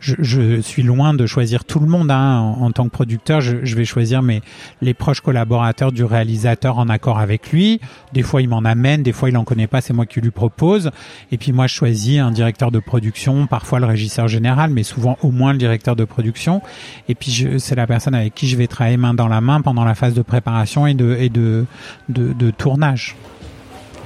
je, 0.00 0.14
je, 0.20 0.60
suis 0.60 0.82
loin 0.82 1.14
de 1.14 1.26
choisir 1.26 1.64
tout 1.64 1.80
le 1.80 1.86
monde 1.86 2.10
hein. 2.10 2.54
en, 2.60 2.70
tant 2.70 2.84
que 2.84 2.90
producteur. 2.90 3.40
Je, 3.40 3.64
je, 3.64 3.76
vais 3.76 3.84
choisir 3.84 4.22
mes 4.22 4.42
les 4.80 4.94
proches 4.94 5.20
collaborateurs 5.20 5.92
du 5.92 6.04
réalisateur 6.04 6.78
en 6.78 6.88
accord 6.88 7.18
avec 7.18 7.52
lui. 7.52 7.80
Des 8.12 8.22
fois, 8.22 8.42
il 8.42 8.48
m'en 8.48 8.58
amène, 8.58 9.02
des 9.02 9.12
fois, 9.12 9.28
il 9.28 9.36
en 9.36 9.44
connaît 9.44 9.66
pas, 9.66 9.80
c'est 9.80 9.92
moi 9.92 10.06
qui 10.06 10.20
lui 10.20 10.30
propose. 10.30 10.90
Et 11.32 11.38
puis 11.38 11.52
moi, 11.52 11.66
je 11.66 11.74
choisis 11.74 12.20
un 12.20 12.30
directeur 12.30 12.70
de 12.70 12.78
production, 12.78 13.46
parfois 13.46 13.80
le 13.80 13.86
régisseur 13.86 14.28
général, 14.28 14.70
mais 14.70 14.82
souvent 14.82 15.18
au 15.22 15.30
moins 15.30 15.52
le 15.52 15.58
directeur 15.58 15.96
de 15.96 16.04
production. 16.04 16.62
Et 17.08 17.14
puis 17.14 17.46
c'est 17.58 17.74
la 17.74 17.86
personne 17.86 18.14
avec 18.14 18.34
qui 18.34 18.48
je 18.48 18.56
vais 18.56 18.66
travailler 18.66 18.96
main 18.96 19.14
dans 19.14 19.28
la 19.28 19.40
main 19.40 19.60
pendant 19.60 19.84
la 19.84 19.94
phase 19.94 20.14
de 20.14 20.22
préparation 20.22 20.86
et 20.86 20.94
de 20.94 21.16
et 21.18 21.28
de, 21.28 21.66
de, 22.08 22.32
de 22.32 22.50
tournage. 22.50 23.16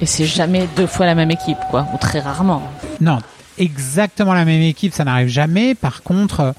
Et 0.01 0.05
c'est 0.05 0.25
jamais 0.25 0.67
deux 0.75 0.87
fois 0.87 1.05
la 1.05 1.15
même 1.15 1.31
équipe, 1.31 1.57
quoi, 1.69 1.87
ou 1.93 1.97
très 1.97 2.19
rarement. 2.19 2.63
Non, 2.99 3.19
exactement 3.57 4.33
la 4.33 4.45
même 4.45 4.61
équipe, 4.61 4.93
ça 4.93 5.03
n'arrive 5.03 5.27
jamais. 5.27 5.75
Par 5.75 6.03
contre, 6.03 6.53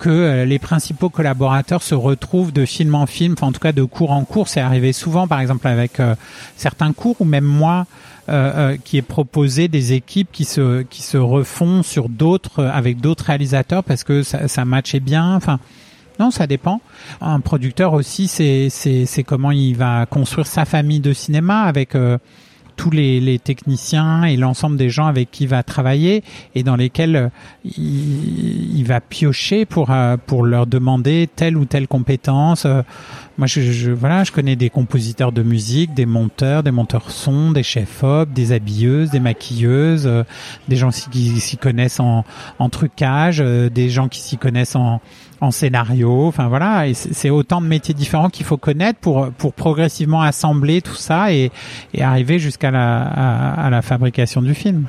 que 0.00 0.08
euh, 0.08 0.44
les 0.44 0.58
principaux 0.58 1.10
collaborateurs 1.10 1.82
se 1.82 1.94
retrouvent 1.94 2.52
de 2.52 2.64
film 2.64 2.94
en 2.96 3.06
film, 3.06 3.34
enfin 3.34 3.48
en 3.48 3.52
tout 3.52 3.60
cas 3.60 3.72
de 3.72 3.84
cours 3.84 4.10
en 4.10 4.24
cours. 4.24 4.48
C'est 4.48 4.60
arrivé 4.60 4.92
souvent, 4.92 5.28
par 5.28 5.40
exemple 5.40 5.68
avec 5.68 6.00
euh, 6.00 6.16
certains 6.56 6.92
cours 6.92 7.16
ou 7.20 7.24
même 7.24 7.44
moi, 7.44 7.86
euh, 8.28 8.76
qui 8.82 8.96
est 8.96 9.02
proposé 9.02 9.68
des 9.68 9.92
équipes 9.92 10.28
qui 10.32 10.44
se 10.44 10.82
qui 10.82 11.02
se 11.02 11.18
refont 11.18 11.82
sur 11.82 12.08
d'autres 12.08 12.64
avec 12.64 13.00
d'autres 13.00 13.26
réalisateurs 13.26 13.84
parce 13.84 14.02
que 14.02 14.22
ça, 14.24 14.48
ça 14.48 14.64
matchait 14.64 15.00
bien. 15.00 15.36
Enfin. 15.36 15.60
Non, 16.18 16.30
ça 16.30 16.46
dépend. 16.46 16.82
Un 17.22 17.40
producteur 17.40 17.94
aussi, 17.94 18.28
c'est 18.28 18.68
c'est 18.68 19.24
comment 19.24 19.52
il 19.52 19.74
va 19.74 20.04
construire 20.04 20.46
sa 20.46 20.66
famille 20.66 21.00
de 21.00 21.14
cinéma 21.14 21.62
avec 21.62 21.94
tous 22.80 22.90
les, 22.90 23.20
les 23.20 23.38
techniciens 23.38 24.24
et 24.24 24.38
l'ensemble 24.38 24.78
des 24.78 24.88
gens 24.88 25.04
avec 25.04 25.30
qui 25.30 25.44
il 25.44 25.48
va 25.50 25.62
travailler 25.62 26.24
et 26.54 26.62
dans 26.62 26.76
lesquels 26.76 27.14
euh, 27.14 27.28
il, 27.62 28.82
va 28.84 29.02
piocher 29.02 29.66
pour 29.66 29.90
euh, 29.90 30.16
pour 30.16 30.44
leur 30.46 30.66
demander 30.66 31.28
telle 31.36 31.58
ou 31.58 31.66
telle 31.66 31.86
compétence. 31.86 32.64
Euh, 32.64 32.80
moi, 33.36 33.46
je, 33.46 33.60
je, 33.60 33.90
voilà, 33.90 34.24
je 34.24 34.32
connais 34.32 34.56
des 34.56 34.70
compositeurs 34.70 35.30
de 35.30 35.42
musique, 35.42 35.92
des 35.92 36.06
monteurs, 36.06 36.62
des 36.62 36.70
monteurs 36.70 37.10
son, 37.10 37.50
des 37.50 37.62
chefs 37.62 38.02
op, 38.02 38.32
des 38.32 38.52
habilleuses, 38.52 39.10
des 39.10 39.20
maquilleuses, 39.20 40.10
des 40.68 40.76
gens 40.76 40.90
qui 40.90 41.40
s'y 41.40 41.58
connaissent 41.58 42.00
en, 42.00 42.24
en 42.58 42.68
trucage, 42.70 43.38
des 43.38 43.90
gens 43.90 44.08
qui 44.08 44.20
s'y 44.20 44.36
connaissent 44.36 44.76
en 44.76 45.00
en 45.40 45.50
scénario. 45.50 46.26
Enfin 46.26 46.48
voilà, 46.48 46.84
c'est 46.94 47.30
autant 47.30 47.60
de 47.60 47.66
métiers 47.66 47.94
différents 47.94 48.30
qu'il 48.30 48.46
faut 48.46 48.56
connaître 48.56 48.98
pour 49.00 49.52
progressivement 49.52 50.22
assembler 50.22 50.82
tout 50.82 50.96
ça 50.96 51.32
et, 51.32 51.50
arriver 52.00 52.38
jusqu'à 52.38 52.70
la 52.70 53.80
fabrication 53.82 54.42
du 54.42 54.54
film. 54.54 54.86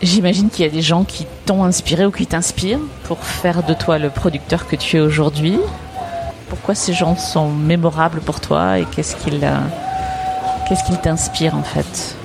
J'imagine 0.00 0.48
qu'il 0.48 0.64
y 0.64 0.68
a 0.68 0.70
des 0.70 0.82
gens 0.82 1.02
qui 1.02 1.26
t'ont 1.44 1.64
inspiré 1.64 2.06
ou 2.06 2.12
qui 2.12 2.26
t'inspirent 2.26 2.78
pour 3.04 3.18
faire 3.24 3.64
de 3.64 3.74
toi 3.74 3.98
le 3.98 4.10
producteur 4.10 4.68
que 4.68 4.76
tu 4.76 4.96
es 4.96 5.00
aujourd'hui. 5.00 5.58
Pourquoi 6.48 6.76
ces 6.76 6.92
gens 6.92 7.16
sont 7.16 7.50
mémorables 7.50 8.20
pour 8.20 8.40
toi 8.40 8.78
et 8.78 8.84
qu'est-ce 8.84 9.16
qu'ils 9.16 9.50
qu'est-ce 10.68 10.84
qu'ils 10.84 10.98
t'inspirent 10.98 11.56
en 11.56 11.64
fait? 11.64 12.16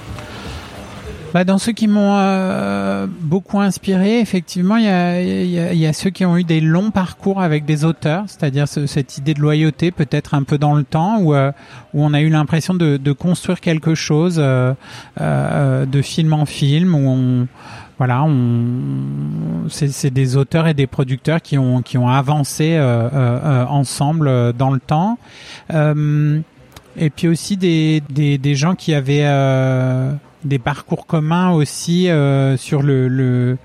Bah, 1.33 1.43
dans 1.43 1.57
ceux 1.57 1.71
qui 1.71 1.87
m'ont 1.87 2.15
euh, 2.15 3.07
beaucoup 3.21 3.59
inspiré, 3.59 4.19
effectivement, 4.19 4.77
il 4.77 4.85
y 4.85 4.87
a, 4.87 5.19
y, 5.19 5.59
a, 5.59 5.73
y 5.73 5.87
a, 5.87 5.93
ceux 5.93 6.11
qui 6.11 6.25
ont 6.25 6.37
eu 6.37 6.43
des 6.43 6.61
longs 6.61 6.91
parcours 6.91 7.41
avec 7.41 7.65
des 7.65 7.85
auteurs, 7.85 8.25
c'est-à-dire 8.27 8.67
ce, 8.67 8.85
cette 8.85 9.17
idée 9.17 9.33
de 9.33 9.39
loyauté, 9.39 9.89
peut-être 9.89 10.35
un 10.35 10.43
peu 10.43 10.59
dans 10.59 10.75
le 10.75 10.83
temps, 10.83 11.17
où, 11.19 11.33
euh, 11.33 11.51
où 11.95 12.03
on 12.05 12.13
a 12.13 12.21
eu 12.21 12.29
l'impression 12.29 12.75
de, 12.75 12.97
de, 12.97 13.11
construire 13.13 13.61
quelque 13.61 13.95
chose 13.95 14.35
euh, 14.37 14.73
euh 15.19 15.87
de 15.87 16.01
film 16.03 16.33
en 16.33 16.45
film, 16.45 16.93
où 16.93 17.09
on 17.09 17.47
voilà, 17.97 18.23
on, 18.23 19.69
c'est 19.69 20.13
des 20.13 20.37
auteurs 20.37 20.67
et 20.67 20.73
des 20.75 20.87
producteurs 20.87 21.41
qui 21.41 21.57
ont 21.57 21.81
qui 21.81 21.97
ont 21.97 22.07
avancé 22.07 22.75
euh, 22.75 23.09
euh, 23.11 23.65
ensemble 23.65 24.53
dans 24.53 24.69
le 24.69 24.79
temps. 24.79 25.17
et 25.69 27.09
puis 27.09 27.27
aussi 27.27 27.57
des, 27.57 28.03
des, 28.09 28.37
des 28.37 28.55
gens 28.55 28.75
qui 28.75 28.93
avaient 28.93 29.25
des 30.45 30.59
parcours 30.59 31.05
communs 31.05 31.51
aussi 31.51 32.09
sur 32.57 32.81
le, 32.81 33.07
le 33.07 33.57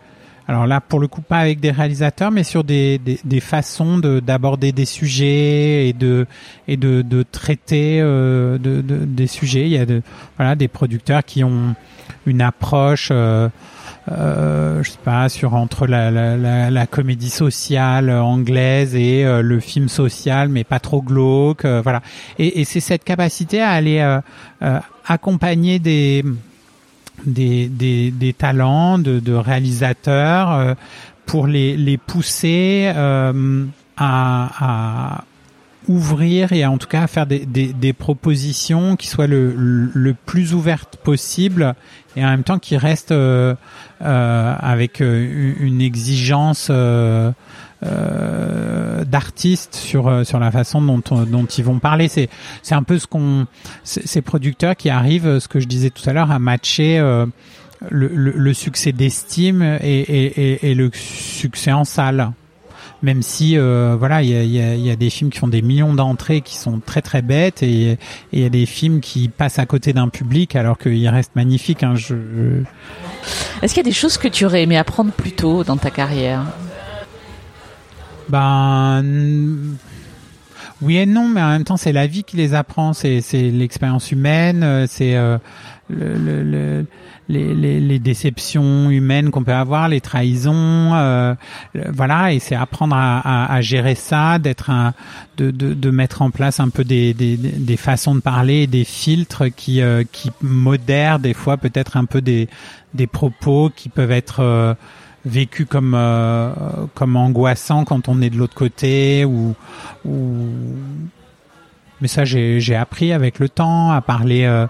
alors 0.48 0.66
là, 0.66 0.80
pour 0.80 0.98
le 0.98 1.08
coup, 1.08 1.20
pas 1.20 1.40
avec 1.40 1.60
des 1.60 1.70
réalisateurs, 1.70 2.30
mais 2.30 2.42
sur 2.42 2.64
des, 2.64 2.96
des, 2.96 3.20
des 3.22 3.40
façons 3.40 3.98
d'aborder 3.98 4.72
des 4.72 4.86
sujets 4.86 5.88
et 5.88 5.92
de 5.92 6.26
et 6.66 6.78
de, 6.78 7.02
de 7.02 7.22
traiter 7.22 8.00
euh, 8.00 8.56
de, 8.56 8.80
de, 8.80 9.04
des 9.04 9.26
sujets. 9.26 9.66
Il 9.66 9.72
y 9.72 9.76
a 9.76 9.84
de, 9.84 10.00
voilà 10.38 10.54
des 10.54 10.68
producteurs 10.68 11.22
qui 11.22 11.44
ont 11.44 11.74
une 12.24 12.40
approche. 12.40 13.10
Euh, 13.12 13.50
euh, 14.10 14.82
je 14.82 14.92
sais 14.92 14.98
pas 15.04 15.28
sur 15.28 15.54
entre 15.54 15.86
la, 15.86 16.10
la, 16.10 16.70
la, 16.70 16.86
comédie 16.86 17.28
sociale 17.28 18.08
anglaise 18.08 18.94
et 18.94 19.26
euh, 19.26 19.42
le 19.42 19.60
film 19.60 19.90
social 19.90 20.48
mais 20.48 20.64
pas 20.64 20.78
trop 20.78 21.02
glauque 21.02 21.66
euh, 21.66 21.82
voilà 21.82 22.00
et, 22.38 22.60
et 22.60 22.64
c'est 22.64 22.80
cette 22.80 23.04
capacité 23.04 23.60
à 23.60 23.68
aller 23.68 24.18
accompagner 25.04 25.78
des 25.78 26.24
des, 27.26 27.68
des, 27.68 28.32
talents 28.32 28.98
de, 28.98 29.20
de 29.20 29.32
réalisateurs 29.32 30.52
euh, 30.52 30.74
pour 31.26 31.46
les, 31.46 31.76
les 31.76 31.98
pousser 31.98 32.90
euh, 32.94 33.64
à, 33.96 35.24
ouvrir 35.88 36.52
et 36.52 36.64
en 36.66 36.78
tout 36.78 36.86
cas 36.86 37.02
à 37.02 37.06
faire 37.06 37.26
des, 37.26 37.46
des, 37.46 37.72
des 37.72 37.92
propositions 37.92 38.96
qui 38.96 39.08
soient 39.08 39.26
le, 39.26 39.52
le, 39.54 40.14
plus 40.14 40.54
ouvertes 40.54 40.96
possible 40.96 41.74
et 42.16 42.24
en 42.24 42.28
même 42.28 42.44
temps 42.44 42.58
qui 42.58 42.76
restent 42.76 43.12
euh, 43.12 43.54
euh 44.02 44.54
avec 44.58 45.00
une 45.00 45.80
exigence 45.80 46.70
euh, 47.84 49.04
d'artistes 49.04 49.76
sur 49.76 50.08
euh, 50.08 50.24
sur 50.24 50.40
la 50.40 50.50
façon 50.50 50.82
dont 50.82 51.00
dont 51.24 51.46
ils 51.46 51.62
vont 51.62 51.78
parler. 51.78 52.08
C'est 52.08 52.28
c'est 52.60 52.74
un 52.74 52.82
peu 52.82 52.98
ce 52.98 53.06
qu'on 53.06 53.46
ces 53.84 54.20
producteurs 54.20 54.74
qui 54.74 54.90
arrivent, 54.90 55.38
ce 55.38 55.46
que 55.46 55.60
je 55.60 55.68
disais 55.68 55.90
tout 55.90 56.02
à 56.10 56.12
l'heure, 56.12 56.32
à 56.32 56.40
matcher. 56.40 56.98
Euh, 56.98 57.26
le, 57.90 58.08
le, 58.08 58.54
succès 58.54 58.90
d'estime 58.90 59.62
et, 59.62 60.00
et, 60.00 60.68
et, 60.68 60.74
le 60.74 60.90
succès 60.92 61.70
en 61.70 61.84
salle 61.84 62.32
même 63.02 63.22
si 63.22 63.56
voilà 63.56 64.22
il 64.22 64.30
y 64.30 64.36
a, 64.36 64.42
y, 64.42 64.60
a, 64.60 64.74
y 64.74 64.90
a, 64.90 64.96
des 64.96 65.10
films 65.10 65.30
qui 65.30 65.38
font 65.38 65.48
des 65.48 65.62
millions 65.62 65.94
d'entrées 65.94 66.40
qui 66.40 66.56
sont 66.56 66.80
très 66.80 67.02
très 67.02 67.22
bêtes 67.22 67.62
et 67.62 67.98
il 68.32 68.40
y 68.40 68.44
a 68.44 68.48
des 68.48 68.66
films 68.66 69.00
qui 69.00 69.28
passent 69.28 69.58
à 69.58 69.66
côté 69.66 69.92
d'un 69.92 70.08
public 70.08 70.56
alors 70.56 70.78
qu'ils 70.78 71.08
restent 71.08 71.36
magnifiques 71.36 71.82
hein, 71.82 71.94
je... 71.94 72.16
est-ce 73.62 73.74
qu'il 73.74 73.82
y 73.82 73.86
a 73.86 73.90
des 73.90 73.92
choses 73.92 74.18
que 74.18 74.28
tu 74.28 74.44
aurais 74.44 74.62
aimé 74.62 74.76
apprendre 74.76 75.12
plus 75.12 75.32
tôt 75.32 75.64
dans 75.64 75.76
ta 75.76 75.90
carrière? 75.90 76.42
Ben 78.28 79.02
oui 80.80 80.98
et 80.98 81.06
non, 81.06 81.28
mais 81.28 81.42
en 81.42 81.48
même 81.48 81.64
temps 81.64 81.76
c'est 81.76 81.92
la 81.92 82.06
vie 82.06 82.22
qui 82.22 82.36
les 82.36 82.54
apprend, 82.54 82.92
c'est 82.92 83.20
c'est 83.20 83.50
l'expérience 83.50 84.12
humaine, 84.12 84.62
euh, 84.62 84.86
c'est 84.88 85.16
euh, 85.16 85.38
le, 85.88 86.42
le, 86.42 86.86
les, 87.28 87.54
les, 87.54 87.80
les, 87.80 87.98
déceptions 87.98 88.90
humaines 88.90 89.30
qu'on 89.30 89.44
peut 89.44 89.52
avoir, 89.52 89.88
les 89.88 90.00
trahisons, 90.00 90.94
euh, 90.94 91.34
voilà, 91.88 92.32
et 92.32 92.38
c'est 92.38 92.54
apprendre 92.54 92.96
à, 92.96 93.18
à, 93.18 93.54
à, 93.54 93.60
gérer 93.60 93.94
ça, 93.94 94.38
d'être 94.38 94.70
un, 94.70 94.94
de, 95.36 95.50
de, 95.50 95.74
de, 95.74 95.90
mettre 95.90 96.22
en 96.22 96.30
place 96.30 96.60
un 96.60 96.68
peu 96.68 96.84
des, 96.84 97.14
des, 97.14 97.36
des 97.36 97.76
façons 97.76 98.14
de 98.14 98.20
parler, 98.20 98.66
des 98.66 98.84
filtres 98.84 99.44
qui 99.54 99.80
euh, 99.82 100.04
qui 100.10 100.30
modèrent 100.42 101.18
des 101.18 101.34
fois 101.34 101.56
peut-être 101.56 101.96
un 101.96 102.04
peu 102.04 102.20
des 102.20 102.48
des 102.94 103.06
propos 103.06 103.70
qui 103.74 103.88
peuvent 103.88 104.12
être 104.12 104.76
vécu 105.24 105.66
comme 105.66 105.94
euh, 105.94 106.50
comme 106.94 107.16
angoissant 107.16 107.84
quand 107.84 108.08
on 108.08 108.20
est 108.20 108.30
de 108.30 108.36
l'autre 108.36 108.54
côté 108.54 109.24
ou, 109.24 109.54
ou 110.04 110.36
mais 112.00 112.08
ça 112.08 112.24
j'ai 112.24 112.74
appris 112.74 113.12
avec 113.12 113.38
le 113.38 113.48
temps 113.48 113.90
à 113.90 114.00
parler 114.00 114.44
euh, 114.44 114.66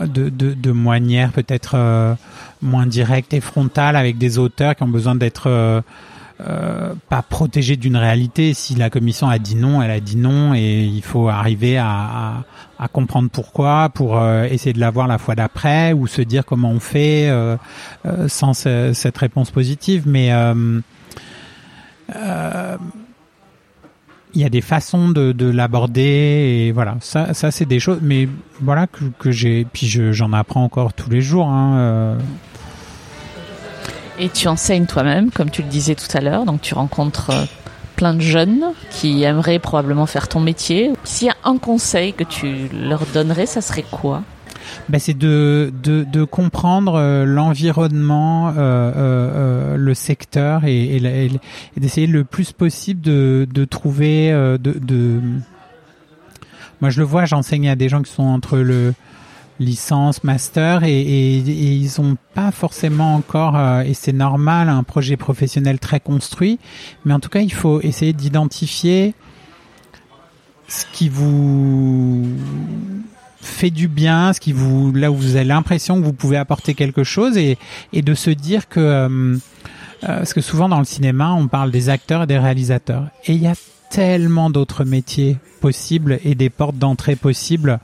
de, 0.00 0.28
de, 0.28 0.54
de 0.54 0.72
manière 0.72 1.32
peut-être 1.32 1.72
euh, 1.74 2.14
moins 2.60 2.86
directe 2.86 3.34
et 3.34 3.40
frontale 3.40 3.96
avec 3.96 4.18
des 4.18 4.38
auteurs 4.38 4.74
qui 4.76 4.82
ont 4.82 4.88
besoin 4.88 5.14
d'être 5.14 5.82
euh, 6.48 6.94
pas 7.08 7.22
protégé 7.22 7.76
d'une 7.76 7.96
réalité. 7.96 8.52
Si 8.54 8.74
la 8.74 8.90
commission 8.90 9.28
a 9.28 9.38
dit 9.38 9.54
non, 9.54 9.80
elle 9.80 9.90
a 9.90 10.00
dit 10.00 10.16
non, 10.16 10.54
et 10.54 10.82
il 10.82 11.02
faut 11.02 11.28
arriver 11.28 11.78
à, 11.78 12.44
à, 12.78 12.88
comprendre 12.88 13.30
pourquoi, 13.30 13.90
pour 13.90 14.18
euh, 14.18 14.44
essayer 14.44 14.72
de 14.72 14.80
l'avoir 14.80 15.06
la 15.06 15.18
fois 15.18 15.36
d'après, 15.36 15.92
ou 15.92 16.08
se 16.08 16.20
dire 16.22 16.44
comment 16.44 16.70
on 16.70 16.80
fait 16.80 17.28
euh, 17.28 17.56
sans 18.26 18.54
cette 18.54 19.18
réponse 19.18 19.52
positive. 19.52 20.04
Mais 20.06 20.32
il 24.34 24.40
y 24.40 24.44
a 24.44 24.48
des 24.48 24.60
façons 24.60 25.10
de, 25.10 25.32
de 25.32 25.50
l'aborder 25.50 26.66
et 26.66 26.72
voilà. 26.72 26.96
Ça 27.00 27.34
ça 27.34 27.50
c'est 27.50 27.66
des 27.66 27.80
choses 27.80 27.98
mais 28.02 28.28
voilà 28.60 28.86
que, 28.86 29.04
que 29.18 29.30
j'ai 29.30 29.66
puis 29.72 29.86
j'en 29.86 30.32
apprends 30.32 30.64
encore 30.64 30.92
tous 30.92 31.10
les 31.10 31.20
jours 31.20 31.48
hein, 31.48 32.18
et 34.18 34.28
tu 34.28 34.46
enseignes 34.48 34.86
toi-même, 34.86 35.30
comme 35.30 35.50
tu 35.50 35.62
le 35.62 35.68
disais 35.68 35.94
tout 35.94 36.16
à 36.16 36.20
l'heure, 36.20 36.44
donc 36.44 36.60
tu 36.60 36.74
rencontres 36.74 37.30
euh, 37.30 37.44
plein 37.96 38.14
de 38.14 38.20
jeunes 38.20 38.72
qui 38.90 39.22
aimeraient 39.22 39.58
probablement 39.58 40.06
faire 40.06 40.28
ton 40.28 40.40
métier. 40.40 40.92
S'il 41.02 41.28
y 41.28 41.30
a 41.30 41.36
un 41.44 41.56
conseil 41.58 42.12
que 42.12 42.24
tu 42.24 42.68
leur 42.72 43.06
donnerais, 43.06 43.46
ça 43.46 43.60
serait 43.60 43.84
quoi? 43.90 44.22
Ben, 44.88 44.98
c'est 44.98 45.16
de, 45.16 45.72
de, 45.82 46.04
de, 46.04 46.24
comprendre 46.24 46.94
euh, 46.94 47.24
l'environnement, 47.24 48.48
euh, 48.48 48.52
euh, 48.56 49.76
le 49.76 49.94
secteur 49.94 50.64
et, 50.64 50.96
et, 50.96 51.30
et 51.76 51.80
d'essayer 51.80 52.06
le 52.06 52.24
plus 52.24 52.52
possible 52.52 53.00
de, 53.00 53.46
de 53.52 53.64
trouver 53.64 54.30
de, 54.30 54.58
de... 54.58 55.20
Moi, 56.80 56.90
je 56.90 56.98
le 56.98 57.04
vois, 57.04 57.24
j'enseigne 57.24 57.68
à 57.68 57.76
des 57.76 57.88
gens 57.88 58.02
qui 58.02 58.12
sont 58.12 58.24
entre 58.24 58.58
le 58.58 58.92
licence, 59.62 60.24
master, 60.24 60.84
et, 60.84 61.00
et, 61.00 61.36
ils 61.36 62.00
ont 62.00 62.16
pas 62.34 62.50
forcément 62.50 63.14
encore, 63.14 63.56
euh, 63.56 63.82
et 63.82 63.94
c'est 63.94 64.12
normal, 64.12 64.68
un 64.68 64.82
projet 64.82 65.16
professionnel 65.16 65.78
très 65.78 66.00
construit, 66.00 66.58
mais 67.04 67.14
en 67.14 67.20
tout 67.20 67.28
cas, 67.28 67.40
il 67.40 67.52
faut 67.52 67.80
essayer 67.80 68.12
d'identifier 68.12 69.14
ce 70.68 70.84
qui 70.92 71.08
vous 71.08 72.26
fait 73.42 73.70
du 73.70 73.88
bien, 73.88 74.32
ce 74.32 74.40
qui 74.40 74.52
vous, 74.52 74.92
là 74.92 75.10
où 75.10 75.16
vous 75.16 75.36
avez 75.36 75.44
l'impression 75.44 76.00
que 76.00 76.04
vous 76.04 76.12
pouvez 76.12 76.36
apporter 76.36 76.74
quelque 76.74 77.04
chose, 77.04 77.36
et, 77.36 77.58
de 77.92 78.14
se 78.14 78.30
dire 78.30 78.68
que, 78.68 78.80
euh, 78.80 79.08
euh, 79.08 79.36
parce 80.00 80.32
que 80.32 80.40
souvent 80.40 80.68
dans 80.68 80.78
le 80.78 80.84
cinéma, 80.84 81.32
on 81.32 81.48
parle 81.48 81.70
des 81.70 81.88
acteurs 81.88 82.22
et 82.22 82.26
des 82.26 82.38
réalisateurs, 82.38 83.08
et 83.26 83.32
il 83.32 83.42
y 83.42 83.48
a 83.48 83.54
tellement 83.90 84.48
d'autres 84.48 84.84
métiers 84.84 85.38
possibles 85.60 86.18
et 86.24 86.34
des 86.34 86.50
portes 86.50 86.78
d'entrée 86.78 87.16
possibles 87.16 87.78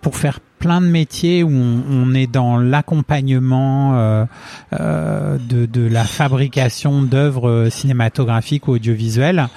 pour 0.00 0.16
faire 0.16 0.38
plein 0.58 0.80
de 0.80 0.86
métiers 0.86 1.42
où 1.42 1.50
on, 1.50 2.14
est 2.14 2.26
dans 2.26 2.58
l'accompagnement 2.58 3.94
euh, 3.94 5.38
de, 5.38 5.88
la 5.88 6.04
fabrication 6.04 7.02
d'œuvres 7.02 7.68
cinématographiques 7.70 8.68
ou 8.68 8.72
audiovisuelles 8.72 9.48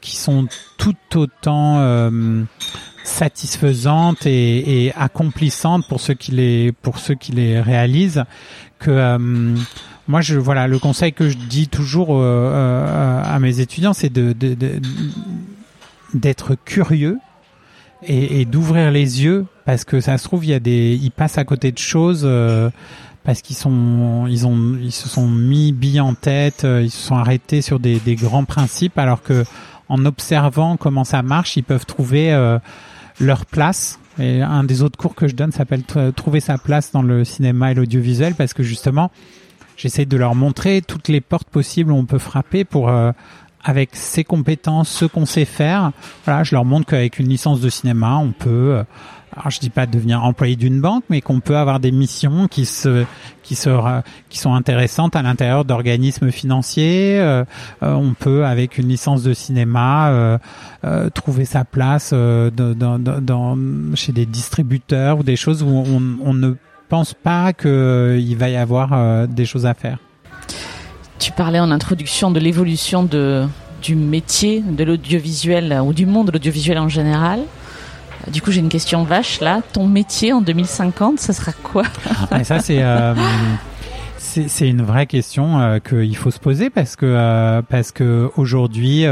qui 0.00 0.16
sont 0.16 0.48
tout 0.78 0.96
autant 1.14 2.10
satisfaisantes 3.06 4.26
et, 4.26 4.86
et, 4.86 4.94
accomplissantes 4.94 5.86
pour 5.88 6.00
ceux 6.00 6.14
qui 6.14 6.32
les 6.32 6.72
pour 6.72 6.98
ceux 6.98 7.14
qui 7.14 7.32
les 7.32 7.60
réalisent 7.60 8.24
que 8.78 9.18
moi 10.08 10.20
je 10.20 10.38
voilà 10.38 10.66
le 10.66 10.78
conseil 10.78 11.12
que 11.12 11.28
je 11.28 11.36
dis 11.36 11.68
toujours 11.68 12.20
à 12.22 13.38
mes 13.40 13.60
étudiants 13.60 13.92
c'est 13.92 14.12
de 14.12 14.34
d'être 16.14 16.56
curieux 16.64 17.18
et, 18.02 18.40
et 18.40 18.44
d'ouvrir 18.44 18.90
les 18.90 19.22
yeux 19.22 19.46
parce 19.64 19.84
que 19.84 20.00
ça 20.00 20.18
se 20.18 20.24
trouve 20.24 20.44
il 20.44 20.50
y 20.50 20.54
a 20.54 20.60
des 20.60 20.98
ils 21.00 21.10
passent 21.10 21.38
à 21.38 21.44
côté 21.44 21.72
de 21.72 21.78
choses 21.78 22.22
euh, 22.24 22.70
parce 23.24 23.42
qu'ils 23.42 23.56
sont 23.56 24.26
ils 24.28 24.46
ont 24.46 24.76
ils 24.80 24.92
se 24.92 25.08
sont 25.08 25.28
mis 25.28 25.72
billes 25.72 26.00
en 26.00 26.14
tête 26.14 26.64
euh, 26.64 26.82
ils 26.82 26.90
se 26.90 27.06
sont 27.06 27.16
arrêtés 27.16 27.62
sur 27.62 27.80
des, 27.80 27.98
des, 27.98 28.14
grands 28.14 28.44
principes 28.44 28.98
alors 28.98 29.22
que 29.22 29.44
en 29.88 30.04
observant 30.04 30.76
comment 30.76 31.04
ça 31.04 31.22
marche 31.22 31.56
ils 31.56 31.62
peuvent 31.64 31.86
trouver 31.86 32.32
euh, 32.32 32.58
leur 33.20 33.46
place 33.46 33.98
et 34.18 34.42
un 34.42 34.64
des 34.64 34.82
autres 34.82 34.98
cours 34.98 35.14
que 35.14 35.28
je 35.28 35.34
donne 35.34 35.52
s'appelle 35.52 35.82
trouver 36.14 36.40
sa 36.40 36.58
place 36.58 36.92
dans 36.92 37.02
le 37.02 37.24
cinéma 37.24 37.72
et 37.72 37.74
l'audiovisuel 37.74 38.34
parce 38.34 38.54
que 38.54 38.62
justement 38.62 39.10
j'essaie 39.76 40.06
de 40.06 40.16
leur 40.16 40.34
montrer 40.34 40.80
toutes 40.80 41.08
les 41.08 41.20
portes 41.20 41.48
possibles 41.48 41.92
où 41.92 41.96
on 41.96 42.06
peut 42.06 42.18
frapper 42.18 42.64
pour 42.64 42.90
avec 43.66 43.96
ses 43.96 44.22
compétences, 44.22 44.88
ce 44.88 45.04
qu'on 45.04 45.26
sait 45.26 45.44
faire. 45.44 45.90
Voilà, 46.24 46.44
je 46.44 46.54
leur 46.54 46.64
montre 46.64 46.86
qu'avec 46.86 47.18
une 47.18 47.28
licence 47.28 47.60
de 47.60 47.68
cinéma, 47.68 48.16
on 48.16 48.30
peut, 48.30 48.76
euh, 48.76 48.84
alors 49.36 49.50
je 49.50 49.60
dis 49.60 49.70
pas 49.70 49.86
devenir 49.86 50.24
employé 50.24 50.56
d'une 50.56 50.80
banque, 50.80 51.04
mais 51.10 51.20
qu'on 51.20 51.40
peut 51.40 51.56
avoir 51.56 51.78
des 51.78 51.92
missions 51.92 52.48
qui 52.48 52.64
se, 52.64 53.04
qui 53.42 53.54
se, 53.54 53.70
qui 54.28 54.38
sont 54.38 54.54
intéressantes 54.54 55.14
à 55.14 55.22
l'intérieur 55.22 55.64
d'organismes 55.64 56.30
financiers. 56.30 57.18
Euh, 57.20 57.44
euh, 57.82 57.92
on 57.92 58.14
peut, 58.14 58.46
avec 58.46 58.78
une 58.78 58.88
licence 58.88 59.22
de 59.22 59.34
cinéma, 59.34 60.38
trouver 61.14 61.44
sa 61.44 61.64
place 61.64 62.12
dans, 62.12 62.50
dans, 62.74 62.98
dans, 62.98 63.58
chez 63.94 64.12
des 64.12 64.26
distributeurs 64.26 65.18
ou 65.18 65.22
des 65.22 65.36
choses 65.36 65.62
où 65.62 65.68
on, 65.68 66.18
on 66.24 66.32
ne 66.32 66.54
pense 66.88 67.12
pas 67.14 67.52
qu'il 67.52 68.36
va 68.36 68.48
y 68.48 68.56
avoir 68.56 69.26
des 69.28 69.44
choses 69.44 69.66
à 69.66 69.74
faire. 69.74 69.98
Tu 71.18 71.32
parlais 71.32 71.60
en 71.60 71.70
introduction 71.70 72.30
de 72.30 72.38
l'évolution 72.38 73.02
de, 73.02 73.46
du 73.82 73.96
métier 73.96 74.62
de 74.62 74.84
l'audiovisuel 74.84 75.80
ou 75.84 75.92
du 75.92 76.06
monde 76.06 76.28
de 76.28 76.32
l'audiovisuel 76.32 76.78
en 76.78 76.88
général. 76.88 77.40
Du 78.32 78.42
coup, 78.42 78.50
j'ai 78.50 78.60
une 78.60 78.68
question 78.68 79.04
vache 79.04 79.40
là. 79.40 79.60
Ton 79.72 79.86
métier 79.86 80.32
en 80.32 80.40
2050, 80.40 81.20
ça 81.20 81.32
sera 81.32 81.52
quoi 81.52 81.84
Ça, 82.42 82.58
c'est 82.58 82.82
euh, 82.82 83.14
c'est 84.18 84.68
une 84.68 84.82
vraie 84.82 85.06
question 85.06 85.60
euh, 85.60 85.78
qu'il 85.78 86.16
faut 86.16 86.30
se 86.30 86.40
poser 86.40 86.68
parce 86.68 86.96
que 86.96 87.06
euh, 87.06 87.62
parce 87.62 87.92
que 87.92 88.30
aujourd'hui, 88.36 89.04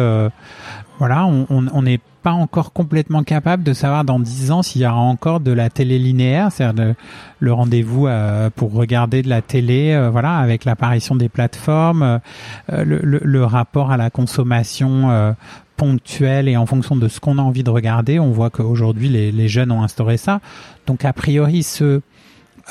voilà, 0.98 1.26
on 1.26 1.82
n'est 1.82 2.00
pas 2.22 2.32
encore 2.32 2.72
complètement 2.72 3.22
capable 3.22 3.62
de 3.62 3.72
savoir 3.74 4.04
dans 4.04 4.18
dix 4.18 4.50
ans 4.50 4.62
s'il 4.62 4.80
y 4.80 4.86
aura 4.86 4.96
encore 4.96 5.40
de 5.40 5.52
la 5.52 5.68
télé 5.68 5.98
linéaire, 5.98 6.50
c'est-à-dire 6.50 6.94
le, 7.40 7.52
rendez-vous 7.52 8.08
pour 8.56 8.72
regarder 8.72 9.22
de 9.22 9.28
la 9.28 9.42
télé, 9.42 10.08
voilà, 10.10 10.38
avec 10.38 10.64
l'apparition 10.64 11.16
des 11.16 11.28
plateformes, 11.28 12.20
le, 12.68 13.00
le, 13.02 13.44
rapport 13.44 13.90
à 13.90 13.96
la 13.96 14.08
consommation 14.08 15.34
ponctuel 15.76 16.48
et 16.48 16.56
en 16.56 16.66
fonction 16.66 16.96
de 16.96 17.08
ce 17.08 17.20
qu'on 17.20 17.38
a 17.38 17.42
envie 17.42 17.64
de 17.64 17.70
regarder. 17.70 18.18
On 18.18 18.30
voit 18.30 18.50
qu'aujourd'hui 18.50 19.08
les, 19.08 19.32
les, 19.32 19.48
jeunes 19.48 19.72
ont 19.72 19.82
instauré 19.82 20.16
ça. 20.16 20.40
Donc 20.86 21.04
a 21.04 21.12
priori 21.12 21.62
ceux 21.62 22.02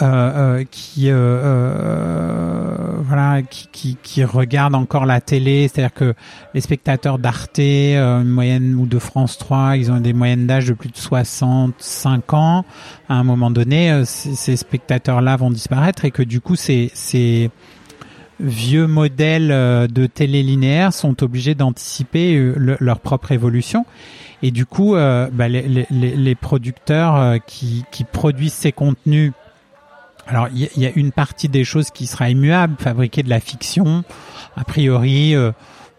euh, 0.02 0.06
euh 0.06 0.64
qui 0.72 1.12
euh, 1.12 1.14
euh, 1.16 2.76
voilà 3.04 3.44
qui, 3.44 3.68
qui, 3.72 3.98
qui, 4.02 4.24
regardent 4.24 4.74
encore 4.74 5.06
la 5.06 5.22
télé, 5.22 5.68
c'est-à-dire 5.68 5.94
que 5.94 6.16
les 6.56 6.62
spectateurs 6.62 7.20
d'Arte, 7.20 7.60
une 7.60 8.24
moyenne 8.24 8.74
ou 8.74 8.88
de 8.88 8.98
France 8.98 9.38
3, 9.38 9.78
ils 9.78 9.92
ont 9.92 10.00
des 10.00 10.14
moyennes 10.14 10.48
d'âge 10.48 10.66
de 10.66 10.74
plus 10.74 10.90
de 10.90 10.98
65 10.98 12.34
ans. 12.34 12.66
À 13.08 13.14
un 13.14 13.24
moment 13.24 13.52
donné, 13.52 14.04
ces 14.06 14.56
spectateurs-là 14.56 15.38
vont 15.38 15.52
disparaître 15.52 16.06
et 16.06 16.12
que 16.12 16.24
du 16.24 16.42
coup 16.42 16.56
c'est 16.56 17.52
vieux 18.44 18.88
modèles 18.88 19.52
euh, 19.52 19.88
de 19.88 20.06
télé 20.06 20.44
linéaire 20.44 20.94
sont 20.94 21.24
obligés 21.24 21.56
d'anticiper 21.56 22.36
euh, 22.36 22.78
leur 22.80 23.00
propre 23.00 23.32
évolution. 23.32 23.86
Et 24.42 24.52
du 24.52 24.66
coup, 24.66 24.96
euh, 24.96 25.30
bah, 25.32 25.48
les, 25.48 25.62
les, 25.68 25.86
les, 25.90 26.36
producteurs 26.36 27.38
qui, 27.48 27.86
qui, 27.92 28.04
produisent 28.04 28.54
ces 28.54 28.74
contenus, 28.74 29.32
alors 30.28 30.50
il 30.54 30.70
y, 30.76 30.82
y, 30.82 30.86
a 30.86 30.92
une 30.96 31.14
partie 31.14 31.48
des 31.48 31.64
choses 31.64 31.92
qui 31.92 32.08
sera 32.08 32.30
immuable, 32.30 32.76
fabriquer 32.78 33.24
de 33.24 33.30
la 33.30 33.40
fiction, 33.40 34.04
a 34.58 34.66
priori 34.66 35.34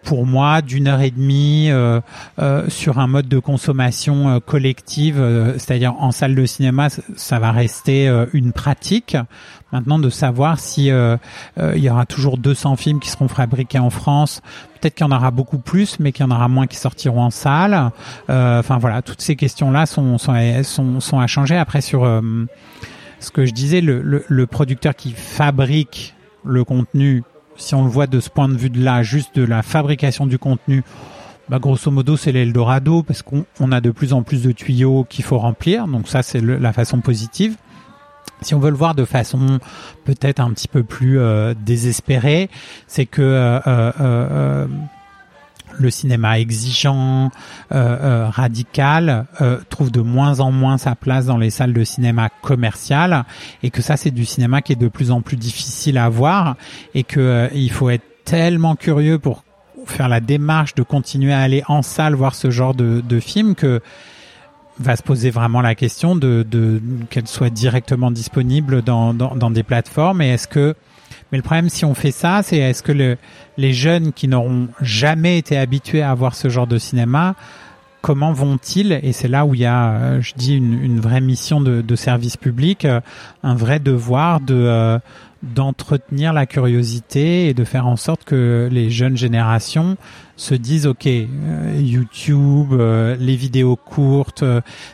pour 0.05 0.26
moi 0.26 0.62
d'une 0.62 0.86
heure 0.86 1.00
et 1.00 1.11
demie 1.11 1.70
euh, 1.70 2.00
euh, 2.38 2.68
sur 2.68 2.98
un 2.98 3.07
mode 3.07 3.26
de 3.26 3.38
consommation 3.38 4.28
euh, 4.28 4.38
collective, 4.38 5.22
c'est-à-dire 5.55 5.94
en 5.98 6.12
salle 6.12 6.34
de 6.34 6.46
cinéma, 6.46 6.88
ça 7.16 7.38
va 7.38 7.50
rester 7.50 8.07
une 8.32 8.52
pratique. 8.52 9.16
Maintenant, 9.72 9.98
de 9.98 10.11
savoir 10.11 10.61
si 10.61 10.86
il 10.86 11.18
y 11.57 11.90
aura 11.90 12.07
toujours 12.07 12.38
200 12.38 12.76
films 12.76 13.00
qui 13.00 13.09
seront 13.09 13.28
fabriqués 13.28 13.78
en 13.78 13.90
France, 13.90 14.40
peut-être 14.80 14.94
qu'il 14.94 15.07
y 15.07 15.09
en 15.09 15.14
aura 15.14 15.30
beaucoup 15.30 15.59
plus, 15.59 15.98
mais 15.98 16.12
qu'il 16.12 16.24
y 16.24 16.28
en 16.28 16.30
aura 16.30 16.48
moins 16.48 16.66
qui 16.66 16.76
sortiront 16.76 17.22
en 17.22 17.30
salle. 17.30 17.90
Enfin 18.28 18.78
voilà, 18.78 19.02
toutes 19.02 19.20
ces 19.20 19.36
questions-là 19.36 19.86
sont, 19.86 20.18
sont, 20.18 21.00
sont, 21.00 21.18
à 21.18 21.26
changer. 21.26 21.57
Après 21.57 21.80
sur 21.80 22.02
ce 23.20 23.30
que 23.30 23.46
je 23.46 23.52
disais, 23.52 23.80
le, 23.80 24.02
le, 24.02 24.24
le 24.28 24.46
producteur 24.46 24.94
qui 24.94 25.12
fabrique 25.12 26.14
le 26.44 26.62
contenu 26.64 27.22
si 27.57 27.74
on 27.74 27.84
le 27.84 27.90
voit 27.90 28.07
de 28.07 28.20
ce 28.20 28.30
point 28.30 28.48
de 28.48 28.57
vue 28.57 28.70
de 28.70 28.82
là, 28.82 29.02
juste 29.02 29.36
de 29.36 29.44
la 29.44 29.62
fabrication 29.62 30.26
du 30.26 30.38
contenu, 30.38 30.82
bah, 31.48 31.59
grosso 31.59 31.90
modo, 31.90 32.16
c'est 32.16 32.32
l'Eldorado 32.32 33.02
parce 33.02 33.22
qu'on 33.22 33.72
a 33.72 33.80
de 33.80 33.90
plus 33.90 34.12
en 34.12 34.22
plus 34.22 34.42
de 34.42 34.52
tuyaux 34.52 35.05
qu'il 35.09 35.24
faut 35.24 35.38
remplir. 35.38 35.86
Donc 35.86 36.09
ça, 36.09 36.22
c'est 36.22 36.40
la 36.40 36.72
façon 36.72 37.00
positive. 37.00 37.57
Si 38.40 38.55
on 38.55 38.59
veut 38.59 38.70
le 38.70 38.76
voir 38.76 38.94
de 38.94 39.05
façon 39.05 39.59
peut-être 40.05 40.40
un 40.40 40.50
petit 40.50 40.68
peu 40.68 40.82
plus 40.82 41.18
euh, 41.18 41.55
désespérée, 41.55 42.50
c'est 42.86 43.07
que 43.07 43.22
euh, 43.22 43.61
euh, 43.66 44.66
le 45.78 45.90
cinéma 45.90 46.38
exigeant, 46.38 47.30
euh, 47.72 47.96
euh, 48.00 48.28
radical, 48.28 49.26
euh, 49.40 49.58
trouve 49.68 49.90
de 49.90 50.00
moins 50.00 50.40
en 50.40 50.50
moins 50.50 50.78
sa 50.78 50.94
place 50.94 51.26
dans 51.26 51.36
les 51.36 51.50
salles 51.50 51.72
de 51.72 51.84
cinéma 51.84 52.28
commerciales 52.42 53.24
et 53.62 53.70
que 53.70 53.82
ça 53.82 53.96
c'est 53.96 54.10
du 54.10 54.24
cinéma 54.24 54.62
qui 54.62 54.72
est 54.72 54.76
de 54.76 54.88
plus 54.88 55.10
en 55.10 55.20
plus 55.20 55.36
difficile 55.36 55.98
à 55.98 56.08
voir 56.08 56.56
et 56.94 57.02
que 57.02 57.48
il 57.54 57.70
faut 57.70 57.90
être 57.90 58.04
tellement 58.24 58.74
curieux 58.76 59.18
pour 59.18 59.44
faire 59.86 60.08
la 60.08 60.20
démarche 60.20 60.74
de 60.74 60.82
continuer 60.82 61.32
à 61.32 61.40
aller 61.40 61.62
en 61.68 61.82
salle 61.82 62.14
voir 62.14 62.34
ce 62.34 62.50
genre 62.50 62.74
de, 62.74 63.02
de 63.06 63.20
film 63.20 63.54
que 63.54 63.80
va 64.78 64.96
se 64.96 65.02
poser 65.02 65.30
vraiment 65.30 65.60
la 65.60 65.74
question 65.74 66.16
de, 66.16 66.44
de 66.48 66.80
qu'elle 67.10 67.28
soit 67.28 67.50
directement 67.50 68.10
disponible 68.10 68.82
dans, 68.82 69.14
dans, 69.14 69.36
dans 69.36 69.50
des 69.50 69.62
plateformes 69.62 70.22
et 70.22 70.30
est-ce 70.30 70.48
que 70.48 70.74
mais 71.32 71.38
le 71.38 71.42
problème, 71.42 71.68
si 71.68 71.84
on 71.84 71.94
fait 71.94 72.10
ça, 72.10 72.42
c'est 72.42 72.58
est-ce 72.58 72.82
que 72.82 72.92
le, 72.92 73.18
les 73.57 73.72
jeunes 73.72 74.12
qui 74.12 74.28
n'auront 74.28 74.68
jamais 74.80 75.38
été 75.38 75.57
habitués 75.57 76.02
à 76.02 76.14
voir 76.14 76.34
ce 76.34 76.48
genre 76.48 76.66
de 76.66 76.78
cinéma, 76.78 77.34
comment 78.05 78.32
vont-ils? 78.32 79.00
Et 79.02 79.12
c'est 79.12 79.28
là 79.28 79.46
où 79.46 79.55
il 79.55 79.62
y 79.62 79.66
a, 79.66 79.92
euh, 79.92 80.20
je 80.20 80.34
dis, 80.36 80.57
une, 80.57 80.74
une 80.82 81.00
vraie 81.00 81.22
mission 81.22 81.62
de, 81.62 81.80
de, 81.80 81.96
service 81.96 82.36
public, 82.36 82.84
euh, 82.84 83.00
un 83.42 83.55
vrai 83.55 83.78
devoir 83.78 84.40
de 84.40 84.55
euh, 84.55 84.98
d'entretenir 85.42 86.32
la 86.32 86.46
curiosité 86.46 87.48
et 87.48 87.55
de 87.55 87.64
faire 87.64 87.86
en 87.86 87.96
sorte 87.96 88.24
que 88.24 88.68
les 88.72 88.90
jeunes 88.90 89.16
générations 89.16 89.98
se 90.36 90.55
disent 90.55 90.86
ok 90.86 91.05
YouTube 91.05 92.72
les 92.72 93.36
vidéos 93.36 93.76
courtes 93.76 94.42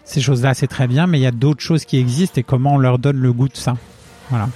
ces 0.04 0.20
choses 0.20 0.42
là 0.42 0.54
c'est 0.54 0.66
très 0.66 0.88
bien 0.88 1.06
mais 1.06 1.20
il 1.20 1.22
y 1.22 1.26
a 1.26 1.30
d'autres 1.30 1.60
choses 1.62 1.84
qui 1.84 1.98
existent 1.98 2.40
et 2.40 2.42
comment 2.42 2.74
on 2.74 2.78
leur 2.78 2.98
donne 2.98 3.18
le 3.18 3.32
goût 3.32 3.46
de 3.46 3.56
ça? 3.56 3.76
Voilà. 4.28 4.48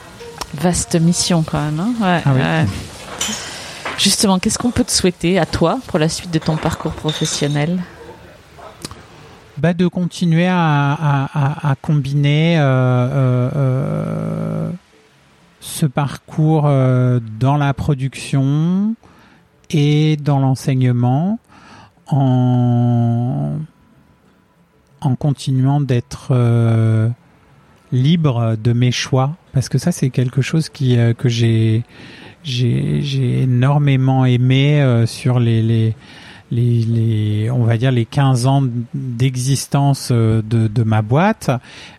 Vaste 0.55 1.01
mission 1.01 1.45
quand 1.45 1.65
même. 1.65 1.79
Hein? 1.79 1.95
Ouais, 2.01 2.23
ah 2.27 2.65
Justement, 3.99 4.39
qu'est-ce 4.39 4.59
qu'on 4.59 4.71
peut 4.71 4.85
te 4.85 4.91
souhaiter 4.91 5.39
à 5.39 5.47
toi 5.47 5.79
pour 5.87 5.99
la 5.99 6.09
suite 6.09 6.31
de 6.31 6.39
ton 6.39 6.57
parcours 6.57 6.93
professionnel 6.93 7.81
bah, 9.57 9.73
de 9.73 9.87
continuer 9.87 10.49
à, 10.49 11.77
combiner 11.81 12.59
euh, 12.59 12.63
euh, 12.63 13.51
euh, 13.55 14.71
ce 15.61 15.87
parcours 15.87 16.63
dans 16.65 17.57
la 17.57 17.73
production 17.73 18.97
et 19.71 20.17
dans 20.17 20.41
l'enseignement 20.41 21.39
en, 22.09 23.59
continuant 25.19 25.81
d'être 25.81 26.35
libre 27.93 28.57
de 28.57 28.73
mes 28.73 28.91
choix. 28.91 29.37
Parce 29.53 29.69
que 29.69 29.79
ça 29.79 29.93
c'est 29.93 30.11
quelque 30.11 30.43
chose 30.43 30.69
que 30.69 31.29
j'ai 31.29 31.85
j'ai 32.45 33.43
énormément 33.43 34.25
aimé 34.25 34.81
euh, 34.83 35.07
sur 35.07 35.39
les, 35.41 35.63
les 35.63 35.95
les, 36.51 36.83
les, 36.83 37.51
on 37.51 37.65
va 37.65 37.77
dire 37.79 37.91
les 37.91 38.05
15 38.05 38.47
ans 38.47 38.63
d'existence 38.93 40.11
euh, 40.13 40.41
de, 40.43 40.69
de, 40.69 40.83
ma 40.85 41.03
boîte. 41.03 41.51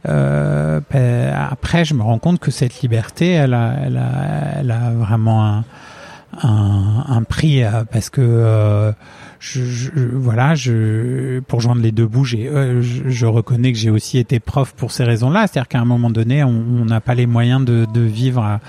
Euh, 0.08 0.80
ben, 0.92 1.34
après, 1.34 1.84
je 1.84 1.94
me 1.94 2.04
rends 2.04 2.20
compte 2.20 2.40
que 2.40 2.52
cette 2.52 2.82
liberté, 2.82 3.32
elle 3.32 3.54
a, 3.54 3.74
elle 3.84 3.98
a, 3.98 4.60
elle 4.60 4.72
a 4.72 4.92
vraiment 4.92 5.46
un, 5.46 5.64
un, 6.42 7.06
un 7.10 7.24
prix 7.24 7.64
parce 7.92 8.10
que 8.10 8.94
je, 9.40 9.64
je, 9.64 9.92
voilà, 10.14 10.56
je, 10.56 11.40
pour 11.42 11.62
joindre 11.62 11.82
les 11.82 11.92
deux 11.92 12.08
bouts, 12.08 12.26
j'ai, 12.26 12.48
euh, 12.48 12.82
je, 12.82 13.10
je, 13.10 13.26
reconnais 13.26 13.72
que 13.72 13.78
j'ai 13.78 13.90
aussi 13.90 14.18
été 14.18 14.40
prof 14.40 14.74
pour 14.74 14.92
ces 14.92 15.04
raisons-là. 15.04 15.48
C'est-à-dire 15.48 15.68
qu'à 15.68 15.80
un 15.80 15.86
moment 15.86 16.10
donné, 16.10 16.44
on 16.44 16.86
n'a 16.86 17.02
pas 17.02 17.16
les 17.16 17.26
moyens 17.26 17.64
de, 17.64 17.86
de 17.94 18.02
vivre 18.02 18.60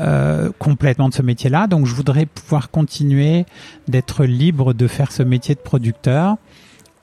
euh, 0.00 0.50
complètement 0.58 1.08
de 1.08 1.14
ce 1.14 1.22
métier-là. 1.22 1.66
Donc, 1.66 1.86
je 1.86 1.94
voudrais 1.94 2.26
pouvoir 2.26 2.70
continuer 2.70 3.46
d'être 3.88 4.24
libre 4.24 4.72
de 4.74 4.86
faire 4.86 5.12
ce 5.12 5.22
métier 5.22 5.54
de 5.54 5.60
producteur 5.60 6.36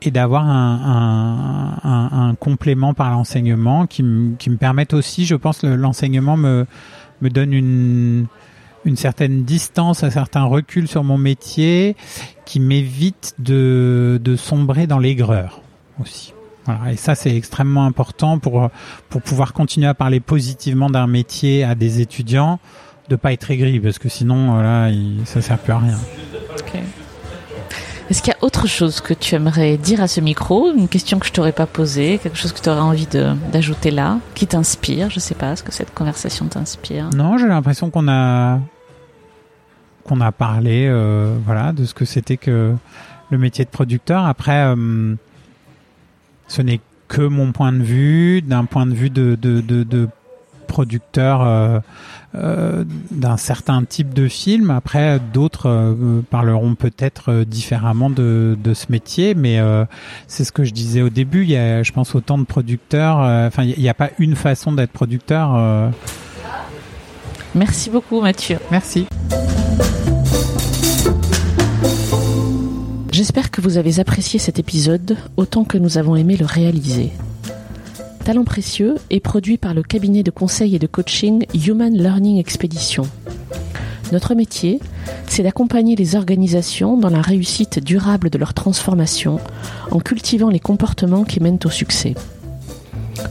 et 0.01 0.11
d'avoir 0.11 0.45
un, 0.45 1.77
un, 1.83 2.29
un, 2.29 2.35
complément 2.35 2.93
par 2.93 3.11
l'enseignement 3.11 3.87
qui, 3.87 4.03
qui 4.37 4.49
me 4.49 4.57
permette 4.57 4.93
aussi, 4.93 5.25
je 5.25 5.35
pense, 5.35 5.63
l'enseignement 5.63 6.37
me, 6.37 6.65
me 7.21 7.29
donne 7.29 7.53
une 7.53 8.27
une 8.85 8.95
certaine 8.95 9.43
distance, 9.43 10.03
un 10.03 10.11
certain 10.11 10.43
recul 10.43 10.87
sur 10.87 11.03
mon 11.03 11.17
métier 11.17 11.95
qui 12.45 12.59
m'évite 12.59 13.33
de, 13.39 14.21
de 14.23 14.35
sombrer 14.35 14.87
dans 14.87 14.99
l'aigreur 14.99 15.61
aussi. 15.99 16.33
Voilà. 16.65 16.93
Et 16.93 16.95
ça, 16.95 17.15
c'est 17.15 17.35
extrêmement 17.35 17.85
important 17.85 18.39
pour, 18.39 18.69
pour 19.09 19.21
pouvoir 19.21 19.53
continuer 19.53 19.87
à 19.87 19.93
parler 19.93 20.19
positivement 20.19 20.89
d'un 20.89 21.07
métier 21.07 21.63
à 21.63 21.75
des 21.75 21.99
étudiants, 21.99 22.59
de 23.09 23.15
pas 23.15 23.33
être 23.33 23.49
aigri, 23.51 23.79
parce 23.79 23.99
que 23.99 24.09
sinon, 24.09 24.53
voilà, 24.53 24.89
il, 24.89 25.21
ça 25.25 25.41
sert 25.41 25.57
plus 25.57 25.73
à 25.73 25.79
rien. 25.79 25.97
Okay. 26.59 26.83
Est-ce 28.09 28.21
qu'il 28.21 28.31
y 28.31 28.35
a 28.35 28.43
autre 28.43 28.67
chose 28.67 29.01
que 29.01 29.13
tu 29.13 29.33
aimerais 29.33 29.77
dire 29.77 30.01
à 30.01 30.07
ce 30.07 30.21
micro? 30.21 30.71
Une 30.71 30.87
question 30.87 31.17
que 31.17 31.25
je 31.25 31.31
t'aurais 31.31 31.51
pas 31.51 31.65
posée 31.65 32.19
Quelque 32.21 32.37
chose 32.37 32.53
que 32.53 32.61
tu 32.61 32.69
aurais 32.69 32.79
envie 32.79 33.07
d'ajouter 33.51 33.89
là 33.89 34.19
Qui 34.35 34.45
t'inspire? 34.45 35.09
Je 35.09 35.19
sais 35.19 35.33
pas, 35.33 35.53
est-ce 35.53 35.63
que 35.63 35.71
cette 35.71 35.91
conversation 35.93 36.45
t'inspire? 36.45 37.09
Non, 37.15 37.39
j'ai 37.39 37.47
l'impression 37.47 37.89
qu'on 37.89 38.07
a 38.07 38.59
qu'on 40.03 40.21
a 40.21 40.31
parlé, 40.31 40.85
euh, 40.87 41.35
voilà, 41.43 41.71
de 41.71 41.83
ce 41.83 41.95
que 41.95 42.05
c'était 42.05 42.37
que 42.37 42.75
le 43.31 43.37
métier 43.39 43.65
de 43.65 43.71
producteur. 43.71 44.23
Après, 44.23 44.65
euh, 44.65 45.15
ce 46.47 46.61
n'est 46.61 46.79
que 47.07 47.23
mon 47.23 47.51
point 47.51 47.71
de 47.71 47.81
vue, 47.81 48.43
d'un 48.43 48.65
point 48.65 48.85
de 48.85 48.93
vue 48.93 49.09
de, 49.09 49.33
de, 49.33 49.61
de, 49.61 49.81
de 49.81 50.07
producteurs 50.75 51.81
d'un 52.33 53.37
certain 53.37 53.83
type 53.85 54.13
de 54.13 54.27
film. 54.27 54.71
Après, 54.71 55.21
d'autres 55.33 55.95
parleront 56.29 56.75
peut-être 56.75 57.45
différemment 57.45 58.09
de, 58.09 58.57
de, 58.61 58.73
ce 58.73 58.87
métier, 58.89 59.35
mais 59.35 59.57
c'est 60.27 60.43
ce 60.43 60.51
que 60.51 60.65
je 60.65 60.73
disais 60.73 61.01
au 61.01 61.09
début. 61.09 61.43
Il 61.43 61.51
y 61.51 61.57
a, 61.57 61.81
je 61.81 61.93
pense, 61.93 62.13
autant 62.13 62.37
de 62.37 62.43
producteurs. 62.43 63.19
Enfin, 63.47 63.63
il 63.63 63.79
n'y 63.79 63.89
a 63.89 63.93
pas 63.93 64.09
une 64.19 64.35
façon 64.35 64.73
d'être 64.73 64.91
producteur. 64.91 65.91
Merci 67.55 67.89
beaucoup, 67.89 68.19
Mathieu. 68.19 68.57
Merci. 68.69 69.07
J'espère 73.15 73.49
que 73.49 73.61
vous 73.61 73.77
avez 73.77 74.01
apprécié 74.01 74.39
cet 74.39 74.59
épisode 74.59 75.15
autant 75.37 75.63
que 75.63 75.77
nous 75.77 75.97
avons 75.97 76.17
aimé 76.17 76.35
le 76.35 76.45
réaliser. 76.45 77.13
Talent 78.25 78.43
précieux 78.43 78.95
est 79.11 79.19
produit 79.19 79.57
par 79.57 79.75
le 79.75 79.83
cabinet 79.83 80.23
de 80.23 80.31
conseil 80.31 80.75
et 80.75 80.79
de 80.79 80.87
coaching 80.87 81.45
Human 81.53 81.95
Learning 81.95 82.39
Expedition. 82.39 83.03
Notre 84.11 84.33
métier, 84.33 84.79
c'est 85.27 85.43
d'accompagner 85.43 85.95
les 85.95 86.15
organisations 86.15 86.97
dans 86.97 87.11
la 87.11 87.21
réussite 87.21 87.77
durable 87.77 88.31
de 88.31 88.39
leur 88.39 88.55
transformation 88.55 89.39
en 89.91 89.99
cultivant 89.99 90.49
les 90.49 90.59
comportements 90.59 91.23
qui 91.23 91.39
mènent 91.39 91.59
au 91.65 91.69
succès. 91.69 92.15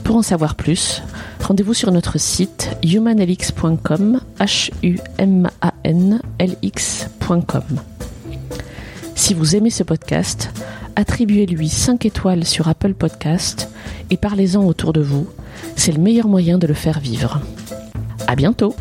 Pour 0.05 0.15
en 0.15 0.21
savoir 0.21 0.55
plus, 0.55 1.03
rendez-vous 1.43 1.73
sur 1.73 1.91
notre 1.91 2.17
site 2.17 2.77
humanlx.com, 2.81 4.21
h 4.39 4.71
u 4.81 4.97
m 5.17 5.49
a 5.59 5.73
n 5.83 6.21
l. 6.39 6.55
Si 9.13 9.33
vous 9.33 9.57
aimez 9.57 9.71
ce 9.71 9.83
podcast, 9.83 10.51
attribuez-lui 10.95 11.69
5 11.69 12.05
étoiles 12.05 12.45
sur 12.45 12.67
Apple 12.67 12.93
Podcast 12.93 13.69
et 14.09 14.17
parlez-en 14.17 14.63
autour 14.63 14.93
de 14.93 15.01
vous. 15.01 15.27
C'est 15.75 15.91
le 15.91 16.01
meilleur 16.01 16.27
moyen 16.27 16.57
de 16.57 16.67
le 16.67 16.73
faire 16.73 16.99
vivre. 16.99 17.41
À 18.27 18.35
bientôt! 18.35 18.75